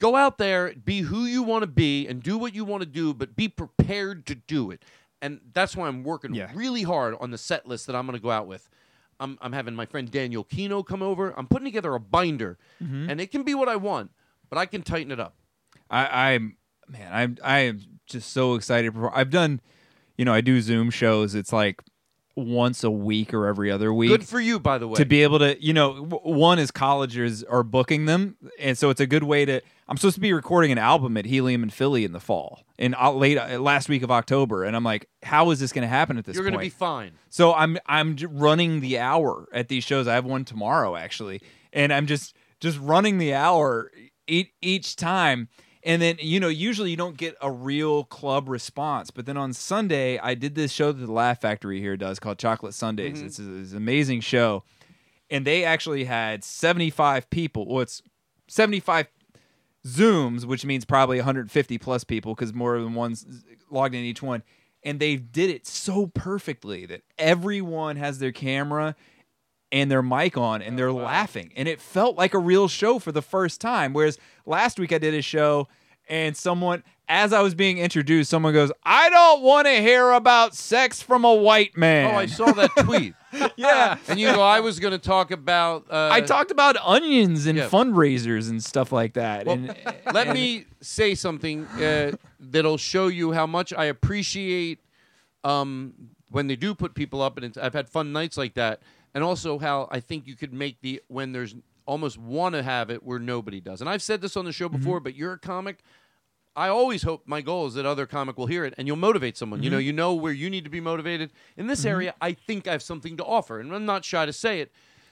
[0.00, 2.86] Go out there, be who you want to be, and do what you want to
[2.88, 4.84] do, but be prepared to do it.
[5.22, 6.50] And that's why I'm working Yeah.
[6.54, 8.68] really hard on the set list that I'm going to go out with.
[9.20, 11.32] I'm, I'm having my friend Daniel Kino come over.
[11.38, 13.08] I'm putting together a binder, Mhm.
[13.10, 14.10] and it can be what I want,
[14.50, 15.36] but I can tighten it up.
[15.90, 16.56] I, I'm
[16.88, 18.92] man, I'm I am just so excited.
[18.94, 19.60] For, I've done,
[20.16, 21.34] you know, I do Zoom shows.
[21.34, 21.82] It's like
[22.36, 24.10] once a week or every other week.
[24.10, 24.96] Good for you, by the way.
[24.96, 28.90] To be able to, you know, w- one is colleges are booking them, and so
[28.90, 29.60] it's a good way to.
[29.86, 32.94] I'm supposed to be recording an album at Helium in Philly in the fall, in
[32.94, 35.88] uh, late uh, last week of October, and I'm like, how is this going to
[35.88, 37.12] happen at this You're going to be fine.
[37.28, 40.08] So I'm I'm running the hour at these shows.
[40.08, 41.42] I have one tomorrow actually,
[41.72, 43.90] and I'm just just running the hour
[44.26, 45.48] each, each time.
[45.86, 49.52] And then you know usually you don't get a real club response, but then on
[49.52, 53.20] Sunday I did this show that the Laugh Factory here does called Chocolate Sundays.
[53.20, 53.26] Mhm.
[53.26, 54.64] It's, a- it's an amazing show,
[55.28, 57.66] and they actually had 75 people.
[57.68, 58.00] Well, it's
[58.48, 59.08] 75
[59.86, 64.42] Zooms, which means probably 150 plus people because more than one's logged in each one.
[64.82, 68.96] And they did it so perfectly that everyone has their camera
[69.72, 71.52] and their mic on and oh, they're laughing.
[71.56, 73.92] And it felt like a real show for the first time.
[73.92, 75.68] Whereas last week I did a show
[76.08, 80.54] and someone, as I was being introduced, someone goes, I don't want to hear about
[80.54, 82.10] sex from a white man.
[82.14, 83.14] Oh, I saw that tweet.
[83.56, 83.98] yeah.
[84.08, 85.86] And you go, I was going to talk about.
[85.90, 87.68] Uh, I talked about onions and yeah.
[87.68, 89.46] fundraisers and stuff like that.
[89.46, 89.66] Well, and
[90.12, 94.80] let and- me say something uh, that'll show you how much I appreciate
[95.42, 95.92] um,
[96.30, 98.80] when they do put people up, and it's, I've had fun nights like that,
[99.12, 101.54] and also how I think you could make the when there's
[101.86, 103.82] almost want to have it where nobody does.
[103.82, 105.80] And I've said this on the show before, but you're a comic.
[106.56, 109.36] I always hope my goal is that other comic will hear it and you'll motivate
[109.36, 109.62] someone.
[109.62, 109.84] You know, Mhm.
[109.86, 111.32] you know where you need to be motivated.
[111.56, 111.86] In this Mhm.
[111.90, 114.70] area, I think I have something to offer, and I'm not shy to say it.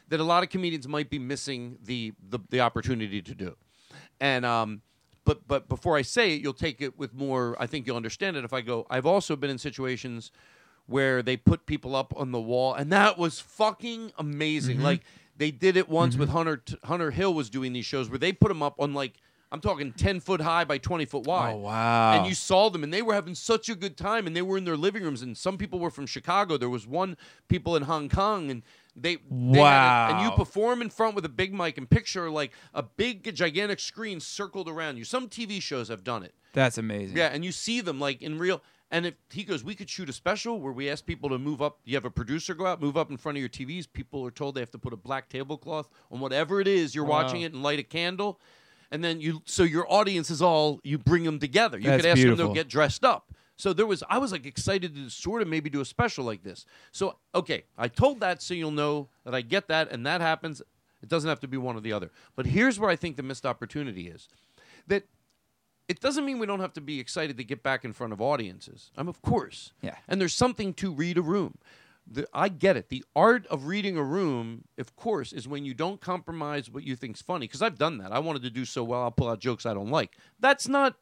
[0.09, 3.57] That a lot of comedians might be missing the the, the opportunity to do.
[4.21, 4.83] And um,
[5.25, 7.57] but but before I say it, you'll take it with more.
[7.59, 8.87] I think you'll understand it if I go.
[8.91, 10.31] I've also been in situations
[10.87, 14.79] where they put people up on the wall, and that was fucking amazing.
[14.79, 14.83] Mhm.
[14.83, 15.03] Like
[15.37, 16.19] they did it once Mhm.
[16.21, 16.63] with Hunter.
[16.85, 19.15] Hunter Hill was doing these shows where they put them up on like
[19.53, 21.53] I'm talking ten foot high by twenty foot oh, wide.
[21.55, 22.13] Oh, wow.
[22.15, 24.57] And you saw them, and they were having such a good time, and they were
[24.57, 26.57] in their living rooms, and some people were from Chicago.
[26.57, 27.17] There was one
[27.49, 28.63] people in Hong Kong, and
[28.97, 32.31] they, they had it- and you perform in front with a big mic and picture
[32.31, 35.05] like a big gigantic screen circled around you.
[35.05, 36.35] Some TV shows have done it.
[36.55, 37.17] That's amazing.
[37.17, 38.63] Yeah, and you see them like in real.
[38.91, 41.63] And if he goes, we could shoot a special where we ask people to move
[41.63, 41.79] up.
[41.85, 43.87] You have a producer go out, move up in front of your TVs.
[43.91, 47.05] People are told they have to put a black tablecloth on whatever it is you're
[47.07, 47.23] Wow.
[47.23, 48.39] watching it and light a candle.
[48.93, 51.79] And then you, so your audience is all you bring them together.
[51.79, 53.33] You That's could ask them to get dressed up.
[53.57, 56.43] So there was, I was like excited to sort of maybe do a special like
[56.43, 56.67] this.
[56.93, 60.61] So okay, I told that so you'll know that I get that, and that happens.
[61.03, 62.11] It doesn't have to be one or the other.
[62.37, 64.29] But here's where I think the missed opportunity is
[64.87, 65.05] that
[65.89, 68.21] it doesn't mean we don't have to be excited to get back in front of
[68.21, 68.91] audiences.
[68.97, 69.73] I'm um, of course.
[69.81, 69.97] Yeah.
[70.07, 71.59] And there's something to read a room.
[72.11, 72.89] The, I get it.
[72.89, 76.97] The art of reading a room, of course, is when you don't compromise what you
[76.97, 77.47] think's funny.
[77.47, 78.13] Because I've done that.
[78.13, 79.03] I wanted to do so well.
[79.03, 80.17] I'll pull out jokes I don't like.
[80.41, 80.97] That's not.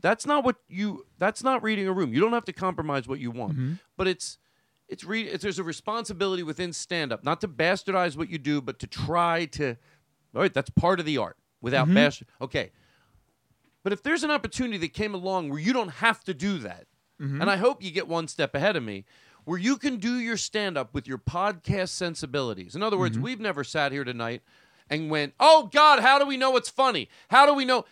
[0.00, 1.04] That's not what you.
[1.18, 2.14] That's not reading a room.
[2.14, 3.56] You don't have to compromise what you want.
[3.58, 3.78] Mhm.
[3.96, 4.38] But it's.
[4.88, 5.26] It's read.
[5.26, 9.46] It's, there's a responsibility within stand-up, not to bastardize what you do, but to try
[9.46, 9.70] to.
[10.34, 11.36] All right, that's part of the art.
[11.60, 11.94] Without Mhm.
[11.94, 12.28] bastard.
[12.40, 12.70] Okay.
[13.82, 16.86] But if there's an opportunity that came along where you don't have to do that,
[17.20, 17.40] Mhm.
[17.40, 19.04] and I hope you get one step ahead of me,
[19.46, 22.74] where you can do your stand up with your podcast sensibilities.
[22.74, 23.24] In other words, mm-hmm.
[23.24, 24.42] we've never sat here tonight
[24.90, 27.08] and went, oh God, how do we know it's funny?
[27.28, 27.84] How do we know?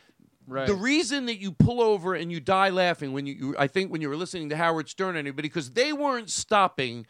[0.48, 0.66] Right.
[0.66, 3.92] The reason that you pull over and you die laughing when you, you I think
[3.92, 7.06] when you were listening to Howard Stern anybody, because they weren't stopping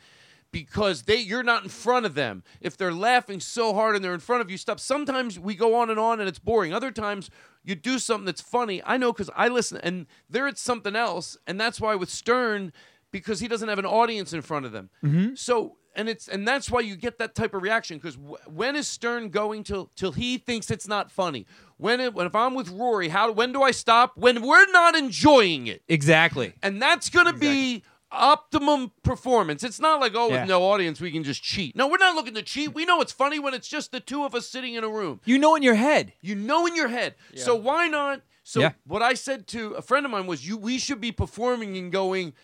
[0.52, 2.44] because they you're not in front of them.
[2.60, 4.78] If they're laughing so hard and they're in front of you, stop.
[4.78, 6.72] Sometimes we go on and on and it's boring.
[6.72, 7.30] Other times
[7.64, 8.82] you do something that's funny.
[8.84, 12.72] I know because I listen and there it's something else, and that's why with Stern
[13.14, 14.90] because he doesn't have an audience in front of them.
[15.04, 15.38] Mhm.
[15.38, 18.74] So and it's and that's why you get that type of reaction because w- when
[18.74, 21.46] is Stern going till till he thinks it's not funny?
[21.76, 24.12] When it, when if I'm with Rory, how when do I stop?
[24.16, 25.82] When we're not enjoying it.
[25.88, 26.52] Exactly.
[26.64, 29.62] And that's going to be optimum performance.
[29.62, 30.40] It's not like oh Yeah.
[30.40, 31.76] with no audience we can just cheat.
[31.76, 32.74] No, we're not looking to cheat.
[32.74, 35.20] We know it's funny when it's just the two of us sitting in a room.
[35.24, 36.12] You know in your head.
[36.20, 37.14] You know in your head.
[37.36, 38.22] So why not?
[38.42, 38.72] So Yeah.
[38.86, 41.90] what I said to a friend of mine was, "You, we should be performing and
[41.92, 42.34] going."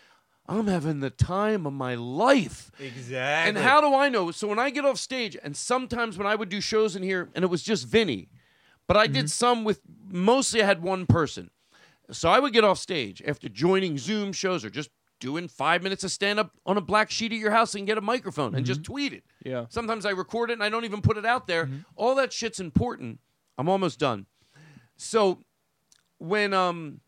[0.51, 2.71] I'm having the time of my life.
[2.79, 3.49] Exactly.
[3.49, 4.31] And how do I know?
[4.31, 7.29] So when I get off stage, and sometimes when I would do shows in here,
[7.33, 8.29] and it was just Vinny,
[8.87, 9.13] but I Mm-hmm.
[9.13, 9.79] did some with
[10.09, 11.49] mostly I had one person.
[12.11, 14.89] So I would get off stage after joining Zoom shows or just
[15.21, 17.97] doing five minutes of stand up on a black sheet at your house and get
[17.97, 19.23] a microphone and just tweet it.
[19.45, 19.65] Yeah.
[19.69, 21.69] Sometimes I record it and I don't even put it out there.
[21.95, 23.19] All that shit's important.
[23.57, 24.25] I'm almost done.
[24.97, 25.39] So
[26.17, 26.99] when um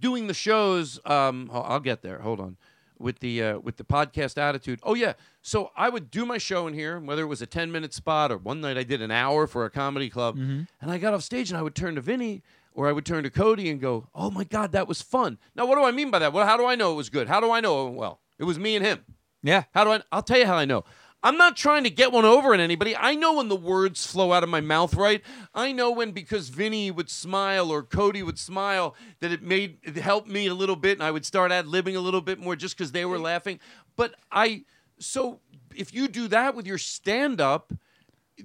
[0.00, 2.18] doing the shows, um I'll I'll get there.
[2.20, 2.56] Hold on.
[2.98, 4.80] With the uh, with the podcast attitude.
[4.82, 5.12] Oh yeah.
[5.42, 8.32] So I would do my show in here, whether it was a 10 minute spot
[8.32, 10.36] or one night I did an hour for a comedy club.
[10.36, 12.42] And I got off stage and I would turn to Vinny
[12.74, 15.66] or I would turn to Cody and go, "Oh my god, that was fun." Now,
[15.66, 16.32] what do I mean by that?
[16.32, 17.28] Well, how do I know it was good?
[17.28, 18.20] How do I know it went well?
[18.38, 19.04] It was me and him.
[19.42, 19.64] Yeah.
[19.74, 20.02] How do I?
[20.12, 20.84] I'll tell you how I know.
[21.22, 22.94] I'm not trying to get one over on anybody.
[22.96, 25.20] I know when the words flow out of my mouth right.
[25.52, 29.96] I know when because Vinny would smile or Cody would smile that it made it
[29.96, 32.54] helped me a little bit, and I would start ad libbing a little bit more
[32.54, 33.58] just because they were laughing.
[33.96, 34.64] But I
[35.00, 35.40] so
[35.74, 37.72] if you do that with your stand up.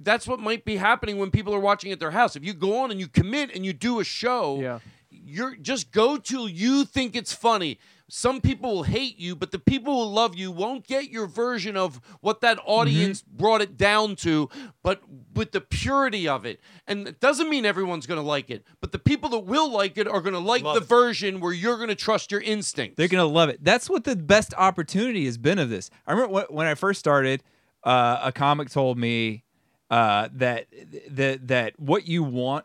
[0.00, 2.34] That's what might be happening when people are watching at their house.
[2.34, 4.80] If you go on and you commit and you do a show, Yeah.
[5.08, 7.78] you're just go till you think it's funny.
[8.16, 11.76] Some people will hate you, but the people who love you won't get your version
[11.76, 14.48] of what that audience brought it down to,
[14.84, 15.02] but
[15.34, 16.60] with the purity of it.
[16.86, 19.98] And it doesn't mean everyone's going to like it, but the people that will like
[19.98, 22.96] it are going to like the version where you're going to trust your instinct.
[22.96, 23.64] They're gonna love it.
[23.64, 25.90] That's what the best opportunity has been of this.
[26.06, 27.42] I remember when I first started,
[27.82, 29.42] uh, a comic told me
[29.90, 30.68] uh, that
[31.10, 32.64] that that what you want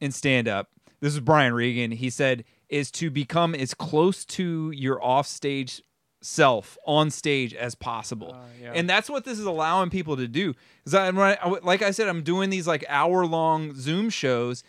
[0.00, 0.70] in stand up.
[1.00, 1.90] This is Brian Regan.
[1.90, 5.82] He said is to become as close to your offstage
[6.22, 8.36] self on stage as possible.
[8.60, 8.72] yeah.
[8.74, 10.54] And that's what this is allowing people to do.
[10.84, 14.64] Because I, I- like I said, I'm doing these like hour long Zoom shows,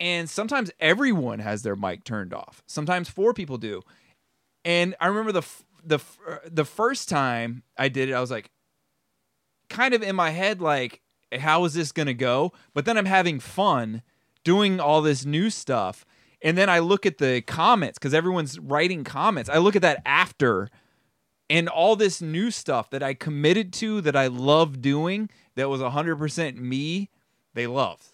[0.00, 2.62] and sometimes everyone has their mic turned off.
[2.66, 3.80] Sometimes four people do.
[4.64, 8.20] And I remember the f- the f- uh, the first time I did it, I
[8.20, 8.50] was like,
[9.68, 11.00] kind of in my head, like,
[11.38, 12.52] how is this gonna go?
[12.74, 14.02] But then I'm having fun
[14.44, 16.04] doing all this new stuff.
[16.44, 19.50] And then I look at the comments because everyone's writing comments.
[19.50, 20.68] I look at that after
[21.50, 25.80] and all this new stuff that I committed to that I love doing that was
[25.80, 27.10] 100% me,
[27.54, 28.04] they loved.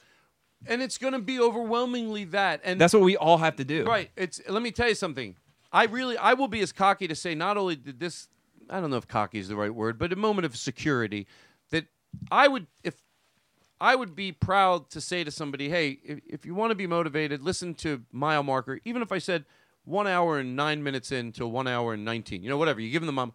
[0.67, 2.61] and it's going to be overwhelmingly that.
[2.65, 3.85] And That's what we all have to do.
[3.85, 4.11] Right.
[4.17, 5.37] It's let me tell you something.
[5.73, 8.29] I really I will be as cocky to say not only did this
[8.69, 11.27] I don't know if cocky is the right word, but a moment of security
[11.71, 11.87] that
[12.31, 12.95] I would if
[13.81, 16.87] I would be proud to say to somebody, hey, if, if you want to be
[16.87, 18.81] motivated, listen to mile marker.
[18.85, 19.45] Even if I said
[19.85, 22.81] one hour and nine minutes in to one hour and nineteen, you know, whatever.
[22.81, 23.33] You give them a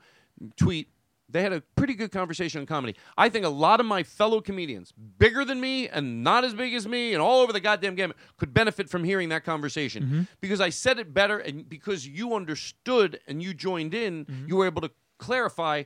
[0.55, 0.89] tweet.
[1.27, 2.95] They had a pretty good conversation on comedy.
[3.17, 6.75] I think a lot of my fellow comedians, bigger than me and not as big
[6.75, 10.21] as me and all over the goddamn gamut, could benefit from hearing that conversation mm-hmm.
[10.39, 14.47] because I said it better and because you understood and you joined in, mm-hmm.
[14.47, 15.83] you were able to clarify.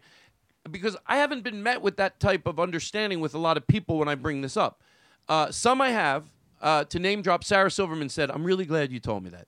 [0.70, 3.98] Because I haven't been met with that type of understanding with a lot of people
[3.98, 4.82] when I bring this up.
[5.28, 6.26] Uh, some I have.
[6.62, 9.48] Uh, to name drop, Sarah Silverman said, "I'm really glad you told me that."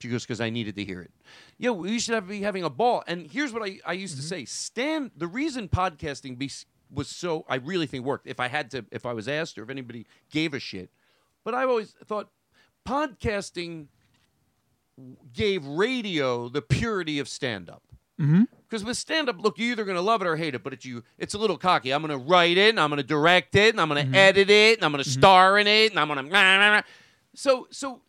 [0.00, 1.12] She goes, because I needed to hear it.
[1.58, 3.04] Yeah, we should have, be having a ball.
[3.06, 5.12] And here's what I, I used to say: stand.
[5.16, 6.50] The reason podcasting be,
[6.90, 8.26] was so, I really think worked.
[8.26, 10.90] If I had to, if I was asked, or if anybody gave a shit,
[11.44, 12.30] but I've always thought
[12.88, 13.86] podcasting
[15.32, 17.82] gave radio the purity of stand-up.
[18.20, 18.42] Mm-hmm.
[18.70, 21.02] Because with stand-up, look, you're either gonna love it or hate it, but it's you.
[21.18, 21.90] It's a little cocky.
[21.90, 24.14] I'm gonna write it, and I'm gonna direct it, and I'm gonna mm-hmm.
[24.14, 25.20] edit it, and I'm gonna mm-hmm.
[25.20, 26.82] star in it, and I'm nah, nah.
[27.34, 28.02] So, so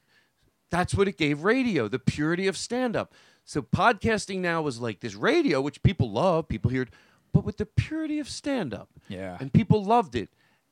[0.70, 3.12] that's what it gave radio, the purity of stand-up.
[3.44, 6.90] So podcasting now is like this radio, which people love, people hear it,
[7.34, 8.90] but with the purity of stand-up.
[9.10, 9.38] Yeah.
[9.40, 10.30] And people loved it.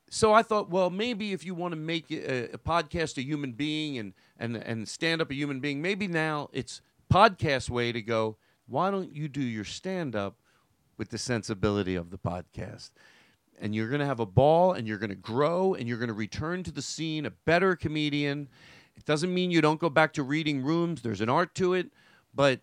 [0.08, 3.52] So I thought, well, maybe if you want to make a, a podcast a human
[3.52, 6.80] being and and and stand up a human being, maybe now it's
[7.12, 8.36] podcast way to go.
[8.70, 10.36] Why don't you do your stand up
[10.96, 12.90] with the sensibility of the podcast?
[13.60, 16.08] And you're going to have a ball and you're going to grow and you're going
[16.08, 18.48] to return to the scene a better comedian.
[18.96, 21.02] It doesn't mean you don't go back to reading rooms.
[21.02, 21.90] There's an art to it,
[22.32, 22.60] but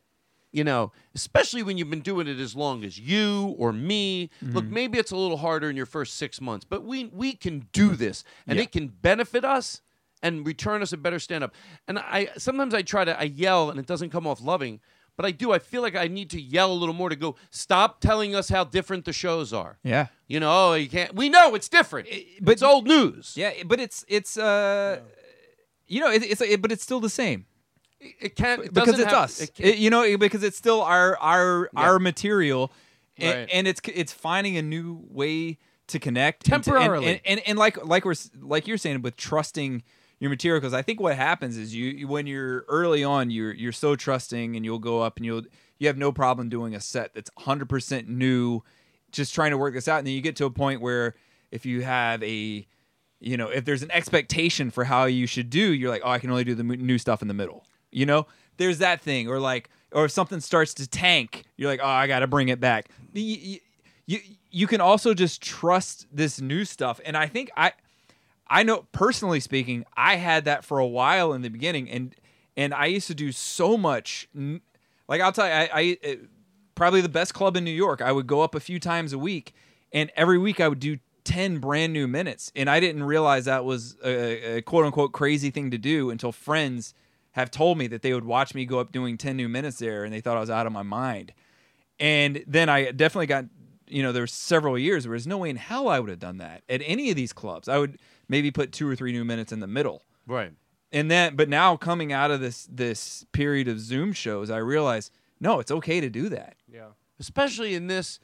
[0.53, 4.29] you know, especially when you've been doing it as long as you or me.
[4.41, 4.55] Mm-hmm.
[4.55, 7.67] Look, maybe it's a little harder in your first six months, but we we can
[7.73, 8.63] do this, and Yeah.
[8.63, 9.81] it can benefit us
[10.23, 11.53] and return us a better stand up.
[11.88, 14.79] And I sometimes I try to I yell and it doesn't come off loving,
[15.18, 15.52] but I do.
[15.52, 17.35] I feel like I need to yell a little more to go.
[17.49, 19.77] Stop telling us how different the shows are.
[19.84, 20.07] Yeah.
[20.27, 21.14] You know, oh, you can't.
[21.15, 22.07] We know it's different,
[22.41, 23.34] but it's old news.
[23.35, 24.99] Yeah, but it's it's uh,
[25.88, 27.45] you know, it, it's it, but it's still the same.
[27.99, 29.41] It, it can't it because it's have- us.
[29.41, 31.81] it It- you know, because it's still our our Yeah.
[31.81, 32.72] our material,
[33.18, 33.49] and, Right.
[33.52, 35.57] and it's it's finding a new way
[35.88, 37.07] to connect and to- and- Temporarily.
[37.07, 39.81] and, and, and like like we're like you're saying with trusting
[40.19, 43.72] your material because I think what happens is you, when you're early on you're you're
[43.72, 45.44] so trusting and you'll go up and you'll
[45.77, 48.61] you have no problem doing a set that's 100% new
[49.11, 49.99] just trying to work this out.
[49.99, 51.15] And then you get to a point where
[51.52, 52.65] if you have a
[53.19, 56.19] you know if there's an expectation for how you should do you're like oh I
[56.19, 58.27] can only do the new stuff in the middle you know?
[58.57, 59.27] There's that thing.
[59.27, 62.49] Or like or if something starts to tank you're like oh I got to bring
[62.49, 62.89] it back.
[63.14, 63.60] You,
[64.06, 64.19] you
[64.49, 66.99] you can also just trust this new stuff.
[67.06, 67.73] And I think I
[68.49, 72.15] I know personally speaking, I had that for a while in the beginning, and
[72.56, 74.28] and I used to do so much.
[75.07, 76.15] Like I'll tell you, I, I uh,
[76.76, 78.02] probably the best club in New York.
[78.02, 79.53] I would go up a few times a week,
[79.91, 83.65] and every week I would do ten brand new minutes, and I didn't realize that
[83.65, 86.94] was a, a quote unquote crazy thing to do until friends
[87.32, 90.03] have told me that they would watch me go up doing ten new minutes there,
[90.03, 91.34] and they thought I was out of my mind.
[91.99, 93.45] And then I definitely got,
[93.88, 96.19] you know, there were several years where there's no way in hell I would have
[96.19, 97.68] done that at any of these clubs.
[97.68, 97.98] I would
[98.30, 100.04] maybe put two or three new minutes in the middle.
[100.26, 100.54] Right.
[100.91, 105.12] And then, but now coming out of this this period of Zoom shows, I realize
[105.40, 106.56] no, it's okay to do that.
[106.72, 106.90] Yeah.
[107.20, 108.20] Especially in this.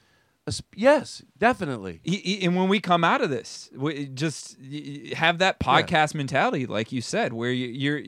[0.76, 2.02] Yes, definitely.
[2.42, 4.58] And when we come out of this, we just
[5.14, 8.02] have that podcast mentality, like you said, where you, you're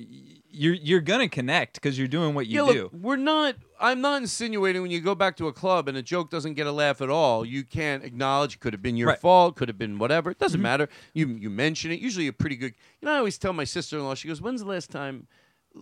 [0.49, 2.83] you're you're gonna connect because you're doing what you yeah, do.
[2.83, 3.55] look, we're not.
[3.79, 6.65] I'm not insinuating when you go back to a club and a joke doesn't get
[6.67, 9.19] a laugh at all, you can't acknowledge could have been your Right.
[9.19, 10.31] fault, could have been whatever.
[10.31, 10.63] It doesn't Mhm.
[10.63, 10.89] matter.
[11.13, 11.99] You you mention it.
[11.99, 12.73] Usually a pretty good.
[13.01, 14.15] You know, I always tell my sister-in-law.
[14.15, 15.27] She goes, "When's the last time,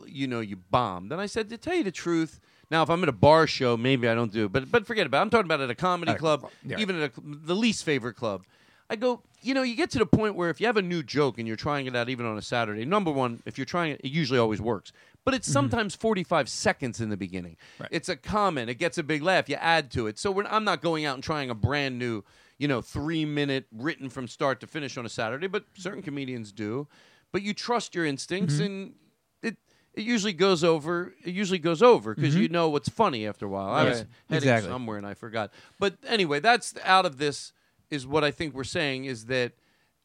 [0.08, 2.40] you know, you bombed?" And I said, "To tell you the truth."
[2.72, 5.06] Now, if I'm at a bar show, maybe I don't do it, but but forget
[5.06, 5.20] about.
[5.20, 5.22] it.
[5.22, 6.80] I'm talking about at a comedy club, yeah.
[6.80, 8.44] even at a, the least favorite club.
[8.90, 11.04] I go, you know, you get to the point where if you have a new
[11.04, 13.92] joke and you're trying it out even on a Saturday, number one, if you're trying
[13.94, 14.92] it, it usually always works.
[15.26, 17.56] But it's sometimes 45 seconds in the beginning.
[17.92, 20.20] It's a comment, it gets a big laugh, you add to it.
[20.20, 22.24] So we're, I'm not going out and trying a brand new,
[22.58, 26.52] you know, three minute written from start to finish on a Saturday, but certain comedians
[26.52, 26.88] do.
[27.32, 28.96] But you trust your instincts and
[29.42, 29.56] it
[29.94, 31.14] it usually goes over.
[31.24, 32.42] It usually goes over because Mhm.
[32.42, 33.70] you know what's funny after a while.
[33.74, 33.98] I was
[34.30, 34.70] heading Exactly.
[34.72, 35.52] somewhere and I forgot.
[35.80, 37.54] But anyway, that's out of this
[37.90, 39.54] is what I think we're saying is that,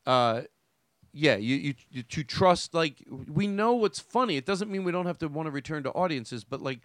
[0.06, 0.42] uh,
[1.18, 4.36] yeah, you, you you to trust like we know what's funny.
[4.36, 6.80] It doesn't mean we don't have to want to return to audiences, but like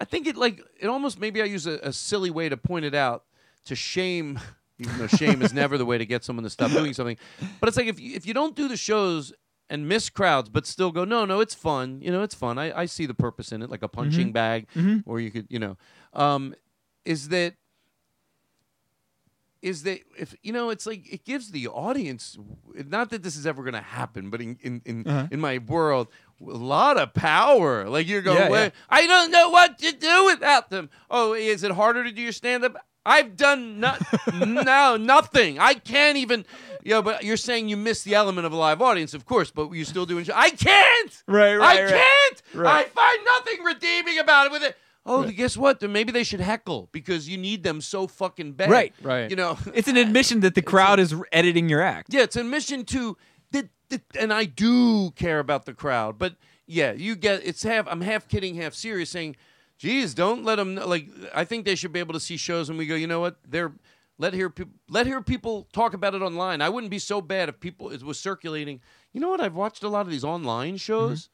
[0.00, 2.84] I think it like it almost maybe I use a, a silly way to point
[2.84, 3.24] it out
[3.66, 4.38] to shame.
[4.80, 7.16] Even though shame is never the way to get someone to stop doing something,
[7.60, 9.32] but it's like if you, if you don't do the shows
[9.68, 12.00] and miss crowds, but still go, no, no, it's fun.
[12.00, 12.58] You know, it's fun.
[12.58, 14.32] I, I see the purpose in it, like a punching Mhm.
[14.32, 15.02] bag, Mhm.
[15.04, 15.76] or you could, you know,
[16.12, 16.54] um,
[17.04, 17.54] is that
[19.62, 22.38] is that if you know it's like it gives the audience
[22.86, 25.26] not that this is ever going to happen but in in in, Uh-huh.
[25.30, 26.08] in my world
[26.40, 28.70] a lot of power like you're going Yeah, "Wait, yeah.
[28.88, 32.32] i don't know what to do without them oh is it harder to do your
[32.32, 33.94] stand up i've done no,
[34.46, 36.44] no nothing i can't even
[36.84, 39.50] you know but you're saying you miss the element of a live audience of course
[39.50, 41.88] but you're still doing i can't Right, i right, right.
[41.90, 42.86] can't Right.
[42.86, 44.76] i find nothing redeeming about it with it
[45.08, 45.80] Oh, guess what?
[45.80, 48.70] Then maybe they should heckle because you need them so fucking bad.
[48.70, 48.94] Right.
[49.02, 49.30] Right.
[49.30, 52.12] You know, It's an admission that the crowd is editing your act.
[52.12, 53.16] yeah, it's an admission to
[53.52, 56.34] that, that, and I do care about the crowd, but
[56.66, 57.86] yeah, you get it's half.
[57.88, 59.36] I'm half kidding, half serious, saying,
[59.78, 62.76] "Geez, don't let them like." I think they should be able to see shows, and
[62.76, 63.38] we go, you know what?
[63.48, 63.72] They're
[64.18, 66.60] let hear people let hear people talk about it online.
[66.60, 68.80] I wouldn't be so bad if people it was circulating.
[69.14, 69.40] You know what?
[69.40, 71.22] I've watched a lot of these online shows.
[71.22, 71.32] Mm-hmm.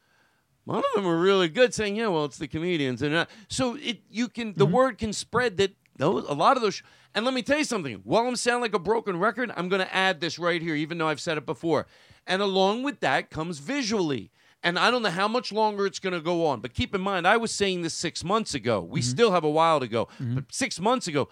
[0.64, 3.76] One of them are really good, saying, "Yeah, well, it's the comedians," and uh, so
[3.76, 4.74] it you can the mm-hmm.
[4.74, 6.82] word can spread that those a lot of those.
[7.14, 8.00] and let me tell you something.
[8.04, 10.98] While I'm sounding like a broken record, I'm going to add this right here, even
[10.98, 11.86] though I've said it before.
[12.26, 14.30] And along with that comes visually.
[14.62, 17.02] And I don't know how much longer it's going to go on, but keep in
[17.02, 18.80] mind, I was saying this six months ago.
[18.80, 19.10] We mm-hmm.
[19.10, 20.36] still have a while to go, mm-hmm.
[20.36, 21.28] but six months ago,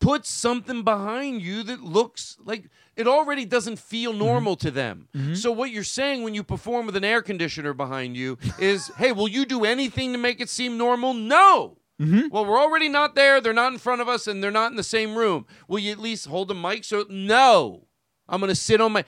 [0.00, 4.20] put something behind you that looks like it already doesn't feel mm-hmm.
[4.20, 5.08] normal to them.
[5.14, 5.34] Mm-hmm.
[5.34, 9.12] So what you're saying when you perform with an air conditioner behind you is, "Hey,
[9.12, 11.78] will you do anything to make it seem normal?" No.
[12.00, 12.28] Mm-hmm.
[12.30, 13.40] Well, we're already not there.
[13.40, 15.46] They're not in front of us and they're not in the same room.
[15.66, 17.86] Will you at least hold the mic so no.
[18.28, 19.04] I'm going to sit on my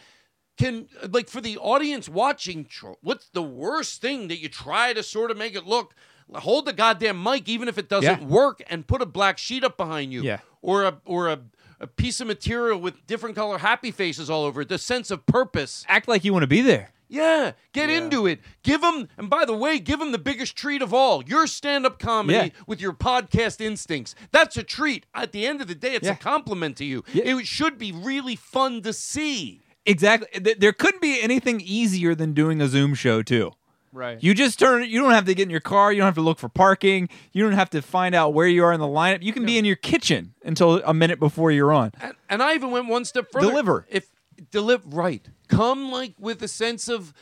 [0.56, 2.66] can like for the audience watching
[3.00, 5.94] what's the worst thing that you try to sort of make it look
[6.34, 8.26] hold the goddamn mic even if it doesn't Yeah.
[8.26, 10.40] work and put a black sheet up behind you Yeah.
[10.60, 11.40] or a or a,
[11.80, 15.24] a piece of material with different color happy faces all over it the sense of
[15.26, 16.92] purpose Act like you want to be there.
[17.08, 20.82] yeah get into it give them and by the way give them the biggest treat
[20.82, 22.62] of all your stand-up comedy Yeah.
[22.66, 26.12] with your podcast instincts that's a treat at the end of the day it's Yeah.
[26.12, 30.28] a compliment to you it should be really fun to see Exactly.
[30.58, 33.52] There couldn't be anything easier than doing a Zoom show too.
[33.92, 34.22] Right.
[34.22, 34.88] You just turn.
[34.88, 35.92] You don't have to get in your car.
[35.92, 37.08] You don't have to look for parking.
[37.32, 39.22] You don't have to find out where you are in the lineup.
[39.22, 41.92] You can be in your kitchen until a minute before you're on.
[42.00, 43.46] And, and I even went one step further.
[43.46, 43.86] Deliver.
[43.88, 44.10] If
[44.50, 47.14] deliver right, come like with a sense of,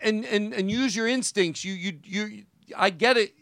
[0.00, 1.64] and and and use your instincts.
[1.64, 2.44] You you you.
[2.76, 3.34] I get it,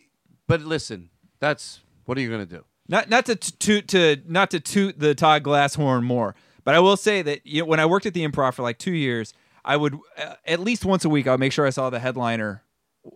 [0.46, 2.64] but listen, that's what are you gonna do?
[2.88, 6.34] Not not to toot to not to toot the Todd Glass horn more,
[6.64, 8.78] but I will say that you know, when I worked at the Improv for like
[8.78, 11.70] two years, I would uh, at least once a week I would make sure I
[11.70, 12.62] saw the headliner,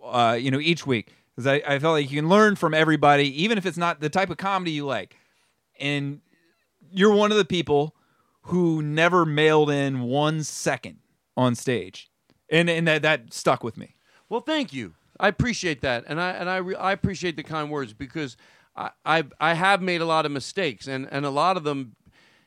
[0.04, 3.42] uh, you know, each week because I, I felt like you can learn from everybody,
[3.42, 5.16] even if it's not the type of comedy you like,
[5.78, 6.20] and
[6.90, 7.94] you're one of the people
[8.42, 10.98] who never mailed in one second
[11.36, 12.10] on stage,
[12.48, 13.96] and and that that stuck with me.
[14.28, 14.94] Well, thank you.
[15.18, 18.36] I appreciate that, and I and I re- I appreciate the kind words because
[18.76, 21.96] I, I I have made a lot of mistakes, and and a lot of them,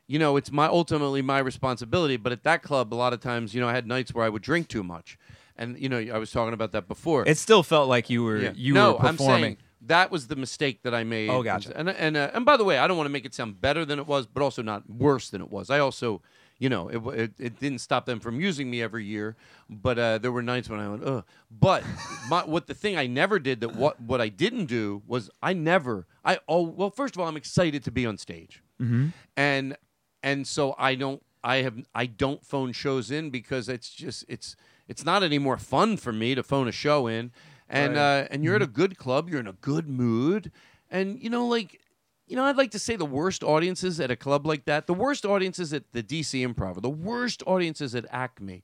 [0.10, 2.18] you know, it's my ultimately my responsibility.
[2.18, 4.30] But at that club, a lot of times, you know, I had nights where I
[4.30, 5.18] would drink too much,
[5.56, 7.24] and you know, I was talking about that before.
[7.28, 8.54] It still felt like you were Yeah.
[8.56, 9.36] you no, were performing.
[9.36, 11.30] I'm saying that was the mistake that I made.
[11.30, 11.78] Oh, gotcha.
[11.78, 13.86] And and uh, and by the way, I don't want to make it sound better
[13.86, 15.70] than it was, but also not worse than it was.
[15.70, 16.22] I also,
[16.58, 19.36] you know, it it, it didn't stop them from using me every year,
[19.70, 21.24] but uh, there were nights when I went, ugh.
[21.52, 21.84] But
[22.30, 25.54] my, what the thing I never did that what what I didn't do was I
[25.54, 29.12] never I oh well first of all I'm excited to be on stage Mhm.
[29.38, 29.78] and
[30.24, 34.56] and so I don't I have I don't phone shows in because it's just it's
[34.88, 37.32] it's not any more fun for me to phone a show in
[37.70, 38.24] and Right.
[38.24, 40.52] uh, and you're at a good club you're in a good mood
[40.90, 41.80] and you know like
[42.28, 44.94] you know I'd like to say the worst audiences at a club like that the
[44.94, 48.64] worst audiences at the DC Improv or the worst audiences at Acme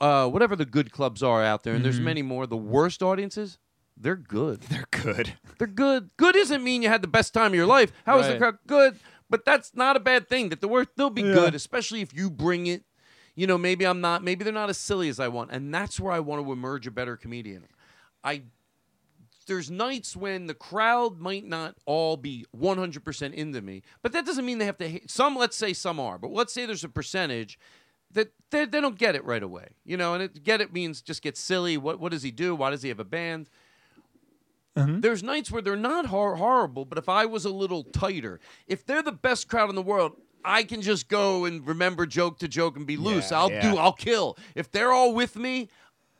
[0.00, 2.04] uh, whatever the good clubs are out there and there's Mhm.
[2.04, 3.58] many more the worst audiences
[3.96, 5.34] they're good They're good.
[5.58, 6.10] they're good.
[6.16, 7.92] Good doesn't mean you had the best time of your life.
[8.04, 8.38] How was the Right.
[8.40, 8.58] crowd?
[8.66, 8.98] Good,
[9.34, 10.50] but that's not a bad thing.
[10.50, 11.32] That the worst they'll be Yeah.
[11.34, 12.84] good, especially if you bring it.
[13.34, 14.22] You know, maybe I'm not.
[14.22, 16.86] Maybe they're not as silly as I want, and that's where I want to emerge
[16.86, 17.66] a better comedian.
[18.22, 18.42] I
[19.48, 24.46] there's nights when the crowd might not all be 100% into me, but that doesn't
[24.46, 25.10] mean they have to hate.
[25.10, 27.58] Some, let's say some are, but let's say there's a percentage
[28.12, 29.70] that they, they don't get it right away.
[29.84, 31.76] You know, and it, get it means just get silly.
[31.76, 32.54] What what does he do?
[32.54, 33.50] Why does he have a band?
[34.76, 38.84] There's nights where they're not hor- horrible, but if I was a little tighter, if
[38.84, 42.48] they're the best crowd in the world, I can just go and remember joke to
[42.48, 43.30] joke and be loose.
[43.30, 43.70] Yeah, I'll yeah.
[43.72, 44.36] do, I'll kill.
[44.54, 45.68] If they're all with me,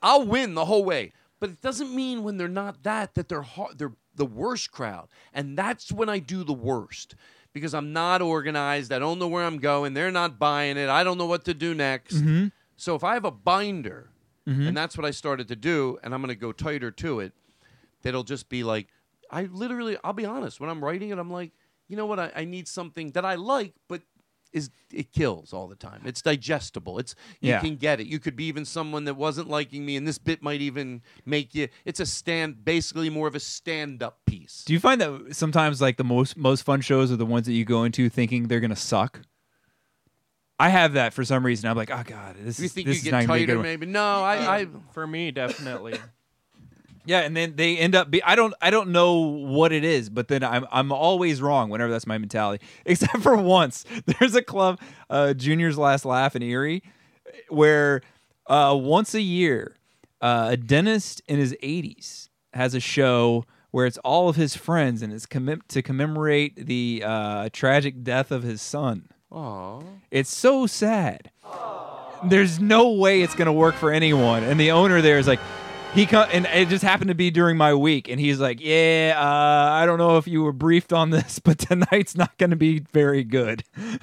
[0.03, 1.13] I'll win the whole way.
[1.41, 5.09] But it doesn't mean when they're not that that they're har- they're the worst crowd,
[5.33, 7.17] and that's when I do the worst
[7.53, 8.93] because I'm not organized.
[8.93, 9.93] I don't know where I'm going.
[9.95, 10.89] They're not buying it.
[10.89, 12.15] I don't know what to do next.
[12.15, 12.53] Mhm.
[12.77, 14.11] So if I have a binder,
[14.49, 14.69] Mhm.
[14.69, 17.33] and that's what I started to do, and I'm going to go tighter to it,
[18.05, 18.87] that'll just be like,
[19.31, 21.51] I literally, I'll be honest, when I'm writing it, I'm like,
[21.89, 24.03] you know what, I, I need something that I like, but
[24.53, 26.03] is it kills all the time.
[26.05, 27.01] It's digestible.
[27.01, 27.61] It's you Yeah.
[27.61, 28.07] can get it.
[28.07, 31.57] You could be even someone that wasn't liking me, and this bit might even make
[31.57, 31.67] you.
[31.85, 34.63] It's a stand, basically more of a stand-up piece.
[34.65, 37.53] Do you find that sometimes like the most most fun shows are the ones that
[37.55, 39.23] you go into thinking they're gonna suck?
[40.57, 41.69] I have that for some reason.
[41.69, 43.47] I'm like, oh god, this you is think this you is not get gonna be
[43.47, 43.63] good tighter?
[43.63, 44.23] Maybe no.
[44.23, 45.95] I, I For me, definitely.
[47.07, 50.09] Yeah, and then they end up be I don't I don't know what it is,
[50.09, 52.65] but then I'm I'm always wrong whenever that's my mentality.
[52.87, 53.85] Except for once.
[54.19, 56.83] There's a club, uh Junior's Last Laugh in Erie,
[57.49, 58.01] where
[58.47, 59.77] uh once a year,
[60.21, 65.03] uh, a dentist in his 80s has a show where it's all of his friends
[65.03, 69.09] and it's commem- to commemorate the uh, tragic death of his son.
[69.33, 69.81] Aw.
[70.13, 71.33] It's so sad.
[72.25, 74.45] There's no way it's gonna work for anyone.
[74.45, 75.41] And the owner there is like,
[75.95, 79.15] he co- and it just happened to be during my week, and he's like, "Yeah,
[79.17, 82.81] uh, I don't know if you were briefed on this, but tonight's not gonna be
[82.93, 83.65] very good."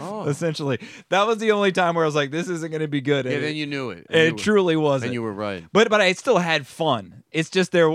[0.00, 0.24] Oh.
[0.28, 0.78] Essentially,
[1.10, 3.32] that was the only time where I was like, "This isn't gonna be good." Yeah,
[3.32, 4.06] And then you knew it.
[4.08, 5.08] And It were- truly wasn't.
[5.08, 5.64] and you were right.
[5.72, 7.24] But but I still had fun.
[7.30, 7.94] It's just there.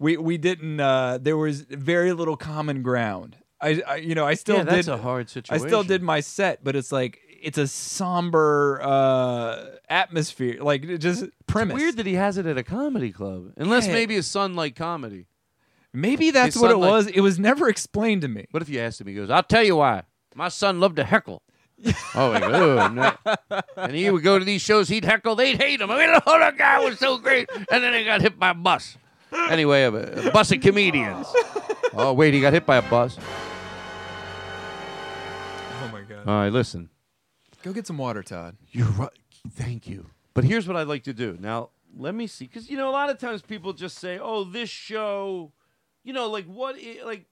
[0.00, 0.80] We we didn't.
[0.80, 3.36] Uh, there was very little common ground.
[3.60, 5.64] I, I you know I still Yeah, that's did a hard situation.
[5.64, 10.98] I still did my set, but it's like it's a somber uh, atmosphere, like it
[10.98, 11.74] just premise.
[11.76, 13.92] Weird that he has it at a comedy club, unless Yeah.
[13.94, 15.26] maybe his son liked comedy.
[15.92, 17.06] Maybe that's His what it son was.
[17.08, 18.46] It was never explained to me.
[18.50, 19.08] What if you asked him?
[19.08, 20.04] He goes, "I'll tell you why.
[20.34, 21.42] My son loved to heckle."
[21.86, 22.98] oh, "Oh, I'm
[23.76, 24.88] and he would go to these shows.
[24.88, 25.34] He'd heckle.
[25.36, 25.90] They'd hate him.
[25.90, 27.50] I mean, oh, that guy was so great.
[27.70, 28.96] And then he got hit by a bus.
[29.50, 31.26] Anyway, a, a bus of comedians.
[31.92, 33.18] oh wait, he got hit by a bus.
[35.82, 36.26] Oh my god!
[36.26, 36.88] All right, listen.
[37.62, 38.56] Go get some water, Todd.
[38.70, 39.10] You're right.
[39.52, 40.06] Thank you.
[40.34, 41.36] But here's what I'd like to do.
[41.40, 42.46] Now, let me see.
[42.46, 45.52] Because, you know, a lot of times people just say, oh, this show,
[46.04, 47.26] you know, like, what, i- like,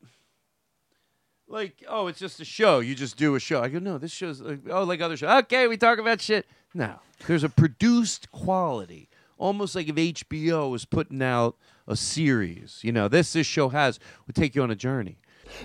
[1.48, 2.80] like, oh, it's just a show.
[2.80, 3.62] You just do a show.
[3.62, 5.30] I go, no, this show's, like, oh, like other shows.
[5.44, 6.46] Okay, we talk about shit.
[6.74, 9.08] No, there's a produced quality
[9.38, 11.56] almost like if HBO was putting out
[11.88, 12.78] a series.
[12.82, 15.18] You know, this this show has would take you on a journey.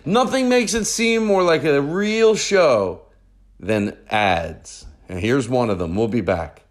[0.05, 3.01] Nothing makes it seem more like a real show
[3.59, 4.85] than ads.
[5.09, 5.95] And here's one of them.
[5.95, 6.63] We'll be back.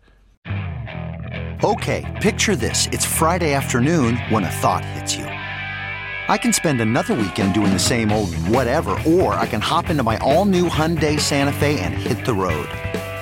[1.62, 2.88] Okay, picture this.
[2.92, 5.24] It's Friday afternoon when a thought hits you.
[5.24, 10.02] I can spend another weekend doing the same old whatever, or I can hop into
[10.02, 12.68] my all new Hyundai Santa Fe and hit the road.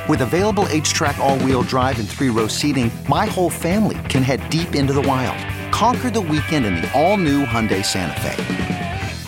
[0.09, 4.49] With available HTRAC, all wheel drive, and three row seating, my whole family can head
[4.51, 5.39] deep into the wild.
[5.73, 8.62] Conquer the weekend in the all new Hyundai Santa Fe.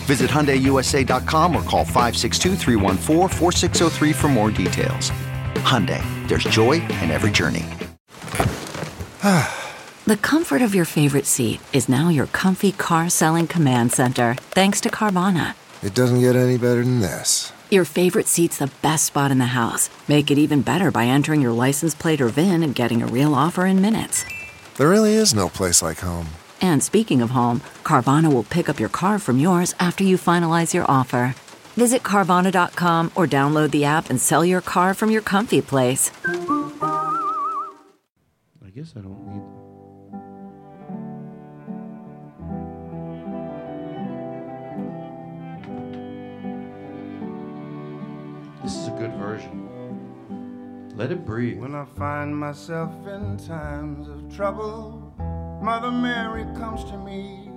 [0.05, 5.09] Visit HyundaiUSA.com or call 562-314-4603 for more details.
[5.65, 7.65] Hyundai, there's joy in every journey.
[10.05, 14.79] The comfort of your favorite seat is now your comfy car selling command center, thanks
[14.81, 15.55] to Carvana.
[15.81, 17.51] It doesn't get any better than this.
[17.71, 19.89] Your favorite seat's the best spot in the house.
[20.07, 23.33] Make it even better by entering your license plate or VIN and getting a real
[23.33, 24.23] offer in minutes.
[24.77, 26.27] There really is no place like home.
[26.61, 30.73] And speaking of home, Carvana will pick up your car from yours after you finalize
[30.73, 31.35] your offer.
[31.75, 36.11] Visit Carvana.com or download the app and sell your car from your comfy place.
[36.25, 36.35] I
[38.73, 39.41] guess I don't need.
[48.63, 49.61] This is a good version.
[50.95, 51.59] Let it breathe.
[51.59, 55.04] When I find myself in times of trouble,
[55.65, 57.49] Mother Mary comes to me,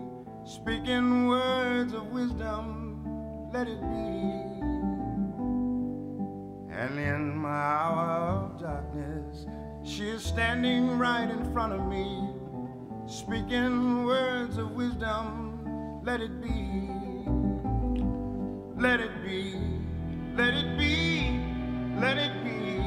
[0.43, 3.05] speaking words of wisdom.
[3.52, 4.32] Let it be.
[6.74, 9.44] And in my hour of darkness,
[9.85, 12.30] she is standing right in front of me,
[13.05, 16.01] speaking words of wisdom.
[16.02, 16.89] Let it be.
[18.74, 19.55] Let it be.
[20.35, 21.39] Let it be.
[22.01, 22.80] Let it be.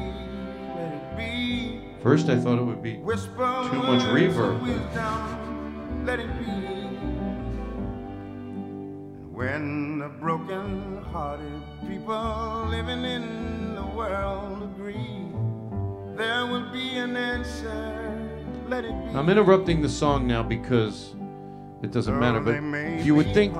[0.74, 1.91] Let it be.
[2.02, 4.60] First, I thought it would be Whisper too much reverb.
[4.62, 6.50] wisdom, let it be.
[6.50, 6.98] And
[9.32, 15.28] when the broken hearted people living in the world agree,
[16.16, 18.18] there will be an answer.
[18.68, 19.16] Let it be.
[19.16, 21.14] I'm interrupting the song now because
[21.82, 22.40] it doesn't matter.
[22.40, 23.54] But you would think,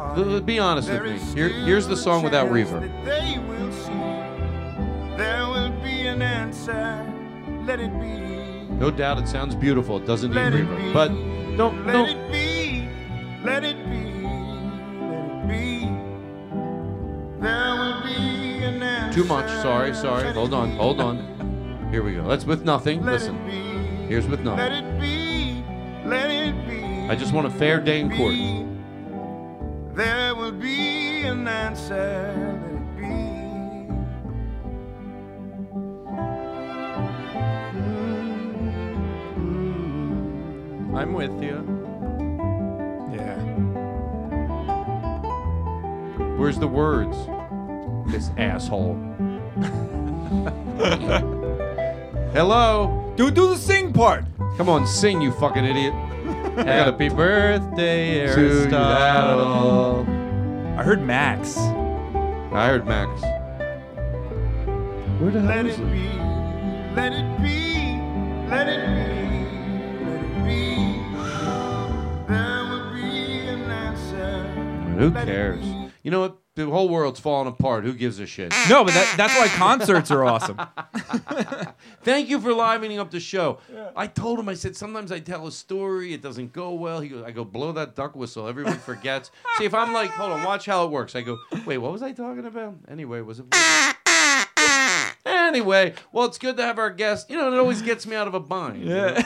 [0.44, 1.18] be honest with me.
[1.34, 2.90] Here, here's the song without reverb.
[3.04, 3.92] They will see.
[5.16, 7.08] There will be an answer.
[7.66, 8.74] Let it be.
[8.74, 9.98] No doubt, it sounds beautiful.
[9.98, 10.76] It doesn't need Let it reverb.
[10.86, 10.92] be.
[10.92, 11.08] But
[11.56, 12.08] don't, Let don't.
[12.08, 12.88] it be.
[13.44, 14.02] Let it be.
[14.24, 15.88] Let it be.
[17.40, 19.20] There will be an answer.
[19.22, 19.48] Too much.
[19.62, 20.32] Sorry, sorry.
[20.32, 21.88] Hold on, hold on.
[21.90, 22.26] Here we go.
[22.26, 23.02] That's with nothing.
[23.04, 23.36] Let Listen.
[23.36, 24.06] it be.
[24.06, 24.58] Here's with nothing.
[24.58, 25.64] Let it be.
[26.04, 27.08] Let it be.
[27.08, 28.34] I just want a fair day in court.
[29.96, 32.58] There will be an answer.
[40.94, 41.56] I'm with you.
[43.14, 43.36] Yeah.
[46.36, 47.16] Where's the words?
[48.12, 48.94] This asshole.
[52.34, 53.12] Hello.
[53.16, 54.24] Do do the sing part.
[54.56, 55.94] Come on, sing, you fucking idiot.
[56.66, 60.06] Happy birthday, To Aristotle.
[60.78, 61.56] I heard Max.
[61.58, 63.20] I heard Max.
[65.20, 65.92] Where the hell Let is it it?
[65.92, 66.08] be.
[66.94, 67.98] Let it be.
[68.50, 69.11] Let it be.
[75.02, 75.64] Who cares?
[76.04, 76.38] You know what?
[76.54, 77.82] The whole world's falling apart.
[77.82, 78.54] Who gives a shit?
[78.68, 80.60] No, but that, that's why concerts are awesome.
[82.04, 83.58] Thank you for livening up the show.
[83.96, 87.00] I told him, I said, sometimes I tell a story, it doesn't go well.
[87.00, 88.46] He goes, I go, blow that duck whistle.
[88.46, 89.32] Everyone forgets.
[89.58, 91.16] See, if I'm like, hold on, watch how it works.
[91.16, 92.76] I go, wait, what was I talking about?
[92.86, 93.46] Anyway, was it?
[95.26, 97.28] anyway, well, it's good to have our guest.
[97.28, 98.82] You know, it always gets me out of a bind.
[98.84, 99.16] you know?
[99.16, 99.24] Yeah.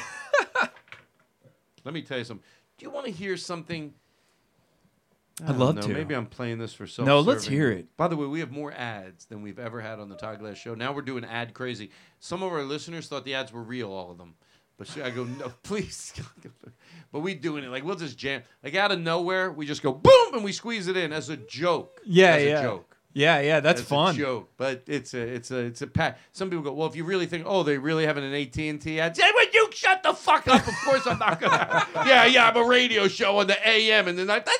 [1.84, 2.44] Let me tell you something.
[2.78, 3.92] Do you want to hear something?
[5.44, 5.82] I I'd love know.
[5.82, 5.88] to.
[5.88, 7.94] Maybe I'm playing this for self No, let's hear it.
[7.96, 10.56] By the way, we have more ads than we've ever had on the Todd Glass
[10.56, 10.74] show.
[10.74, 11.90] Now we're doing ad crazy.
[12.20, 14.34] Some of our listeners thought the ads were real, all of them.
[14.78, 16.14] But I go, no, please.
[17.12, 19.52] but we doing it like we'll just jam like out of nowhere.
[19.52, 22.00] We just go boom and we squeeze it in as a joke.
[22.06, 22.58] Yeah, as yeah.
[22.58, 22.96] a joke.
[23.16, 24.14] Yeah, yeah, that's As fun.
[24.14, 26.18] A joke, but it's a it's a it's a pack.
[26.32, 28.78] Some people go, well, if you really think, oh, they really having an AT and
[28.78, 29.16] T ad.
[29.16, 30.68] Say, would you shut the fuck up?
[30.68, 31.86] Of course, I'm not gonna.
[32.06, 34.40] yeah, yeah, I'm a radio show on the AM, and then I.
[34.40, 34.50] Get the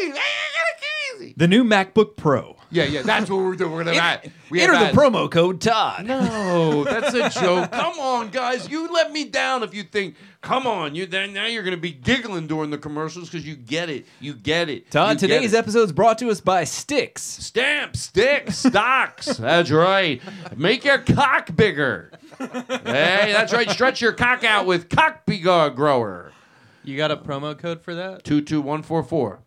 [0.00, 1.16] fuck out of here!
[1.16, 1.34] Crazy.
[1.36, 2.56] The new MacBook Pro.
[2.70, 3.72] Yeah, yeah, that's what we're doing.
[3.72, 4.32] We're gonna add.
[4.50, 6.04] We Enter the promo code Todd.
[6.06, 7.70] No, that's a joke.
[7.70, 8.68] Come on, guys.
[8.68, 10.16] You let me down if you think.
[10.40, 13.88] Come on, you then now you're gonna be giggling during the commercials because you get
[13.88, 14.06] it.
[14.20, 14.90] You get it.
[14.90, 17.22] Todd, You today's episode is brought to us by Sticks.
[17.22, 19.36] Stamp, sticks, stocks.
[19.36, 20.20] That's right.
[20.56, 22.12] Make your cock bigger.
[22.38, 23.70] hey, that's right.
[23.70, 26.32] Stretch your cock out with cock Begar grower.
[26.84, 28.22] You got a promo code for that?
[28.24, 29.40] Two two one four four.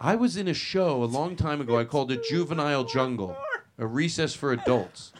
[0.00, 1.78] I was in a show a long time ago.
[1.78, 3.36] I called it Juvenile Jungle,
[3.78, 5.12] a recess for adults.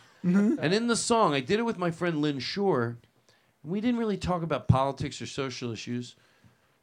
[0.60, 2.98] And in the song, I did it with my friend Lynn Shore.
[3.62, 6.16] And we didn't really talk about politics or social issues.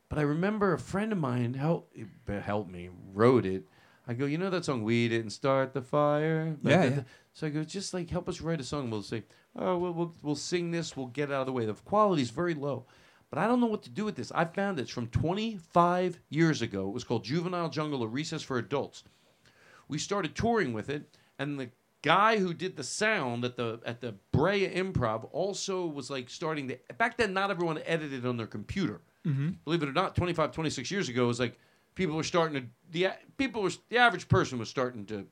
[0.09, 3.63] But I remember a friend of mine help eh, help me wrote it.
[4.07, 7.01] I go, you know that song, "We Didn't Start the Fire." Yeah, Like, yeah.
[7.33, 8.89] So I go, just like help us write a song.
[8.89, 9.23] We'll say,
[9.55, 10.95] oh, we'll, we'll we'll sing this.
[10.95, 11.65] We'll get it out of the way.
[11.65, 12.85] The quality's very low,
[13.29, 14.31] but I don't know what to do with this.
[14.33, 16.87] I found this from 25 years ago.
[16.87, 19.03] It was called Juvenile Jungle: A Recess for Adults.
[19.87, 21.69] We started touring with it, and the
[22.01, 26.67] guy who did the sound at the at the Brea Improv also was like starting
[26.69, 26.77] to.
[26.97, 29.01] Back then, not everyone edited on their computer.
[29.25, 29.57] Mhm.
[29.65, 31.57] Believe it or not, 25, 26 years ago, it was like
[31.95, 33.07] people were starting to the
[33.37, 35.27] people were the average person was starting to.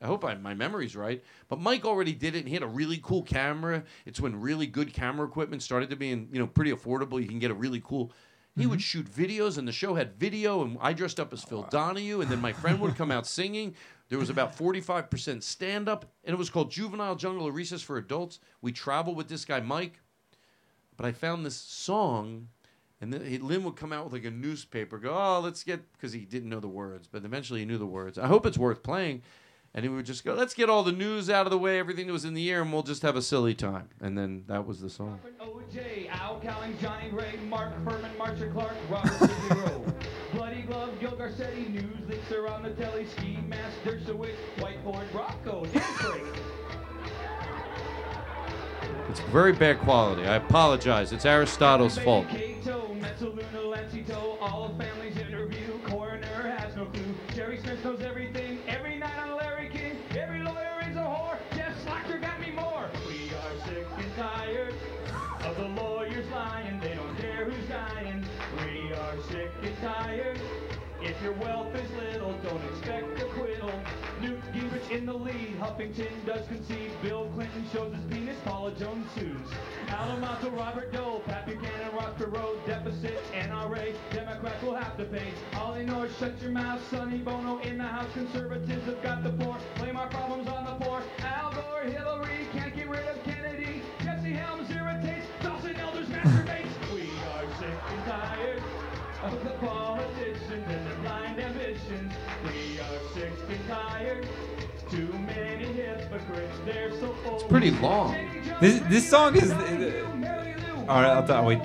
[0.00, 2.68] I hope I, my memory's right, but Mike already did it, and he had a
[2.68, 3.84] really cool camera.
[4.04, 7.20] It's when really good camera equipment started to be, in, you know, pretty affordable.
[7.20, 8.12] You can get a really cool.
[8.56, 8.84] He would mm-hmm.
[8.84, 12.30] shoot videos, and the show had video, and I dressed up as Phil Donahue, and
[12.30, 13.74] then my friend would come out singing.
[14.08, 17.98] There was about 45% stand up, and it was called Juvenile Jungle, a recess for
[17.98, 18.40] adults.
[18.62, 20.00] We traveled with this guy, Mike.
[20.96, 22.48] But I found this song,
[23.00, 25.92] and then he, Lynn would come out with like a newspaper, go, oh, let's get,
[25.92, 28.18] because he didn't know the words, but eventually he knew the words.
[28.18, 29.22] I hope it's worth playing.
[29.76, 32.06] And he would just go, let's get all the news out of the way, everything
[32.06, 33.90] that was in the air, and we'll just have a silly time.
[34.00, 35.20] And then that was the song.
[35.38, 39.84] OJ, Al Cowling, Johnny Ray, Mark Fuhrman, Marcia Clark, Robert Cicero.
[40.32, 45.66] Bloody Glove, Gil Garcetti, News Leaks are on the telly, Ski Mask, Dershowitz, Whiteboard, Rocco.
[49.10, 50.26] It's very bad quality.
[50.26, 51.12] I apologize.
[51.12, 52.26] It's Aristotle's fault.
[52.28, 53.70] Kato, Mezzaluna,
[71.26, 73.72] your wealth is little, don't expect acquittal.
[74.22, 75.58] Newt Gingrich in the lead.
[75.58, 76.92] Huffington does concede.
[77.02, 78.36] Bill Clinton shows his penis.
[78.44, 79.48] Paula Jones sues.
[79.88, 83.92] Al D'Amato, Robert Dole, Pat Buchanan, Ross Perot, deficit, NRA.
[84.12, 85.32] Democrats will have to pay.
[85.74, 86.80] They know shut your mouth.
[86.90, 88.10] Sonny Bono in the House.
[88.14, 89.56] Conservatives have got the floor.
[89.78, 91.02] Blame our problems on the poor.
[91.24, 92.35] Al Gore, Hillary,
[106.68, 108.14] It's pretty long.
[108.60, 109.50] This this song is.
[109.52, 111.44] Uh, all right, I'll tell.
[111.44, 111.60] Wait.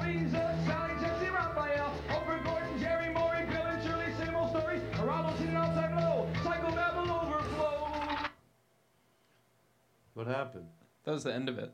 [10.14, 10.68] What happened?
[11.06, 11.74] That was the end of it.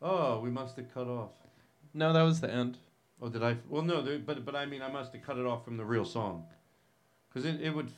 [0.00, 1.32] Oh, we must have cut off.
[1.94, 2.78] No, that was the end.
[3.20, 3.56] Oh, did I?
[3.68, 5.84] Well, no, there, but but I mean, I must have cut it off from the
[5.84, 6.44] real song,
[7.28, 7.90] because it, it would.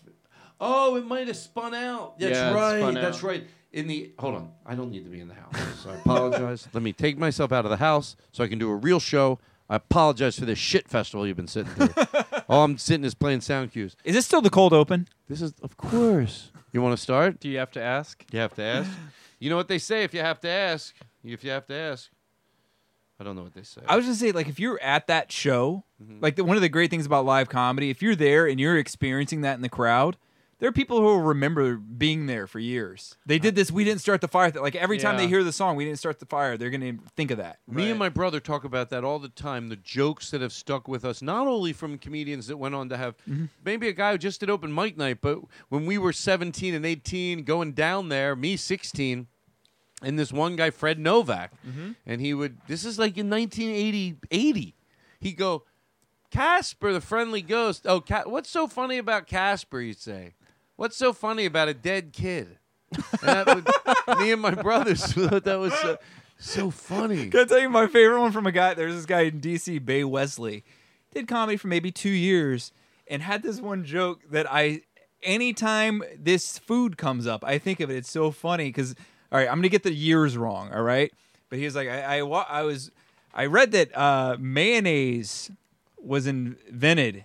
[0.60, 2.18] Oh, it might have spun out.
[2.18, 2.78] That's Yeah, it right.
[2.78, 3.22] spun That's out.
[3.22, 3.46] right.
[3.72, 6.66] In the hold on, I don't need to be in the house, so I apologize.
[6.72, 9.38] Let me take myself out of the house so I can do a real show.
[9.70, 12.04] I apologize for this shit festival you've been sitting through.
[12.48, 13.94] All I'm sitting is playing sound cues.
[14.04, 15.06] Is this still the cold open?
[15.28, 16.50] This is, of course.
[16.72, 17.38] You want to start?
[17.40, 18.24] Do you have to ask?
[18.32, 18.90] You have to ask.
[19.38, 20.94] you know what they say if you have to ask.
[21.22, 22.08] If you have to ask.
[23.20, 23.82] I don't know what they say.
[23.86, 26.20] I was just say, like, if you're at that show, Mm-hmm.
[26.22, 28.78] like the, one of the great things about live comedy, if you're there and you're
[28.78, 30.16] experiencing that in the crowd,
[30.58, 33.16] there are people who will remember being there for years.
[33.26, 33.70] They did this.
[33.70, 34.50] We didn't start the fire.
[34.50, 36.56] Like every time they hear the song, we didn't start the fire.
[36.56, 37.58] They're gonna think of that.
[37.68, 39.68] Me and my brother talk about that all the time.
[39.68, 42.96] The jokes that have stuck with us, not only from comedians that went on to
[42.96, 43.14] have
[43.64, 46.84] maybe a guy who just did open mic night, but when we were 17 and
[46.84, 49.26] 18 going down there, me 16,
[50.02, 51.94] and this one guy, Fred Novak, Mhm.
[52.06, 54.74] and he would, this is like in 1980, 80,
[55.20, 55.64] he'd go,
[56.30, 57.86] Casper, the friendly ghost.
[57.86, 60.34] Oh, Ca- what's so funny about Casper, you'd say?
[60.78, 62.56] What's so funny about a dead kid?
[63.26, 63.68] And would,
[64.20, 65.98] me and my brothers thought that was so,
[66.38, 67.30] so funny.
[67.30, 68.74] Can I tell you my favorite one from a guy?
[68.74, 70.62] There's this guy in DC, Bay Wesley,
[71.12, 72.72] did comedy for maybe two years,
[73.08, 74.82] and had this one joke that I,
[75.20, 77.96] anytime this food comes up, I think of it.
[77.96, 78.94] It's so funny because,
[79.32, 81.12] all right, I'm gonna get the years wrong, all right,
[81.50, 82.92] but he was like, I, I, I was,
[83.34, 85.50] I read that uh, mayonnaise
[86.00, 87.24] was invented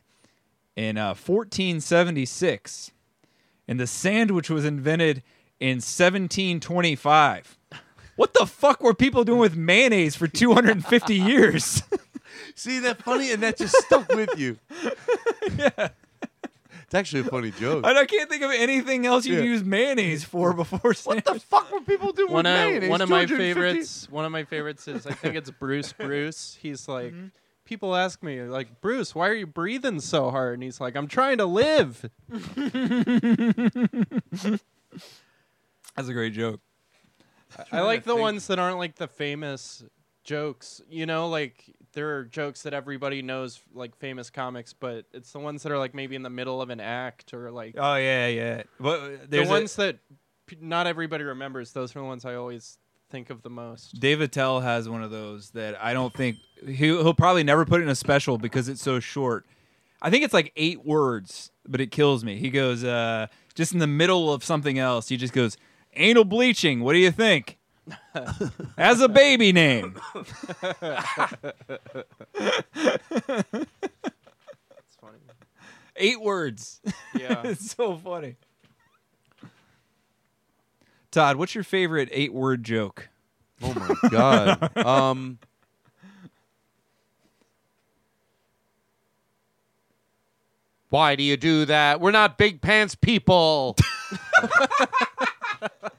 [0.76, 2.93] in uh, 1476,
[3.68, 5.24] and the sandwich was invented
[5.60, 7.58] in 1725.
[8.16, 11.84] What the fuck were people doing with mayonnaise for 250 years?
[12.56, 14.58] See that funny, and that just stuck with you.
[15.58, 15.90] Yeah.
[16.84, 17.86] It's actually a funny joke.
[17.88, 19.44] And I can't think of anything else you'd Yeah.
[19.46, 21.26] use mayonnaise for before sandwich.
[21.26, 22.90] What the fuck were people doing one with of mayonnaise?
[22.90, 24.08] one of my 250 favorites.
[24.12, 25.92] One of my favorites is I think it's Bruce.
[25.92, 26.58] Bruce.
[26.62, 27.28] He's like, mm-hmm.
[27.66, 30.56] People ask me like, Bruce, why are you breathing so hard?
[30.56, 32.10] And he's like, I'm trying to live.
[35.96, 36.60] That's a great joke.
[37.72, 39.84] I like the ones that aren't like the famous
[40.24, 40.82] jokes.
[40.90, 41.64] You know, like
[41.94, 45.78] there are jokes that everybody knows, like famous comics, but it's the ones that are
[45.78, 48.64] like maybe in the middle of an act or like Oh yeah, yeah.
[48.80, 50.00] Well, the there's a- ones that
[50.48, 51.72] p- not everybody remembers.
[51.74, 52.80] Those are the ones I always
[53.14, 54.00] think of the most.
[54.00, 57.80] Dave Attell has one of those that I don't think he'll, he'll probably never put
[57.80, 59.46] in a special because it's so short.
[60.02, 62.38] I think it's like eight words, but it kills me.
[62.38, 65.58] He goes, uh, just in the middle of something else, he just goes,
[65.94, 66.80] anal bleaching.
[66.80, 67.60] What do you think?
[68.80, 69.96] As a baby name.
[74.86, 75.20] It's funny.
[75.96, 76.82] Eight words.
[77.16, 77.44] Yeah.
[77.44, 78.38] it's so funny.
[81.14, 83.10] Todd, what's your favorite eight word joke?
[83.62, 84.78] Oh my god.
[84.86, 85.38] um
[90.90, 92.02] Why do you do that?
[92.02, 93.76] We're not big pants people.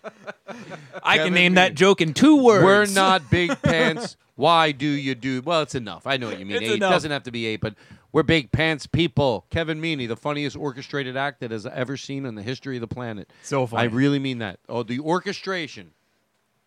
[1.02, 2.64] I Kevin can name that joke in two words.
[2.64, 4.16] We're not big pants.
[4.36, 5.42] Why do you do?
[5.42, 6.06] Well, it's enough.
[6.06, 6.56] I know what you mean.
[6.56, 6.92] It's eight enough.
[6.92, 7.74] doesn't have to be eight, but
[8.12, 9.46] we're big pants people.
[9.50, 12.88] Kevin Meaney, the funniest orchestrated act that has ever seen in the history of the
[12.88, 13.30] planet.
[13.42, 13.82] So funny.
[13.82, 14.58] I really mean that.
[14.68, 15.92] Oh, the orchestration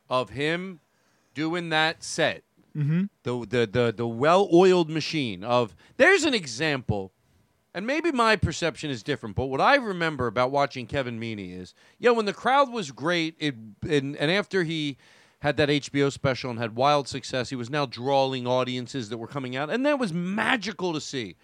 [0.10, 0.80] of him
[1.34, 2.44] doing that set.
[2.76, 3.06] Mm-hmm.
[3.24, 5.76] The the the the well-oiled machine of.
[5.98, 7.12] There's an example.
[7.78, 11.76] And maybe my perception is different, but what I remember about watching Kevin Meaney is,
[12.00, 13.54] yeah, when the crowd was great, it
[13.88, 14.98] and, and after he
[15.42, 19.28] had that HBO special and had wild success, he was now drawing audiences that were
[19.28, 21.36] coming out, and that was magical to see.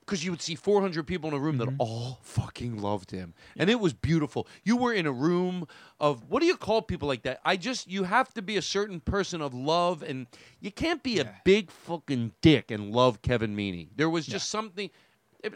[0.00, 1.76] Because you would see 400 people in a room that mm-hmm.
[1.80, 4.48] all fucking loved him, and it was beautiful.
[4.64, 5.68] You were in a room
[6.00, 7.40] of what do you call people like that?
[7.44, 10.26] I just you have to be a certain person of love, and
[10.58, 13.90] you can't be a big fucking dick and love Kevin Meaney.
[13.94, 14.90] There was just something.
[15.42, 15.54] It,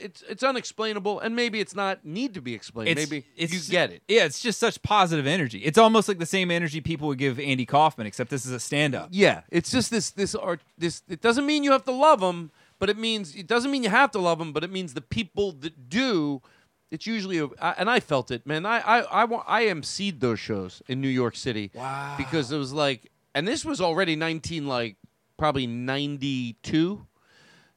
[0.00, 2.88] it's it's unexplainable, and maybe it's not need to be explained.
[2.90, 4.02] It's- maybe it's, you get it.
[4.08, 5.58] Yeah, it's just such positive energy.
[5.60, 8.58] It's almost like the same energy people would give Andy Kaufman, except this is a
[8.58, 9.10] stand-up.
[9.12, 11.02] Yeah, it's just this this art this.
[11.08, 12.50] It doesn't mean you have to love them,
[12.80, 15.00] but it means it doesn't mean you have to love them, but it means the
[15.02, 16.42] people that do.
[16.90, 17.46] It's usually a,
[17.78, 18.66] and I felt it, man.
[18.66, 21.70] I I I, wa- I emceed those shows in New York City.
[21.74, 22.14] Wow.
[22.18, 24.96] Because it was like, and this was already nineteen like
[25.36, 27.06] probably ninety two.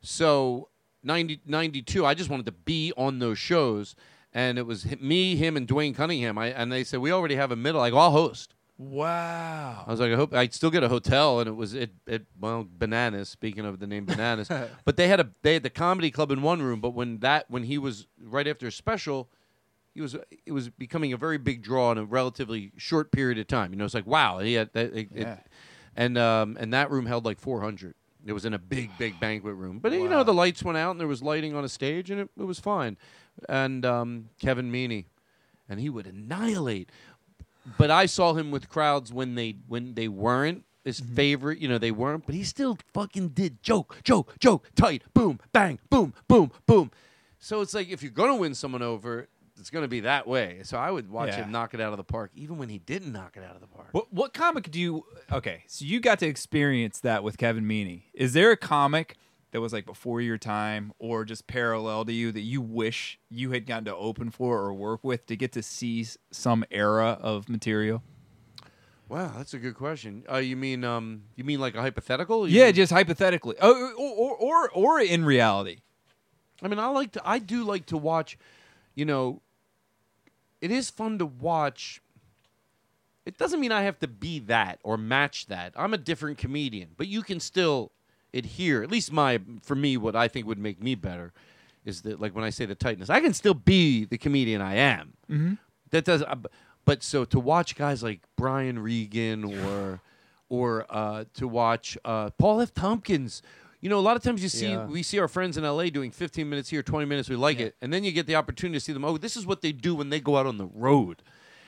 [0.01, 0.69] So
[1.03, 3.95] 90, 92, I just wanted to be on those shows.
[4.33, 6.37] And it was me, him, and Dwayne Cunningham.
[6.37, 7.81] I, and they said, we already have a middle.
[7.81, 8.53] I go, I'll host.
[8.77, 9.83] Wow.
[9.85, 12.25] I was like, I hope I'd still get a hotel, and it was it, it
[12.39, 13.29] well bananas.
[13.29, 14.49] Speaking of the name bananas,
[14.85, 16.81] but they had a they had the comedy club in one room.
[16.81, 19.29] But when that when he was right after his special,
[19.93, 20.15] he was
[20.47, 23.71] it was becoming a very big draw in a relatively short period of time.
[23.71, 25.37] You know, it's like wow, he had that, it, it- Yeah.
[25.95, 27.93] and um and that room held like four hundred.
[28.25, 30.91] It was in a big big banquet room, but you know the lights went out
[30.91, 32.97] and there was lighting on a stage, and it, it was fine.
[33.49, 35.05] And um, Kevin Meaney,
[35.69, 36.89] and he would annihilate
[37.77, 41.15] but I saw him with crowds when they when they weren't his Mm-hmm.
[41.15, 45.39] favorite, you know, they weren't, but he still fucking did joke, joke, joke, tight, boom,
[45.53, 46.89] bang, boom, boom, boom.
[47.37, 49.27] So it's like if you're gonna win someone over,
[49.61, 50.59] it's gonna be that way.
[50.63, 51.43] So I would watch Yeah.
[51.45, 53.61] him knock it out of the park, even when he didn't knock it out of
[53.61, 53.89] the park.
[53.93, 55.05] What what comic do you?
[55.31, 58.03] Okay, so you got to experience that with Kevin Meaney.
[58.13, 59.15] Is there a comic
[59.51, 63.51] that was like before your time, or just parallel to you that you wish you
[63.51, 67.17] had gotten to open for or work with to get to see s- some era
[67.21, 68.01] of material?
[69.09, 70.23] Wow, that's a good question.
[70.31, 72.47] Uh, you mean um, you mean like a hypothetical?
[72.47, 75.79] You Yeah, mean- just hypothetically, oh, or, or or or in reality.
[76.63, 77.21] I mean, I like to.
[77.25, 78.37] I do like to watch.
[78.95, 79.41] You know,
[80.61, 82.01] it is fun to watch.
[83.25, 85.73] It doesn't mean I have to be that or match that.
[85.75, 87.91] I'm a different comedian, but you can still
[88.33, 88.81] adhere.
[88.83, 91.31] At least my, for me, what I think would make me better
[91.85, 94.75] is that, like when I say the tightness, I can still be the comedian I
[94.75, 95.13] am.
[95.29, 95.57] Mhm.
[95.91, 96.23] That does.
[96.23, 96.35] uh,
[96.85, 99.99] But so to watch guys like Brian Regan or,
[100.49, 102.73] or uh, to watch uh, Paul F.
[102.73, 103.41] Tompkins.
[103.81, 104.85] You know, a lot of times you see Yeah.
[104.85, 107.75] we see our friends in LA doing 15 minutes here, 20 minutes, we like it,
[107.81, 109.03] and then you get the opportunity to see them.
[109.03, 111.23] Oh, this is what they do when they go out on the road,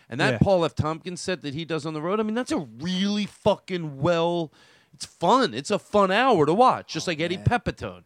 [0.09, 0.37] and that Yeah.
[0.39, 0.75] Paul F.
[0.75, 2.19] Tompkins set that he does on the road.
[2.19, 4.51] I mean, that's a really fucking well.
[4.93, 5.55] It's fun.
[5.55, 8.03] It's a fun hour to watch, just like Eddie Pepitone.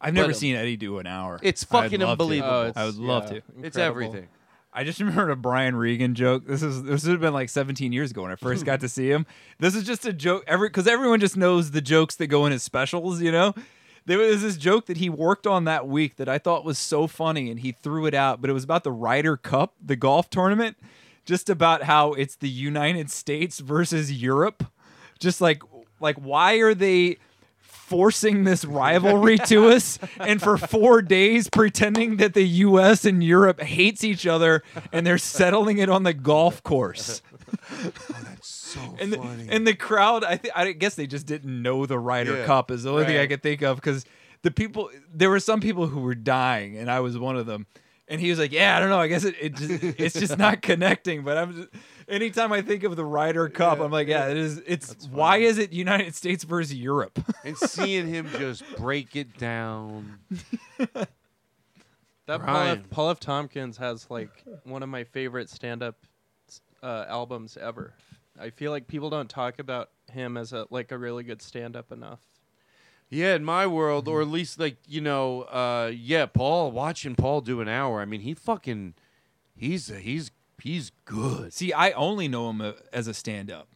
[0.00, 1.38] I've never um, seen Eddie do an hour.
[1.42, 2.12] It's I'd fucking love to.
[2.12, 2.50] unbelievable.
[2.54, 3.42] Oh, it's- I would love yeah, to.
[3.62, 4.28] It's everything.
[4.74, 6.46] I just remembered a Brian Regan joke.
[6.46, 8.88] This is this would have been like 17 years ago when I first got to
[8.88, 9.26] see him.
[9.60, 12.52] This is just a joke every because everyone just knows the jokes that go in
[12.52, 13.54] his specials, you know.
[14.06, 17.06] there was this joke that he worked on that week that I thought was so
[17.06, 18.40] funny, and he threw it out.
[18.40, 20.76] But it was about the Ryder Cup, the golf tournament,
[21.24, 24.64] just about how it's the United States versus Europe.
[25.20, 25.62] Just like,
[26.00, 27.18] like why are they?
[27.86, 33.60] Forcing this rivalry to us and for 4 days pretending that the US and Europe
[33.60, 34.62] hates each other
[34.92, 37.22] and they're settling it on the golf course.
[37.76, 37.92] Oh,
[38.24, 41.86] that's So and the, and the crowd, I think I guess they just didn't know
[41.86, 44.04] the Ryder Yeah, Cup is the only thing I could think of because
[44.42, 47.66] the people there were some people who were dying and I was one of them.
[48.08, 48.98] And he was like, "Yeah, I don't know.
[48.98, 51.68] I guess it, it just, it's just not connecting." But I'm just,
[52.08, 54.62] anytime I think of the Ryder Cup, I'm like, "Yeah, it is.
[54.66, 60.18] It's why is it United States versus Europe?" and seeing him just break it down.
[62.26, 62.78] That Paul Brian.
[62.78, 62.90] F.
[62.90, 63.20] Paul F.
[63.20, 64.30] Tompkins has like
[64.64, 65.96] one of my favorite stand-up
[66.82, 67.92] uh, albums ever.
[68.40, 71.92] I feel like people don't talk about him as a like a really good stand-up
[71.92, 72.20] enough.
[73.10, 74.14] Yeah, in my world, Mm-hmm.
[74.14, 76.72] or at least like you know, uh, yeah, Paul.
[76.72, 78.94] Watching Paul do an hour, I mean, he fucking,
[79.54, 80.30] he's he's
[80.62, 81.52] he's good.
[81.52, 83.68] See, I only know him uh, as a stand-up.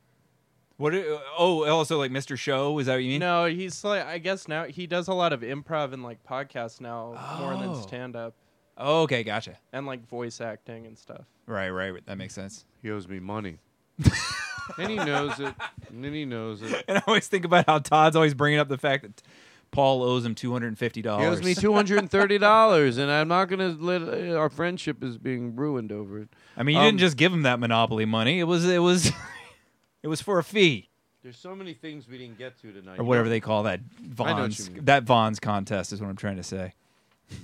[0.77, 0.95] What?
[0.95, 2.39] uh, Oh, also like Mr.
[2.39, 2.79] Show.
[2.79, 3.21] Is that what you mean?
[3.21, 6.81] No, he's like I guess now he does a lot of improv and like podcasts
[6.81, 7.81] now more than Oh.
[7.81, 8.35] stand-up
[8.77, 9.59] Oh, okay, gotcha.
[9.73, 11.25] and like voice acting and stuff.
[11.47, 11.93] Right, right.
[12.07, 12.65] That makes sense.
[12.81, 13.59] He owes me money,
[14.79, 15.53] and he knows it.
[15.89, 16.85] And then he knows it.
[16.87, 19.23] And I always think about how Todd's always bringing up the fact that
[19.71, 21.25] Paul owes him two hundred and fifty dollars.
[21.25, 24.49] He owes me two hundred and thirty dollars, and I'm not gonna let uh, our
[24.49, 26.29] friendship is being ruined over it.
[26.57, 28.41] I mean, you Um, didn't just give him that monopoly money.
[28.41, 29.13] It was, it was,
[30.03, 30.89] it was for a fee
[31.23, 32.99] There's so many things we didn't get to tonight.
[32.99, 33.81] or whatever they call that.
[33.81, 36.73] I know what Vaughn's that Vaughn's contest is what I'm trying to say.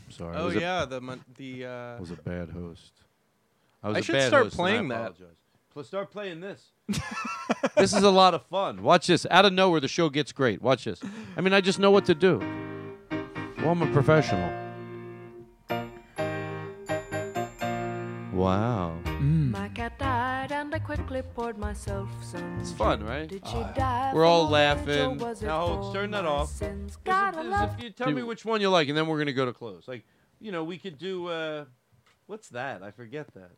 [0.09, 0.35] Sorry.
[0.37, 2.93] Oh was a- yeah, the mon- the uh, I was a bad host.
[3.83, 4.95] I was I a should bad start host, playing that.
[5.11, 5.37] apologize.
[5.75, 6.71] Pl- Start playing this.
[7.77, 8.83] this is a lot of fun.
[8.83, 9.27] Watch this.
[9.31, 10.63] Out of nowhere, the show gets great.
[10.63, 11.01] Watch this.
[11.37, 12.39] I mean, I just know what to do.
[13.59, 14.49] Well, I'm a professional.
[18.33, 18.99] Wow.
[19.21, 22.59] My cat died and I quickly poured myself some.
[22.61, 23.29] It's fun, right?
[23.29, 25.19] Did she die We're all from old age or laughing.
[25.19, 26.51] was Now, turn that off.
[26.51, 26.93] sins?
[26.93, 29.19] Is it- Gotta is if you tell me which one you like, and then we're
[29.19, 29.87] gonna go to close.
[29.87, 30.05] Like,
[30.41, 31.29] you know, we could do.
[31.29, 31.65] uh
[32.27, 32.83] What's that?
[32.83, 33.51] I forget that.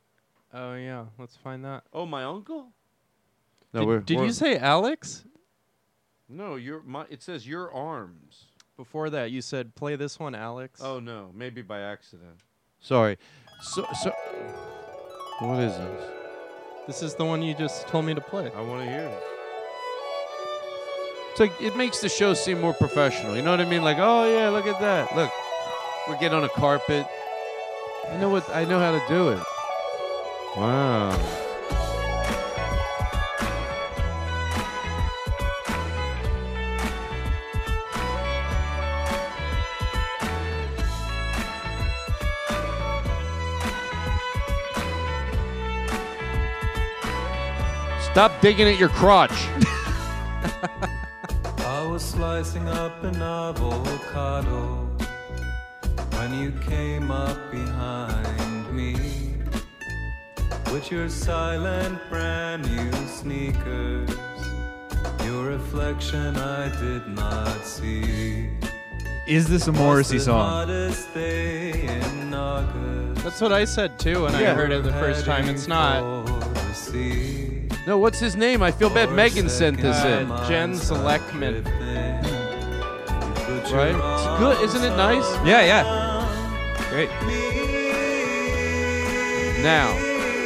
[0.59, 1.85] Oh yeah, let's find that.
[1.93, 2.73] Oh, my uncle.
[3.74, 5.24] No, did we're, did we're- you say Alex?
[6.28, 7.05] No, your my.
[7.11, 8.47] It says your arms.
[8.77, 10.81] Before that, you said play this one, Alex.
[10.83, 12.41] Oh no, maybe by accident.
[12.81, 13.16] Sorry.
[13.61, 14.12] So so.
[15.41, 16.11] What is this?
[16.87, 18.51] This is the one you just told me to play.
[18.57, 19.23] I want to hear it.
[21.31, 23.37] It's like it makes the show seem more professional.
[23.37, 23.83] You know what I mean?
[23.83, 25.15] Like, oh yeah, look at that.
[25.15, 25.31] Look,
[26.09, 27.07] we're getting on a carpet.
[28.11, 29.43] I know what I know how to do it.
[30.57, 31.12] Wow.
[48.01, 49.31] Stop digging at your crotch.
[51.59, 54.89] I was slicing up an avocado
[56.16, 59.26] when you came up behind me
[60.72, 64.10] with your silent brand new sneakers.
[65.24, 68.48] Your reflection I did not see.
[69.26, 70.68] Is this a Morrissey song?
[71.14, 74.55] day in That's what I said too when I Yeah.
[74.55, 75.48] heard it the first time.
[75.48, 76.02] It's not.
[77.86, 78.62] No, what's his name?
[78.62, 79.12] I feel bad.
[79.12, 80.30] Megan sent this in.
[80.30, 81.64] Uh, Jens Lekman.
[83.72, 83.94] Right?
[83.94, 85.28] It's good, isn't it nice?
[85.44, 85.84] Yeah, yeah.
[86.90, 87.10] Great.
[89.62, 89.93] Now,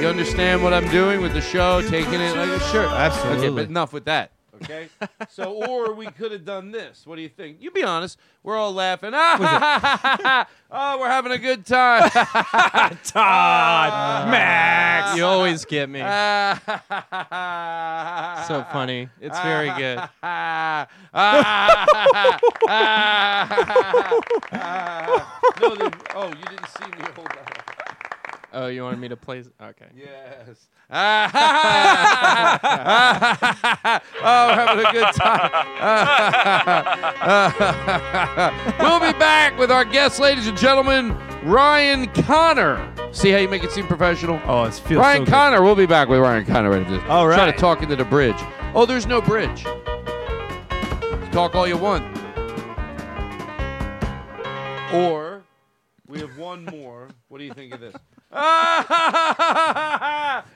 [0.00, 2.86] you understand what I'm doing with the show, taking it like a shirt.
[2.86, 3.50] Okay, Absolutely.
[3.50, 4.30] but enough with that.
[4.62, 4.88] Okay.
[5.28, 7.06] so, or we could have done this.
[7.06, 7.58] What do you think?
[7.60, 8.18] You be honest.
[8.42, 9.10] We're all laughing.
[9.12, 12.08] Ah, oh, we're having a good time.
[13.04, 15.18] Todd, Max.
[15.18, 16.00] You always get me.
[16.00, 16.06] So
[18.72, 19.08] funny.
[19.20, 19.98] It's very good.
[25.60, 27.69] No, the, oh, you didn't see me hold that.
[28.52, 29.44] Oh, you wanted me to play?
[29.62, 29.86] Okay.
[29.94, 30.66] Yes.
[30.92, 31.30] Ah,
[34.22, 35.50] oh, we're having a good time.
[38.80, 42.92] we'll be back with our guest, ladies and gentlemen, Ryan Conner.
[43.12, 44.40] See how you make it seem professional?
[44.46, 45.30] Oh, it feels Ryan so good.
[45.30, 45.62] Conner.
[45.62, 47.04] We'll be back with Ryan Conner right after this.
[47.08, 47.52] All Try right.
[47.54, 48.34] to talk into the bridge.
[48.74, 49.62] Oh, there's no bridge.
[51.32, 52.04] Talk all you want.
[54.92, 55.44] Or
[56.08, 57.08] we have one more.
[57.28, 57.94] What do you think of this?
[58.32, 58.84] Ah,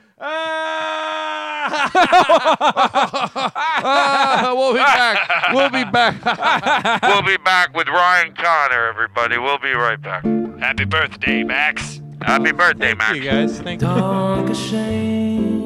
[4.55, 5.53] we'll be back.
[5.53, 6.23] We'll be back.
[7.03, 9.37] we'll be back with Ryan Conner, everybody.
[9.37, 10.23] We'll be right back.
[10.59, 12.01] Happy birthday, Max.
[12.21, 13.15] Happy birthday, Max.
[13.15, 13.59] you guys.
[13.59, 13.87] Thank you.
[13.87, 15.61] Dankeschön,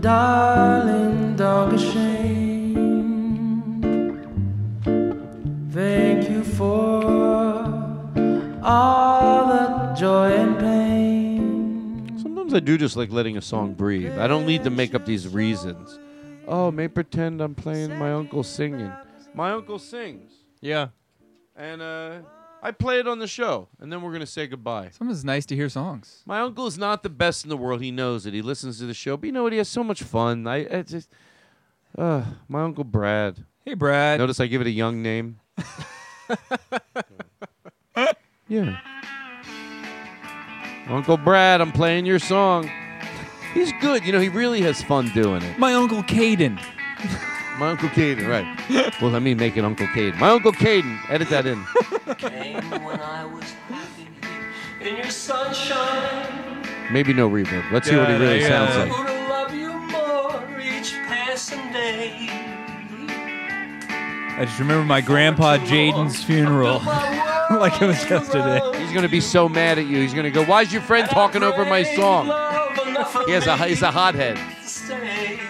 [0.00, 2.07] darling, Dankeschön.
[12.58, 14.18] I do just like letting a song breathe.
[14.18, 15.96] I don't need to make up these reasons.
[16.48, 18.92] Oh, may pretend I'm playing my uncle singing.
[19.32, 20.32] My uncle sings.
[20.60, 20.88] Yeah.
[21.54, 22.18] And uh,
[22.60, 24.88] I play it on the show, and then we're gonna say goodbye.
[24.90, 26.24] Sometimes it's nice to hear songs.
[26.26, 27.80] My uncle is not the best in the world.
[27.80, 28.34] He knows it.
[28.34, 29.52] He listens to the show, but you know what?
[29.52, 30.48] He has so much fun.
[30.48, 31.08] I, I just,
[31.96, 33.44] uh, my uncle Brad.
[33.64, 34.18] Hey, Brad.
[34.18, 35.38] Notice I give it a young name.
[38.48, 38.80] yeah.
[40.88, 42.70] Uncle Brad, I'm playing your song.
[43.52, 44.04] He's good.
[44.04, 45.58] You know, he really has fun doing it.
[45.58, 46.60] My uncle Caden.
[47.58, 49.00] My uncle Caden, right?
[49.02, 50.18] well, let me make it Uncle Caden.
[50.18, 50.98] My uncle Caden.
[51.10, 51.64] Edit that in.
[52.16, 54.14] Came when I was living
[54.80, 56.66] in your sunshine.
[56.90, 57.70] Maybe no reverb.
[57.70, 58.90] Let's hear what he really sounds like.
[58.90, 62.28] to love you more each passing day.
[64.38, 66.78] I just remember my grandpa Jaden's funeral,
[67.58, 68.60] like it was yesterday.
[68.78, 69.98] He's gonna be so mad at you.
[69.98, 72.28] He's gonna go, "Why's your friend talking over my song?"
[73.26, 74.38] He has a he's a hothead.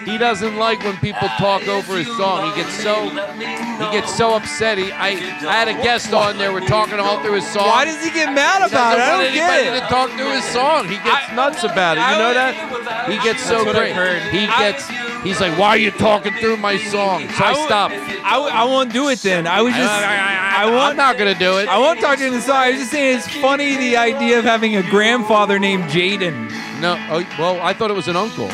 [0.05, 2.49] He doesn't like when people talk over his song.
[2.49, 4.77] He gets so he gets so upset.
[4.77, 6.51] He I, I had a guest on there.
[6.51, 7.67] We're talking all through his song.
[7.67, 9.01] Why does he get mad about it?
[9.01, 9.79] I don't get it.
[9.79, 10.87] to talk through his song.
[10.87, 12.01] He gets nuts about it.
[12.01, 13.09] You know that?
[13.09, 13.93] He gets so great.
[14.31, 14.87] He gets.
[15.23, 17.95] He's like, "Why are you talking through my song?" So I, I stopped.
[17.95, 19.47] I, I won't do it then.
[19.47, 19.91] I was just.
[19.91, 20.97] I, I'm won't.
[20.97, 21.67] not gonna do it.
[21.67, 22.55] I won't talk during the song.
[22.55, 26.49] I was just saying it's funny the idea of having a grandfather named Jaden.
[26.81, 26.95] No.
[27.09, 28.49] Oh, well, I thought it was an uncle.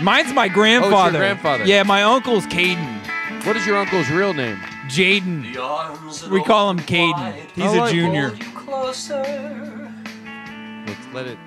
[0.00, 0.94] Mine's my grandfather.
[0.94, 1.18] Oh, it's grandfather.
[1.18, 1.64] your grandfather.
[1.64, 3.46] Yeah, my uncle's Caden.
[3.46, 4.56] What is your uncle's real name?
[4.86, 5.44] Jaden.
[6.30, 7.34] We call him Caden.
[7.54, 8.30] He's I a like junior.
[8.66, 9.10] Let's
[11.14, 11.38] let it.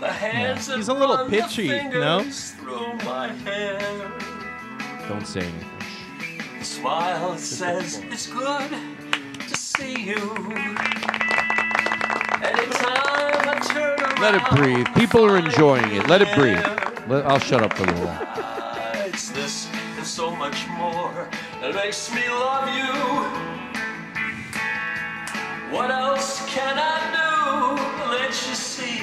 [0.00, 2.24] The hands that He's a little pitchy, no?
[3.04, 4.12] my hair.
[5.08, 5.68] Don't say anything.
[6.58, 8.70] The smile says it's good
[9.48, 10.16] to see you.
[14.20, 14.86] Let it breathe.
[14.94, 16.06] People are enjoying it.
[16.08, 16.64] Let it breathe.
[17.08, 19.06] Let, I'll shut up for a little while.
[19.06, 21.28] It's this and so much more
[21.60, 22.92] that makes me love you.
[25.74, 28.10] What else can I do?
[28.10, 29.00] Let you see.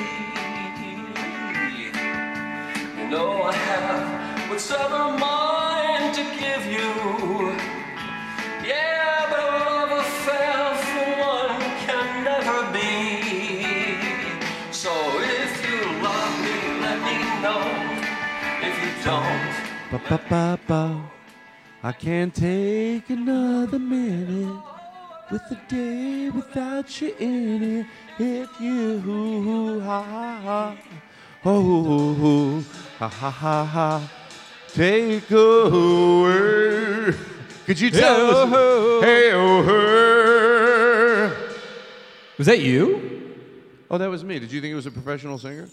[2.99, 5.36] You know I have what's ever mine
[20.09, 21.11] Ba, ba, ba.
[21.83, 24.63] I can't take another minute
[25.29, 27.85] with a day without you in it.
[28.17, 30.77] If you ha ha ha
[31.43, 32.63] oh
[32.97, 34.11] ha ha ha ha
[34.69, 37.13] take away.
[37.65, 39.01] Could you tell?
[39.01, 41.37] Hey oh her.
[42.37, 43.35] Was that you?
[43.91, 44.39] Oh, that was me.
[44.39, 45.67] Did you think it was a professional singer?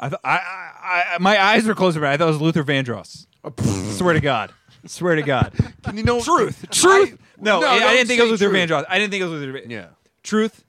[0.00, 2.64] I, th- I, I, I, my eyes were closed, but I thought it was Luther
[2.64, 3.26] Vandross.
[3.96, 4.52] Swear to God.
[4.86, 5.52] Swear to God.
[5.82, 6.66] Can you know truth?
[6.70, 7.18] Truth.
[7.40, 8.70] no, No, I, didn't think it was Luther truth.
[8.70, 8.84] Vandross.
[8.88, 9.58] I didn't think it was Luther.
[9.60, 9.70] Vandross.
[9.70, 9.86] Yeah.
[10.22, 10.64] Truth.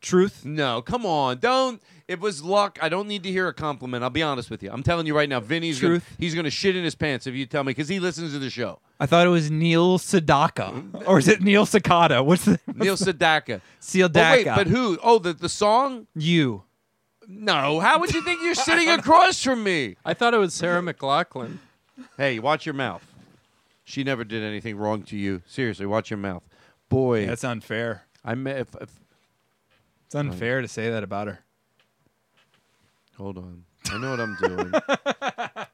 [0.00, 0.44] Truth.
[0.44, 1.38] No, come on.
[1.38, 1.82] Don't.
[2.06, 2.78] It was luck.
[2.80, 4.02] I don't need to hear a compliment.
[4.02, 4.70] I'll be honest with you.
[4.72, 6.16] I'm telling you right now, Vinny's gonna, Truth.
[6.18, 8.38] he's going to shit in his pants if you tell me because he listens to
[8.38, 8.80] the show.
[8.98, 12.22] I thought it was Neil Sedaka, or is it Neil Cicada?
[12.22, 13.60] What's the Neil Sedaka.
[13.78, 14.98] Seal Oh, wait, but who?
[15.02, 16.06] Oh, the, the song?
[16.14, 16.62] You.
[17.28, 17.78] No.
[17.78, 19.96] How would you think you're sitting across from me?
[20.04, 21.58] I thought it was Sarah McLachlan.
[22.16, 23.04] Hey, watch your mouth.
[23.84, 25.42] She never did anything wrong to you.
[25.46, 26.42] Seriously, watch your mouth.
[26.88, 27.26] Boy.
[27.26, 28.04] That's unfair.
[28.24, 28.90] I me- if, if,
[30.06, 31.40] It's unfair to say that about her.
[33.16, 33.64] Hold on.
[33.90, 34.72] I know what I'm doing.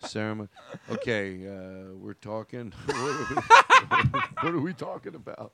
[0.09, 0.47] Sarah, Ma-
[0.91, 2.73] okay, uh, we're talking.
[2.87, 5.53] what, are we, what are we talking about?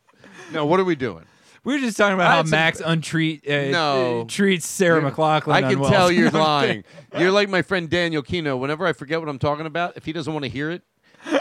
[0.53, 1.25] No, what are we doing?
[1.63, 4.21] We were just talking about I how had some- Max untreat uh, No.
[4.23, 5.53] uh, treats Sarah McLachlan.
[5.53, 5.91] I can unwell.
[5.91, 6.85] tell you're lying.
[7.19, 8.57] You're like my friend Daniel Kino.
[8.57, 10.83] Whenever I forget what I'm talking about, if he doesn't want to hear it,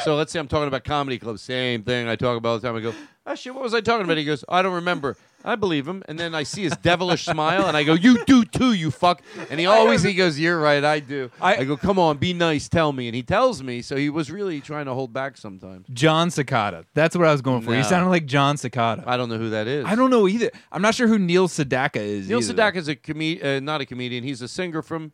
[0.04, 2.68] so let's say I'm talking about comedy club, same thing I talk about all the
[2.68, 2.76] time.
[2.76, 2.94] I go,
[3.26, 4.18] oh shit, what was I talking about?
[4.18, 5.16] He goes, I don't remember.
[5.44, 8.44] I believe him, and then I see his devilish smile, and I go, you do
[8.44, 9.22] too, you fuck.
[9.50, 11.32] And he always he goes, you're right, I do.
[11.42, 13.82] I, go, come on, be nice, tell me, and he tells me.
[13.82, 15.88] So he was really trying to hold back sometimes.
[15.94, 16.84] John Cicada.
[16.94, 17.72] That's what I was going for.
[17.72, 17.84] He No.
[17.84, 19.04] sounded like John Cicada.
[19.08, 19.86] I don't know who that is.
[19.86, 20.52] I don't know either.
[20.72, 22.28] I'm not sure who Neil Sedaka is.
[22.28, 22.54] Neil either.
[22.54, 24.24] Sedaka is a com- uh, not a comedian.
[24.26, 25.14] He's a singer from,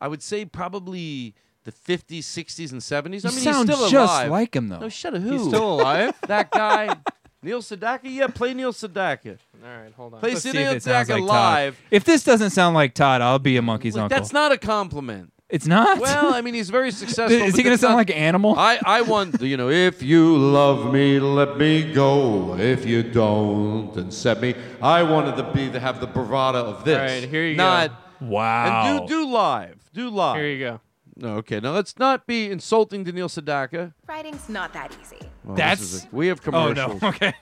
[0.00, 1.34] I would say probably
[1.64, 3.22] the 50s, 60s, and 70s.
[3.24, 4.30] You I mean, sound he's still just alive.
[4.30, 4.80] like him, though.
[4.80, 5.22] No, shut up.
[5.22, 5.30] Who?
[5.32, 6.14] He's still alive?
[6.26, 6.96] that guy,
[7.42, 8.00] Neil Sedaka.
[8.04, 9.38] Yeah, play Neil Sedaka.
[9.64, 10.20] All right, hold on.
[10.20, 11.74] Play Let's Neil if it sounds Sedaka like live.
[11.76, 11.84] Todd.
[11.90, 14.16] If this doesn't sound like Todd, I'll be a monkey's Look, uncle.
[14.18, 15.32] That's not a compliment.
[15.48, 15.98] It's not.
[15.98, 17.36] Well, I mean, he's very successful.
[17.42, 18.54] Is he gonna sound not- like an animal?
[18.58, 22.56] I, I want, you know, if you love me, let me go.
[22.56, 24.54] If you don't, then set me.
[24.80, 26.96] I wanted to be to have the bravado of this.
[26.96, 27.90] All right, here you not,
[28.20, 28.26] go.
[28.28, 28.98] Wow.
[28.98, 29.76] And do do live.
[29.92, 30.36] Do live.
[30.36, 30.80] Here you go.
[31.16, 31.60] No, okay.
[31.60, 33.92] Now let's not be insulting to Neil Sedaka.
[34.08, 35.18] Writing's not that easy.
[35.44, 36.88] Well, this That's- is a- we have Oh, no.
[36.98, 37.02] commercials.
[37.14, 37.32] Okay.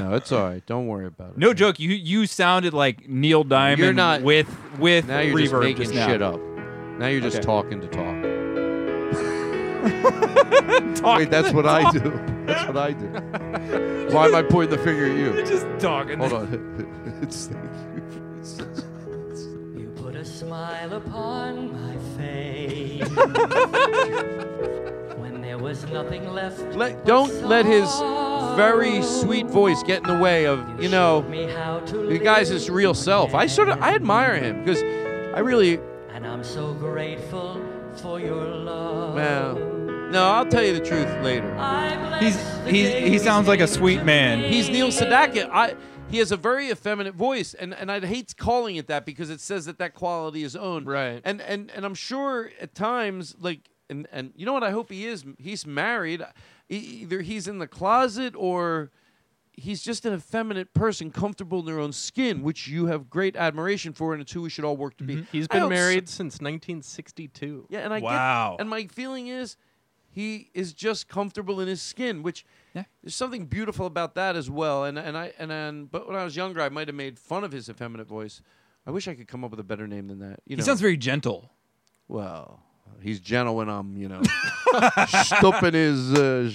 [0.00, 0.64] no, it's all right.
[0.66, 1.38] Don't worry about it.
[1.38, 1.78] No joke.
[1.78, 4.48] You you sounded like Neil Diamond You're not- with
[4.78, 6.06] with Now you're reverb just making just now.
[6.06, 6.40] shit up.
[6.98, 7.44] Now you're just Okay.
[7.46, 8.24] talking to talk.
[11.18, 12.20] Wait, that's what I do.
[12.46, 13.06] That's what I do.
[14.12, 15.34] Why am I pointing the finger at you?
[15.34, 16.18] You're just talking.
[16.18, 17.18] Hold on.
[17.22, 17.64] it's thank
[17.94, 19.80] you.
[19.80, 22.77] You put a smile upon my face
[25.16, 26.60] when there was nothing left.
[26.74, 27.88] Let, don't let his
[28.56, 33.34] very sweet voice get in the way of you know the guy's his real self.
[33.34, 34.82] I sort of I admire him because
[35.34, 35.80] I really
[36.12, 37.62] And I'm so grateful
[37.96, 39.14] for your love.
[39.14, 39.54] well
[40.10, 41.54] no I'll tell you the truth later.
[42.18, 44.40] He's he's he sounds like a sweet man.
[44.40, 45.48] He's Neil Sedaka.
[45.52, 45.74] I
[46.10, 49.40] he has a very effeminate voice, and and I hate calling it that because it
[49.40, 50.86] says that that quality is owned.
[50.86, 51.20] Right.
[51.24, 54.90] And and and I'm sure at times like and and you know what I hope
[54.90, 55.24] he is.
[55.38, 56.22] He's married.
[56.70, 58.90] Either he's in the closet or
[59.52, 63.92] he's just an effeminate person, comfortable in their own skin, which you have great admiration
[63.92, 65.16] for, and it's who we should all work to be.
[65.16, 65.24] Mm-hmm.
[65.32, 67.66] He's I been hope so- married since 1962.
[67.70, 68.52] yeah, and I Wow.
[68.52, 69.56] get, and my feeling is
[70.10, 72.44] he is just comfortable in his skin, which
[72.74, 72.84] Yeah.
[73.02, 74.84] there's something beautiful about that as well.
[74.84, 77.44] And and I and, and but when I was younger, I might have made fun
[77.44, 78.40] of his effeminate voice.
[78.86, 80.40] I wish I could come up with a better name than that.
[80.46, 81.50] You He know, sounds very gentle.
[82.08, 82.62] well.
[83.00, 84.22] He's gentle when I'm, you know,
[85.06, 86.50] stopping his uh.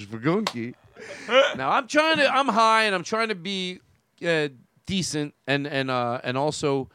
[1.56, 2.28] Now I'm trying to.
[2.32, 3.80] I'm high and I'm trying to be
[4.26, 4.48] uh,
[4.86, 6.90] decent and and uh, and also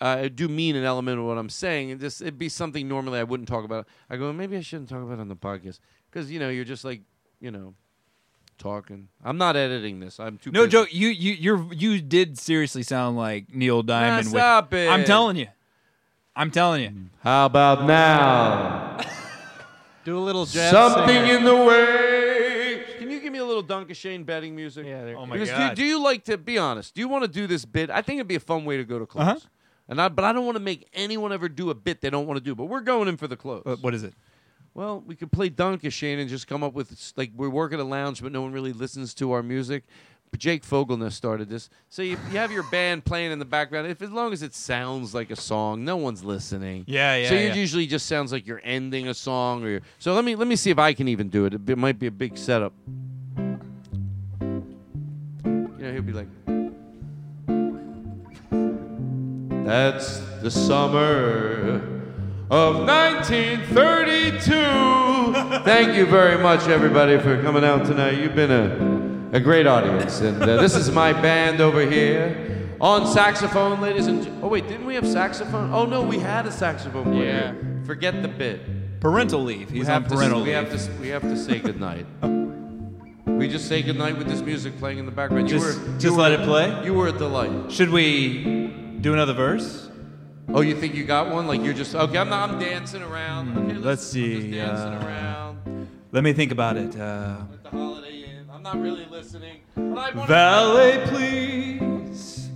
[0.00, 1.90] uh, do mean an element of what I'm saying.
[1.92, 3.86] And just it'd be something normally I wouldn't talk about.
[4.10, 5.78] I go maybe I shouldn't talk about it on the podcast
[6.10, 7.02] because you know you're just like
[7.40, 7.74] you know
[8.58, 9.08] talking.
[9.24, 10.18] I'm not editing this.
[10.20, 10.70] I'm too No busy.
[10.72, 10.88] joke.
[10.94, 14.26] You you you you did seriously sound like Neil Diamond.
[14.26, 14.88] with- stop it.
[14.90, 15.46] I'm telling you.
[16.36, 16.92] I'm telling you.
[17.22, 19.00] How about now?
[20.04, 20.70] Do a little jazz.
[20.70, 21.36] Something singer.
[21.36, 22.84] in the way.
[22.98, 24.86] Can you give me a little Duncan Shane betting music?
[24.86, 25.74] Yeah, there- Oh my Because do- god.
[25.76, 26.94] Do, you like to be honest?
[26.94, 27.90] Do you want to do this bit?
[27.90, 29.26] I think it'd be a fun way to go to close.
[29.26, 29.38] Uh-huh.
[29.88, 32.26] And I, but I don't want to make anyone ever do a bit they don't
[32.26, 32.54] want to do.
[32.54, 33.62] But we're going in for the close.
[33.66, 34.14] Uh, what is it?
[34.78, 37.80] Well, we could play Duncan Shane and just come up with like we work at
[37.80, 39.82] a lounge, but no one really listens to our music.
[40.30, 43.88] But Jake Fogelnest started this, so you, you have your band playing in the background.
[43.88, 46.84] If as long as it sounds like a song, no one's listening.
[46.86, 47.54] Yeah, yeah, So it yeah.
[47.54, 50.14] usually just sounds like you're ending a song, or you're, so.
[50.14, 51.54] Let me let me see if I can even do it.
[51.54, 52.72] It, b- might be a big setup.
[52.86, 54.62] You
[55.76, 56.28] know, he'll be like,
[59.64, 61.97] "That's the summer
[62.50, 68.18] of 1932." Thank you very much, everybody, for coming out tonight.
[68.18, 70.20] You've been a, a great audience.
[70.20, 72.44] And uh, this is my band over here.
[72.80, 75.72] On saxophone, ladies and gen- Oh, wait, didn't we have saxophone?
[75.72, 77.56] Oh, no, we had a saxophone player.
[77.60, 77.84] Yeah.
[77.84, 79.00] Forget the bit.
[79.00, 79.70] Parental leave.
[79.72, 82.06] We He's have on to, parental we have to, we have to say goodnight.
[83.26, 85.50] we just say goodnight with this music playing in the background.
[85.50, 86.84] You Just- were, you just were- let it play?
[86.84, 87.72] You were a delight.
[87.72, 88.70] Should we
[89.00, 89.87] do another verse?
[90.50, 91.46] Oh, you think you got one?
[91.46, 92.18] Like you're just okay.
[92.18, 92.50] I'm not.
[92.50, 93.56] I'm dancing around.
[93.56, 94.52] Okay, Hmm, Let's see.
[94.52, 95.88] dancing uh, around.
[96.10, 96.98] Let me think about it.
[96.98, 98.46] Uh, Let the Holiday Inn.
[98.50, 99.60] I'm not really listening.
[99.76, 102.48] But Valet, please.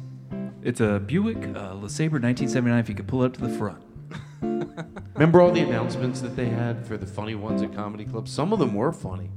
[0.62, 2.78] It's a Buick uh, LeSabre 1979.
[2.78, 3.82] If you could pull it up to the front.
[5.14, 8.30] Remember all the announcements that they had for the funny ones at comedy clubs?
[8.30, 9.30] Some of them were funny.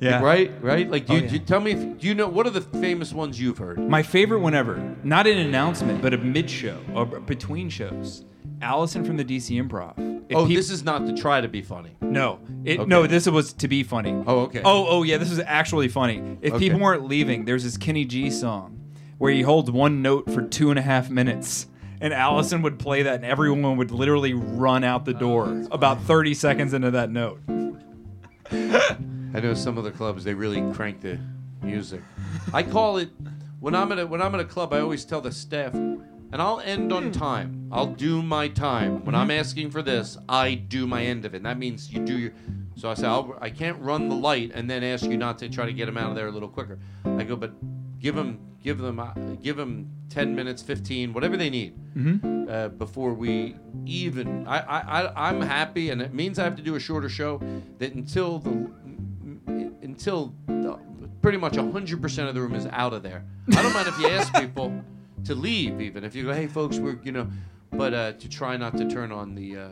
[0.00, 0.20] Yeah.
[0.22, 0.52] Right.
[0.62, 0.88] Right.
[0.90, 1.30] Like, do you, Oh, yeah.
[1.30, 3.78] do tell me if do you know what are the famous ones you've heard?
[3.78, 8.24] My favorite one ever, not an announcement, but a mid show or between shows.
[8.62, 9.94] Allison from the DC Improv.
[10.30, 11.96] If oh, peop- this is not to try to be funny.
[12.00, 12.88] No, it, Okay.
[12.88, 13.06] no.
[13.06, 14.12] This was to be funny.
[14.26, 14.62] Oh, okay.
[14.64, 15.16] Oh, oh yeah.
[15.18, 16.38] This is actually funny.
[16.40, 16.66] If Okay.
[16.66, 18.80] people weren't leaving, there's this Kenny G song
[19.18, 21.66] where he holds one note for two and a half minutes,
[22.00, 26.34] and Allison would play that, and everyone would literally run out the door about 30
[26.34, 27.40] seconds into that note.
[28.50, 31.18] I know some of the clubs they really crank the
[31.62, 32.02] music.
[32.52, 33.10] I call it
[33.60, 34.72] when I'm at a, when I'm at a club.
[34.72, 36.02] I always tell the staff, and
[36.32, 37.68] I'll end on time.
[37.70, 39.38] I'll do my time when I'm mm-hmm.
[39.38, 40.16] asking for this.
[40.28, 41.38] I do my end of it.
[41.38, 42.32] And that means you do your.
[42.76, 45.48] So I say I'll, I can't run the light and then ask you not to
[45.48, 46.78] try to get them out of there a little quicker.
[47.04, 47.52] I go, but
[48.00, 49.12] Give them, give them, uh,
[49.42, 52.48] give them ten minutes, fifteen, whatever they need, Mhm.
[52.50, 53.56] uh, before we
[53.86, 54.46] even.
[54.46, 57.40] I, I, I, I'm happy, and it means I have to do a shorter show.
[57.78, 58.70] That until the,
[59.82, 60.78] until the,
[61.22, 63.24] pretty much hundred percent of the room is out of there.
[63.54, 64.82] I don't mind if you ask people
[65.24, 67.28] to leave, even if you go, hey folks, we're you know,
[67.72, 69.68] but uh, to try not to turn on the uh,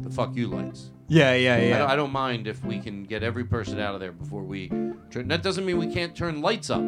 [0.00, 0.90] the fuck you lights.
[1.08, 1.78] Yeah, yeah, I yeah.
[1.78, 4.70] don't, I don't mind if we can get every person out of there before we.
[5.10, 6.82] Turn, that doesn't mean we can't turn lights up,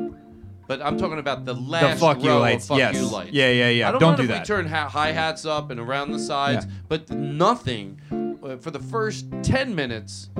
[0.67, 2.95] but I'm talking about the last fuck you row lights, of fuck yes.
[2.97, 3.33] you lights.
[3.33, 3.89] Yeah, yeah, yeah.
[3.89, 4.41] I don't, Don't mind do if that.
[4.41, 6.73] we turn ha- hi hats up and around the sides, Yeah.
[6.89, 8.01] but nothing
[8.43, 10.31] uh, for the first ten minutes.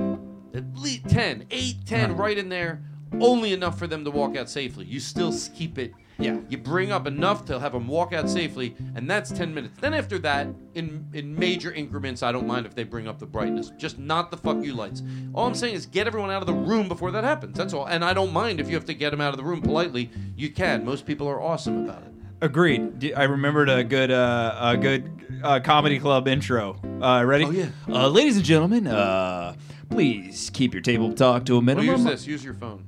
[0.53, 2.13] At least 10, 8, 10, Uh-huh.
[2.23, 2.81] right in there.
[3.19, 4.85] Only enough for them to walk out safely.
[4.85, 5.93] You still s- keep it.
[6.19, 6.39] Yeah.
[6.49, 9.77] You bring up enough to have them walk out safely, and that's 10 minutes.
[9.79, 13.25] Then after that, in in major increments, I don't mind if they bring up the
[13.27, 13.71] brightness.
[13.77, 15.03] Just not the fuck you lights.
[15.33, 17.55] All I'm saying is get everyone out of the room before that happens.
[17.57, 17.85] That's all.
[17.85, 20.09] And I don't mind if you have to get them out of the room politely.
[20.35, 20.83] You can.
[20.85, 22.13] Most people are awesome about it.
[22.41, 23.13] Agreed.
[23.15, 26.79] I remembered a good, uh, a good uh, comedy club intro.
[27.01, 27.45] Uh, ready?
[27.45, 27.69] Oh yeah.
[27.87, 29.55] Uh, ladies and gentlemen, uh,
[29.89, 31.95] please keep your table talk to a Oh, minimum.
[31.95, 32.27] use this.
[32.27, 32.83] Use your phone.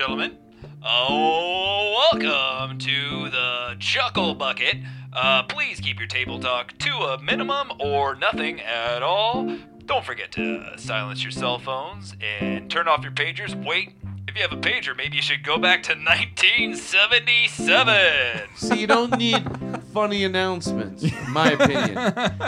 [0.00, 0.32] Gentlemen,
[0.82, 4.76] uh, welcome to the Chuckle Bucket.
[5.12, 9.58] Uh, please keep your table talk to a minimum or nothing at all.
[9.84, 13.54] Don't forget to silence your cell phones and turn off your pagers.
[13.62, 13.90] Wait,
[14.26, 18.40] if you have a pager, maybe you should go back to 1977.
[18.56, 19.44] See, you don't need
[19.92, 21.98] funny announcements, in my opinion.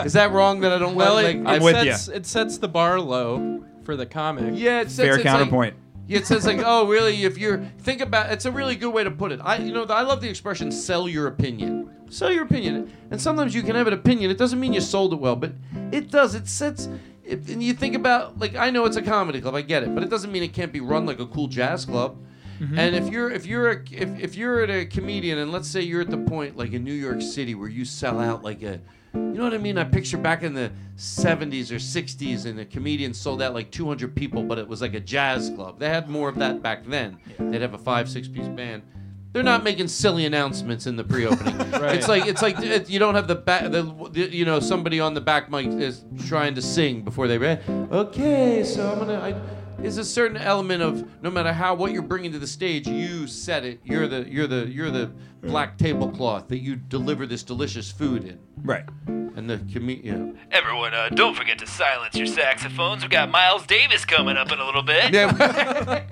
[0.06, 1.36] Is that wrong that I don't Well, like?
[1.36, 4.54] it, like it sets, it sets the bar low for the comic.
[4.56, 5.72] Yeah, it says it's Like, yeah,
[6.08, 7.24] it says like, oh, really?
[7.24, 9.40] If you're think about, it's a really good way to put it.
[9.42, 13.54] I, you know, I love the expression "sell your opinion." Sell your opinion, and sometimes
[13.54, 14.30] you can have an opinion.
[14.30, 15.52] It doesn't mean you sold it well, but
[15.90, 16.34] it does.
[16.34, 16.86] It sets.
[17.24, 19.94] If, and you think about like I know it's a comedy club, I get it,
[19.94, 22.18] but it doesn't mean it can't be run like a cool jazz club.
[22.60, 22.78] Mm-hmm.
[22.78, 25.80] And if you're if you're a, if, if you're at a comedian, and let's say
[25.80, 28.78] you're at the point like in New York City where you sell out like a
[29.14, 29.78] you know what I mean?
[29.78, 34.14] I picture back in the 70s or 60s, and the comedians sold out like 200
[34.14, 35.78] people, but it was like a jazz club.
[35.78, 37.18] They had more of that back then.
[37.38, 38.82] They'd have a five, six piece band.
[39.32, 41.58] They're not making silly announcements in the pre-opening.
[41.82, 41.96] Right.
[41.96, 43.82] It's like it's like it, you don't have the back, the,
[44.12, 47.60] the you know somebody on the back mic is trying to sing before they read.
[47.90, 49.18] Okay, so I'm gonna.
[49.18, 49.34] I,
[49.82, 53.26] there's a certain element of no matter how what you're bringing to the stage, you
[53.26, 53.80] set it.
[53.84, 55.10] You're the you're the you're the
[55.42, 58.38] black tablecloth that you deliver this delicious food in.
[58.62, 58.84] Right.
[59.06, 60.38] And the comedian.
[60.52, 63.02] Everyone, uh, don't forget to silence your saxophones.
[63.02, 65.12] We got Miles Davis coming up in a little bit.
[65.12, 66.04] yeah,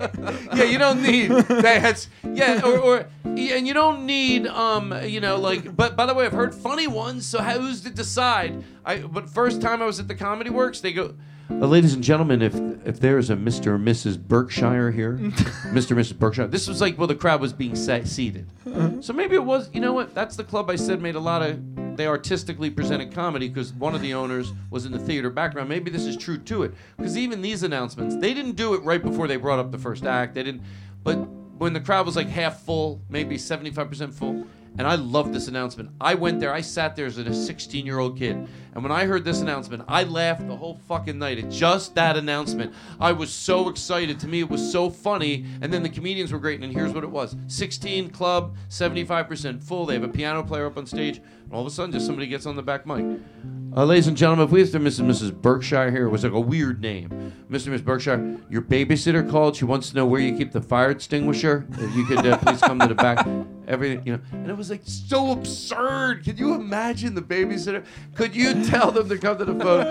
[0.53, 5.21] yeah you don't need that's yeah, or, or yeah, and you don't need um, you
[5.21, 5.75] know, like.
[5.75, 7.25] But by the way, I've heard funny ones.
[7.25, 8.63] So who's to decide?
[8.83, 11.15] I but first time I was at the Comedy Works, they go.
[11.59, 12.55] Uh, ladies and gentlemen, if
[12.85, 13.67] if there is a Mr.
[13.67, 14.17] or Mrs.
[14.19, 15.17] Berkshire here,
[15.71, 15.91] Mr.
[15.91, 16.17] or Mrs.
[16.17, 18.47] Berkshire, this was like well, the crowd was being seated.
[19.01, 20.15] So maybe it was, you know what?
[20.15, 21.59] That's the club I said made a lot of.
[21.97, 25.67] They artistically presented comedy because one of the owners was in the theater background.
[25.67, 29.03] Maybe this is true to it because even these announcements, they didn't do it right
[29.03, 30.33] before they brought up the first act.
[30.33, 30.63] They didn't,
[31.03, 31.15] but
[31.57, 35.47] when the crowd was like half full, maybe seventy-five percent full, and I loved this
[35.47, 35.89] announcement.
[35.99, 36.53] I went there.
[36.53, 38.47] I sat there as a 16 year old kid.
[38.73, 42.15] And when I heard this announcement, I laughed the whole fucking night at just that
[42.15, 42.73] announcement.
[42.99, 44.19] I was so excited.
[44.21, 45.45] To me, it was so funny.
[45.61, 46.61] And then the comedians were great.
[46.61, 49.85] And here's what it was 16 club, 75% full.
[49.85, 51.17] They have a piano player up on stage.
[51.17, 53.19] And all of a sudden, just somebody gets on the back mic.
[53.75, 55.05] Uh, ladies and gentlemen, if we have Mrs.
[55.05, 55.33] Mrs.
[55.33, 57.09] Berkshire here, it was like a weird name.
[57.49, 57.67] Mr.
[57.67, 57.83] and Mrs.
[57.83, 59.55] Berkshire, your babysitter called.
[59.57, 61.67] She wants to know where you keep the fire extinguisher.
[61.73, 63.25] If you could uh, please come to the back.
[63.71, 64.21] Everything, you know.
[64.33, 66.25] And it was like so absurd.
[66.25, 67.85] Can you imagine the babysitter?
[68.15, 69.87] Could you tell them to come to the phone?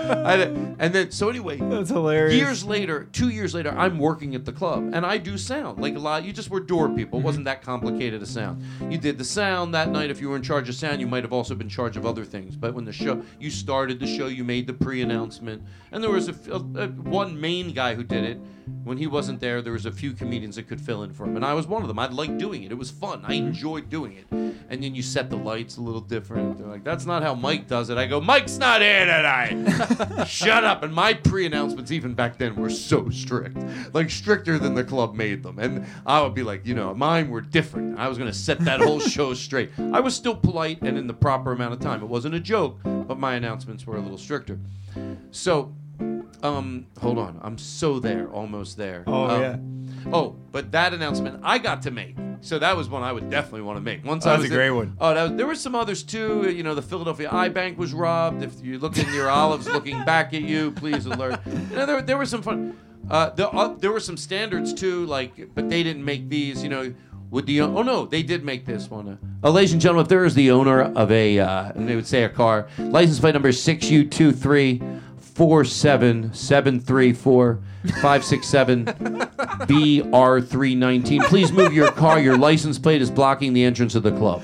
[0.79, 2.35] And then, so anyway, That's hilarious.
[2.35, 5.95] Years later, two years later, I'm working at the club and I do sound like
[5.95, 6.23] a lot.
[6.23, 7.17] You just were door people.
[7.17, 7.25] It mm-hmm.
[7.25, 8.63] wasn't that complicated a sound.
[8.89, 10.11] You did the sound that night.
[10.11, 12.05] If you were in charge of sound, you might have also been in charge of
[12.05, 12.55] other things.
[12.55, 16.29] But when the show, you started the show, you made the pre-announcement, and there was
[16.29, 18.39] a, a, a one main guy who did it.
[18.83, 21.35] When he wasn't there, there was a few comedians that could fill in for him,
[21.35, 21.99] and I was one of them.
[21.99, 22.71] I liked doing it.
[22.71, 23.23] It was fun.
[23.23, 23.47] I mm-hmm.
[23.47, 24.25] enjoyed doing it.
[24.31, 26.57] And then you set the lights a little different.
[26.57, 30.25] They're like, "That's not how Mike does it." I go, "Mike's not here tonight.
[30.27, 33.57] Shut up." And my pre-announcements, even back then, were so strict,
[33.93, 35.59] like stricter than the club made them.
[35.59, 37.99] And I would be like, you know, mine were different.
[37.99, 39.71] I was gonna set that whole show straight.
[39.93, 42.01] I was still polite and in the proper amount of time.
[42.01, 44.59] It wasn't a joke, but my announcements were a little stricter.
[45.31, 45.73] So,
[46.43, 47.39] um, hold on.
[47.41, 49.03] I'm so there, almost there.
[49.07, 49.55] Oh, Um, yeah.
[50.13, 52.15] Oh, but that announcement I got to make.
[52.41, 54.03] So that was one I would definitely want to make.
[54.03, 54.97] Once Oh, I was a great in- one.
[54.99, 56.49] Oh, that was, there were some others too.
[56.49, 58.41] You know, the Philadelphia Eye Bank was robbed.
[58.41, 61.39] If you look in your olives looking back at you, please alert.
[61.45, 62.75] You know, there, there were some fun.
[63.09, 66.63] Uh, the, uh, there were some standards too, like, but they didn't make these.
[66.63, 66.93] You know,
[67.29, 69.19] would the oh no, they did make this one.
[69.43, 72.23] Uh, ladies and gentlemen, if there is the owner of a, uh, they would say
[72.23, 74.81] a car, license plate number six U two three
[75.41, 77.57] four seven seven three four
[77.99, 78.85] five six seven
[79.67, 81.19] BR three nineteen.
[81.23, 82.19] Please move your car.
[82.19, 84.43] Your license plate is blocking the entrance of the club.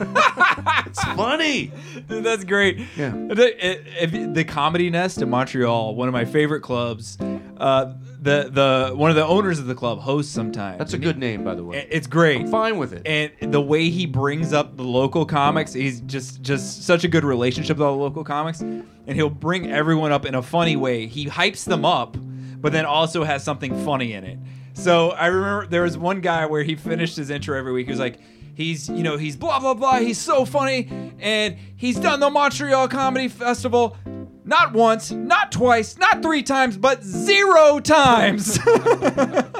[0.00, 1.72] It's funny.
[2.08, 2.80] Dude, that's great.
[2.96, 3.10] Yeah.
[3.10, 7.18] The, the Comedy Nest in Montreal, one of my favorite clubs.
[7.56, 10.78] Uh, the the one of the owners of the club hosts sometimes.
[10.78, 11.86] That's a good name, by the way.
[11.90, 12.40] It's great.
[12.40, 13.06] I'm fine with it.
[13.06, 17.24] And the way he brings up the local comics, he's just just such a good
[17.24, 21.06] relationship with all the local comics, and he'll bring everyone up in a funny way.
[21.06, 22.16] He hypes them up,
[22.60, 24.38] but then also has something funny in it.
[24.74, 27.86] So I remember there was one guy where he finished his intro every week.
[27.86, 28.18] He was like,
[28.56, 29.98] he's you know he's blah blah blah.
[29.98, 30.88] He's so funny,
[31.20, 33.96] and he's done the Montreal Comedy Festival.
[34.44, 38.58] Not once, not twice, not three times, but zero times.
[38.66, 39.52] At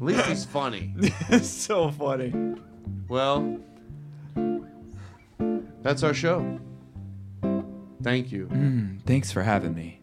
[0.00, 0.92] least he's funny.
[1.28, 2.32] it's so funny.
[3.08, 3.58] Well,
[5.82, 6.58] that's our show.
[8.02, 8.46] Thank you.
[8.46, 10.00] Mm, thanks for having me.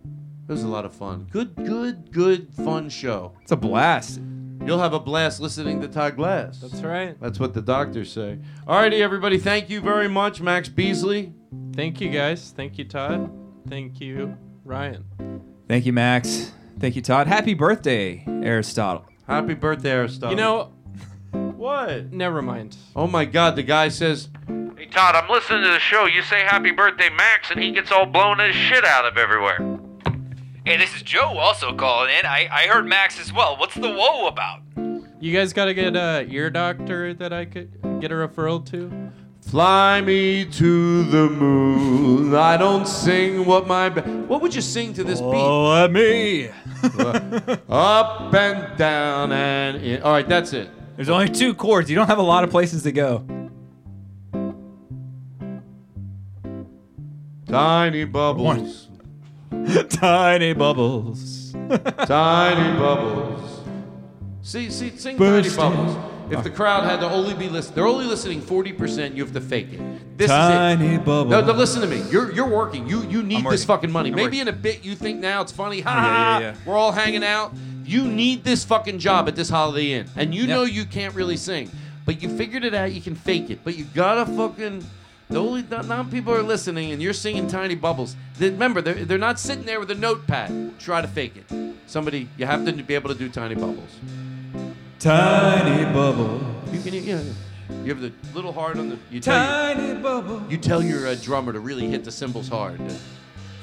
[0.47, 1.27] It was a lot of fun.
[1.31, 3.33] Good, good, good, fun show.
[3.41, 4.19] It's a blast.
[4.65, 6.59] You'll have a blast listening to Todd Glass.
[6.59, 7.19] That's right.
[7.19, 8.37] That's what the doctors say.
[8.67, 9.39] Alrighty, everybody.
[9.39, 11.33] Thank you very much, Max Beasley.
[11.73, 12.53] Thank you guys.
[12.55, 13.31] Thank you, Todd.
[13.67, 15.03] Thank you, Ryan.
[15.67, 16.51] Thank you, Max.
[16.79, 17.25] Thank you, Todd.
[17.27, 19.05] Happy birthday, Aristotle.
[19.27, 20.31] Happy birthday, Aristotle.
[20.31, 20.73] You know,
[21.31, 22.11] what?
[22.11, 22.77] Never mind.
[22.95, 23.55] Oh my God!
[23.55, 24.29] The guy says,
[24.77, 26.05] Hey, Todd, I'm listening to the show.
[26.05, 29.70] You say happy birthday, Max, and he gets all blown his shit out of everywhere.
[30.65, 32.25] Hey, this is Joe also calling in.
[32.25, 33.57] I, I heard Max as well.
[33.57, 34.61] What's the woe about?
[35.19, 39.11] You guys got to get a ear doctor that I could get a referral to.
[39.41, 43.89] "Fly me to the moon." I don't sing what my.
[43.89, 46.49] Ba- what would you sing to this Oh, let me.
[47.69, 50.01] Up and down and in.
[50.03, 50.69] All right, that's it.
[50.95, 51.89] There's only two chords.
[51.89, 53.25] You don't have a lot of places to go.
[57.47, 58.89] Tiny bubbles.
[59.89, 61.51] Tiny bubbles.
[61.51, 63.59] Tiny bubbles.
[64.41, 65.55] See, see, sing Bursting.
[65.55, 65.97] tiny bubbles.
[66.31, 69.41] If the crowd had to only be listening, they're only listening 40%, you have to
[69.41, 70.17] fake it.
[70.17, 71.05] This Tiny is it.
[71.05, 71.29] bubbles.
[71.31, 72.01] No, no, listen to me.
[72.09, 72.87] You're you're working.
[72.87, 74.09] You you need I'm this fucking money.
[74.09, 74.39] I'm Maybe working.
[74.41, 75.81] in a bit you think now it's funny.
[75.81, 76.39] Ha Yeah, yeah, ha.
[76.39, 76.55] yeah.
[76.65, 77.53] We're all hanging out.
[77.83, 80.49] You need this fucking job at this Holiday Inn, and you Yep.
[80.49, 81.69] know you can't really sing,
[82.05, 82.93] but you figured it out.
[82.93, 84.85] You can fake it, but you gotta fucking.
[85.33, 88.15] Only now now people are listening, and you're singing tiny bubbles.
[88.37, 90.77] They- remember, they're they're not sitting there with a notepad.
[90.79, 91.45] Try to fake it.
[91.87, 93.91] Somebody, you have to be able to do tiny bubbles.
[94.99, 96.41] Tiny bubble.
[96.71, 97.23] You can, you know,
[97.83, 98.97] you have the little heart on the.
[99.09, 99.35] You tell
[99.73, 100.43] Tiny your, bubble.
[100.49, 102.79] you tell your uh, drummer to really hit the cymbals hard.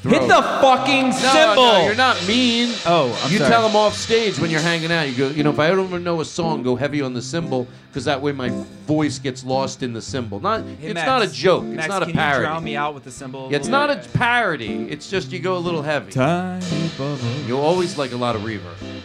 [0.02, 1.56] To Hit the fucking No, cymbal.
[1.64, 2.72] no, you're not mean.
[2.86, 3.50] Oh, I'm you sorry.
[3.50, 5.08] tell them off stage when you're hanging out.
[5.08, 7.22] You go, you know, if I don't even know a song, go heavy on the
[7.22, 8.48] cymbal because that way my
[8.86, 10.38] voice gets lost in the cymbal.
[10.40, 11.64] Not, Hey, it's Max, not a joke.
[11.64, 12.44] It's Max, not a can You parody.
[12.44, 13.48] drown me out with the cymbal.
[13.50, 14.86] Yeah, it's not a parody.
[14.88, 16.12] It's just you go a little heavy.
[16.12, 17.18] Tiny bubble.
[17.46, 19.00] You always like a lot of reverb.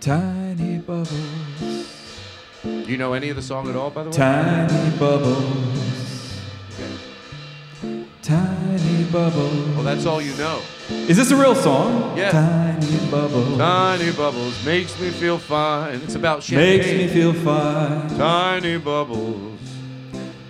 [0.00, 1.86] Tiny bubbles.
[2.62, 4.16] Do you know any of the song at all, by the way?
[4.16, 5.89] Tiny bubbles.
[8.30, 9.74] Tiny bubbles.
[9.74, 10.60] Well, that's all you know.
[10.88, 12.16] Is this a real song?
[12.16, 12.30] Yeah.
[12.30, 13.58] Tiny bubbles.
[13.58, 15.96] Tiny bubbles makes me feel fine.
[16.04, 16.78] It's about champagne.
[16.78, 18.08] Makes me feel fine.
[18.16, 19.58] Tiny bubbles.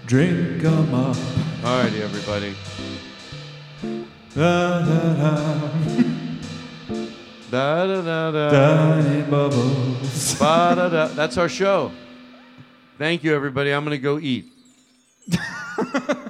[0.05, 1.17] Drink 'em up.
[1.63, 2.55] Alrighty, everybody.
[4.35, 5.71] Da, da, da.
[7.51, 8.51] Da da da da.
[8.51, 10.39] Tiny bubbles.
[10.39, 11.09] Ba, da, da.
[11.09, 11.91] That's our show.
[12.99, 13.71] Thank you, everybody.
[13.73, 14.53] I'm gonna go eat.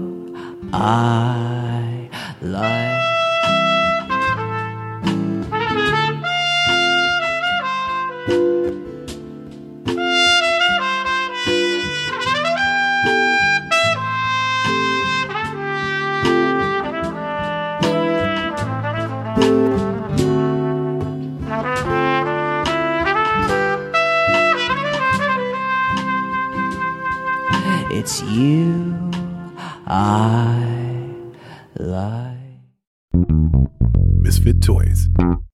[0.73, 2.09] I
[2.41, 3.01] like.
[27.93, 29.11] It's you
[29.85, 30.60] I
[31.81, 32.37] like.
[34.19, 35.07] Misfit Toys.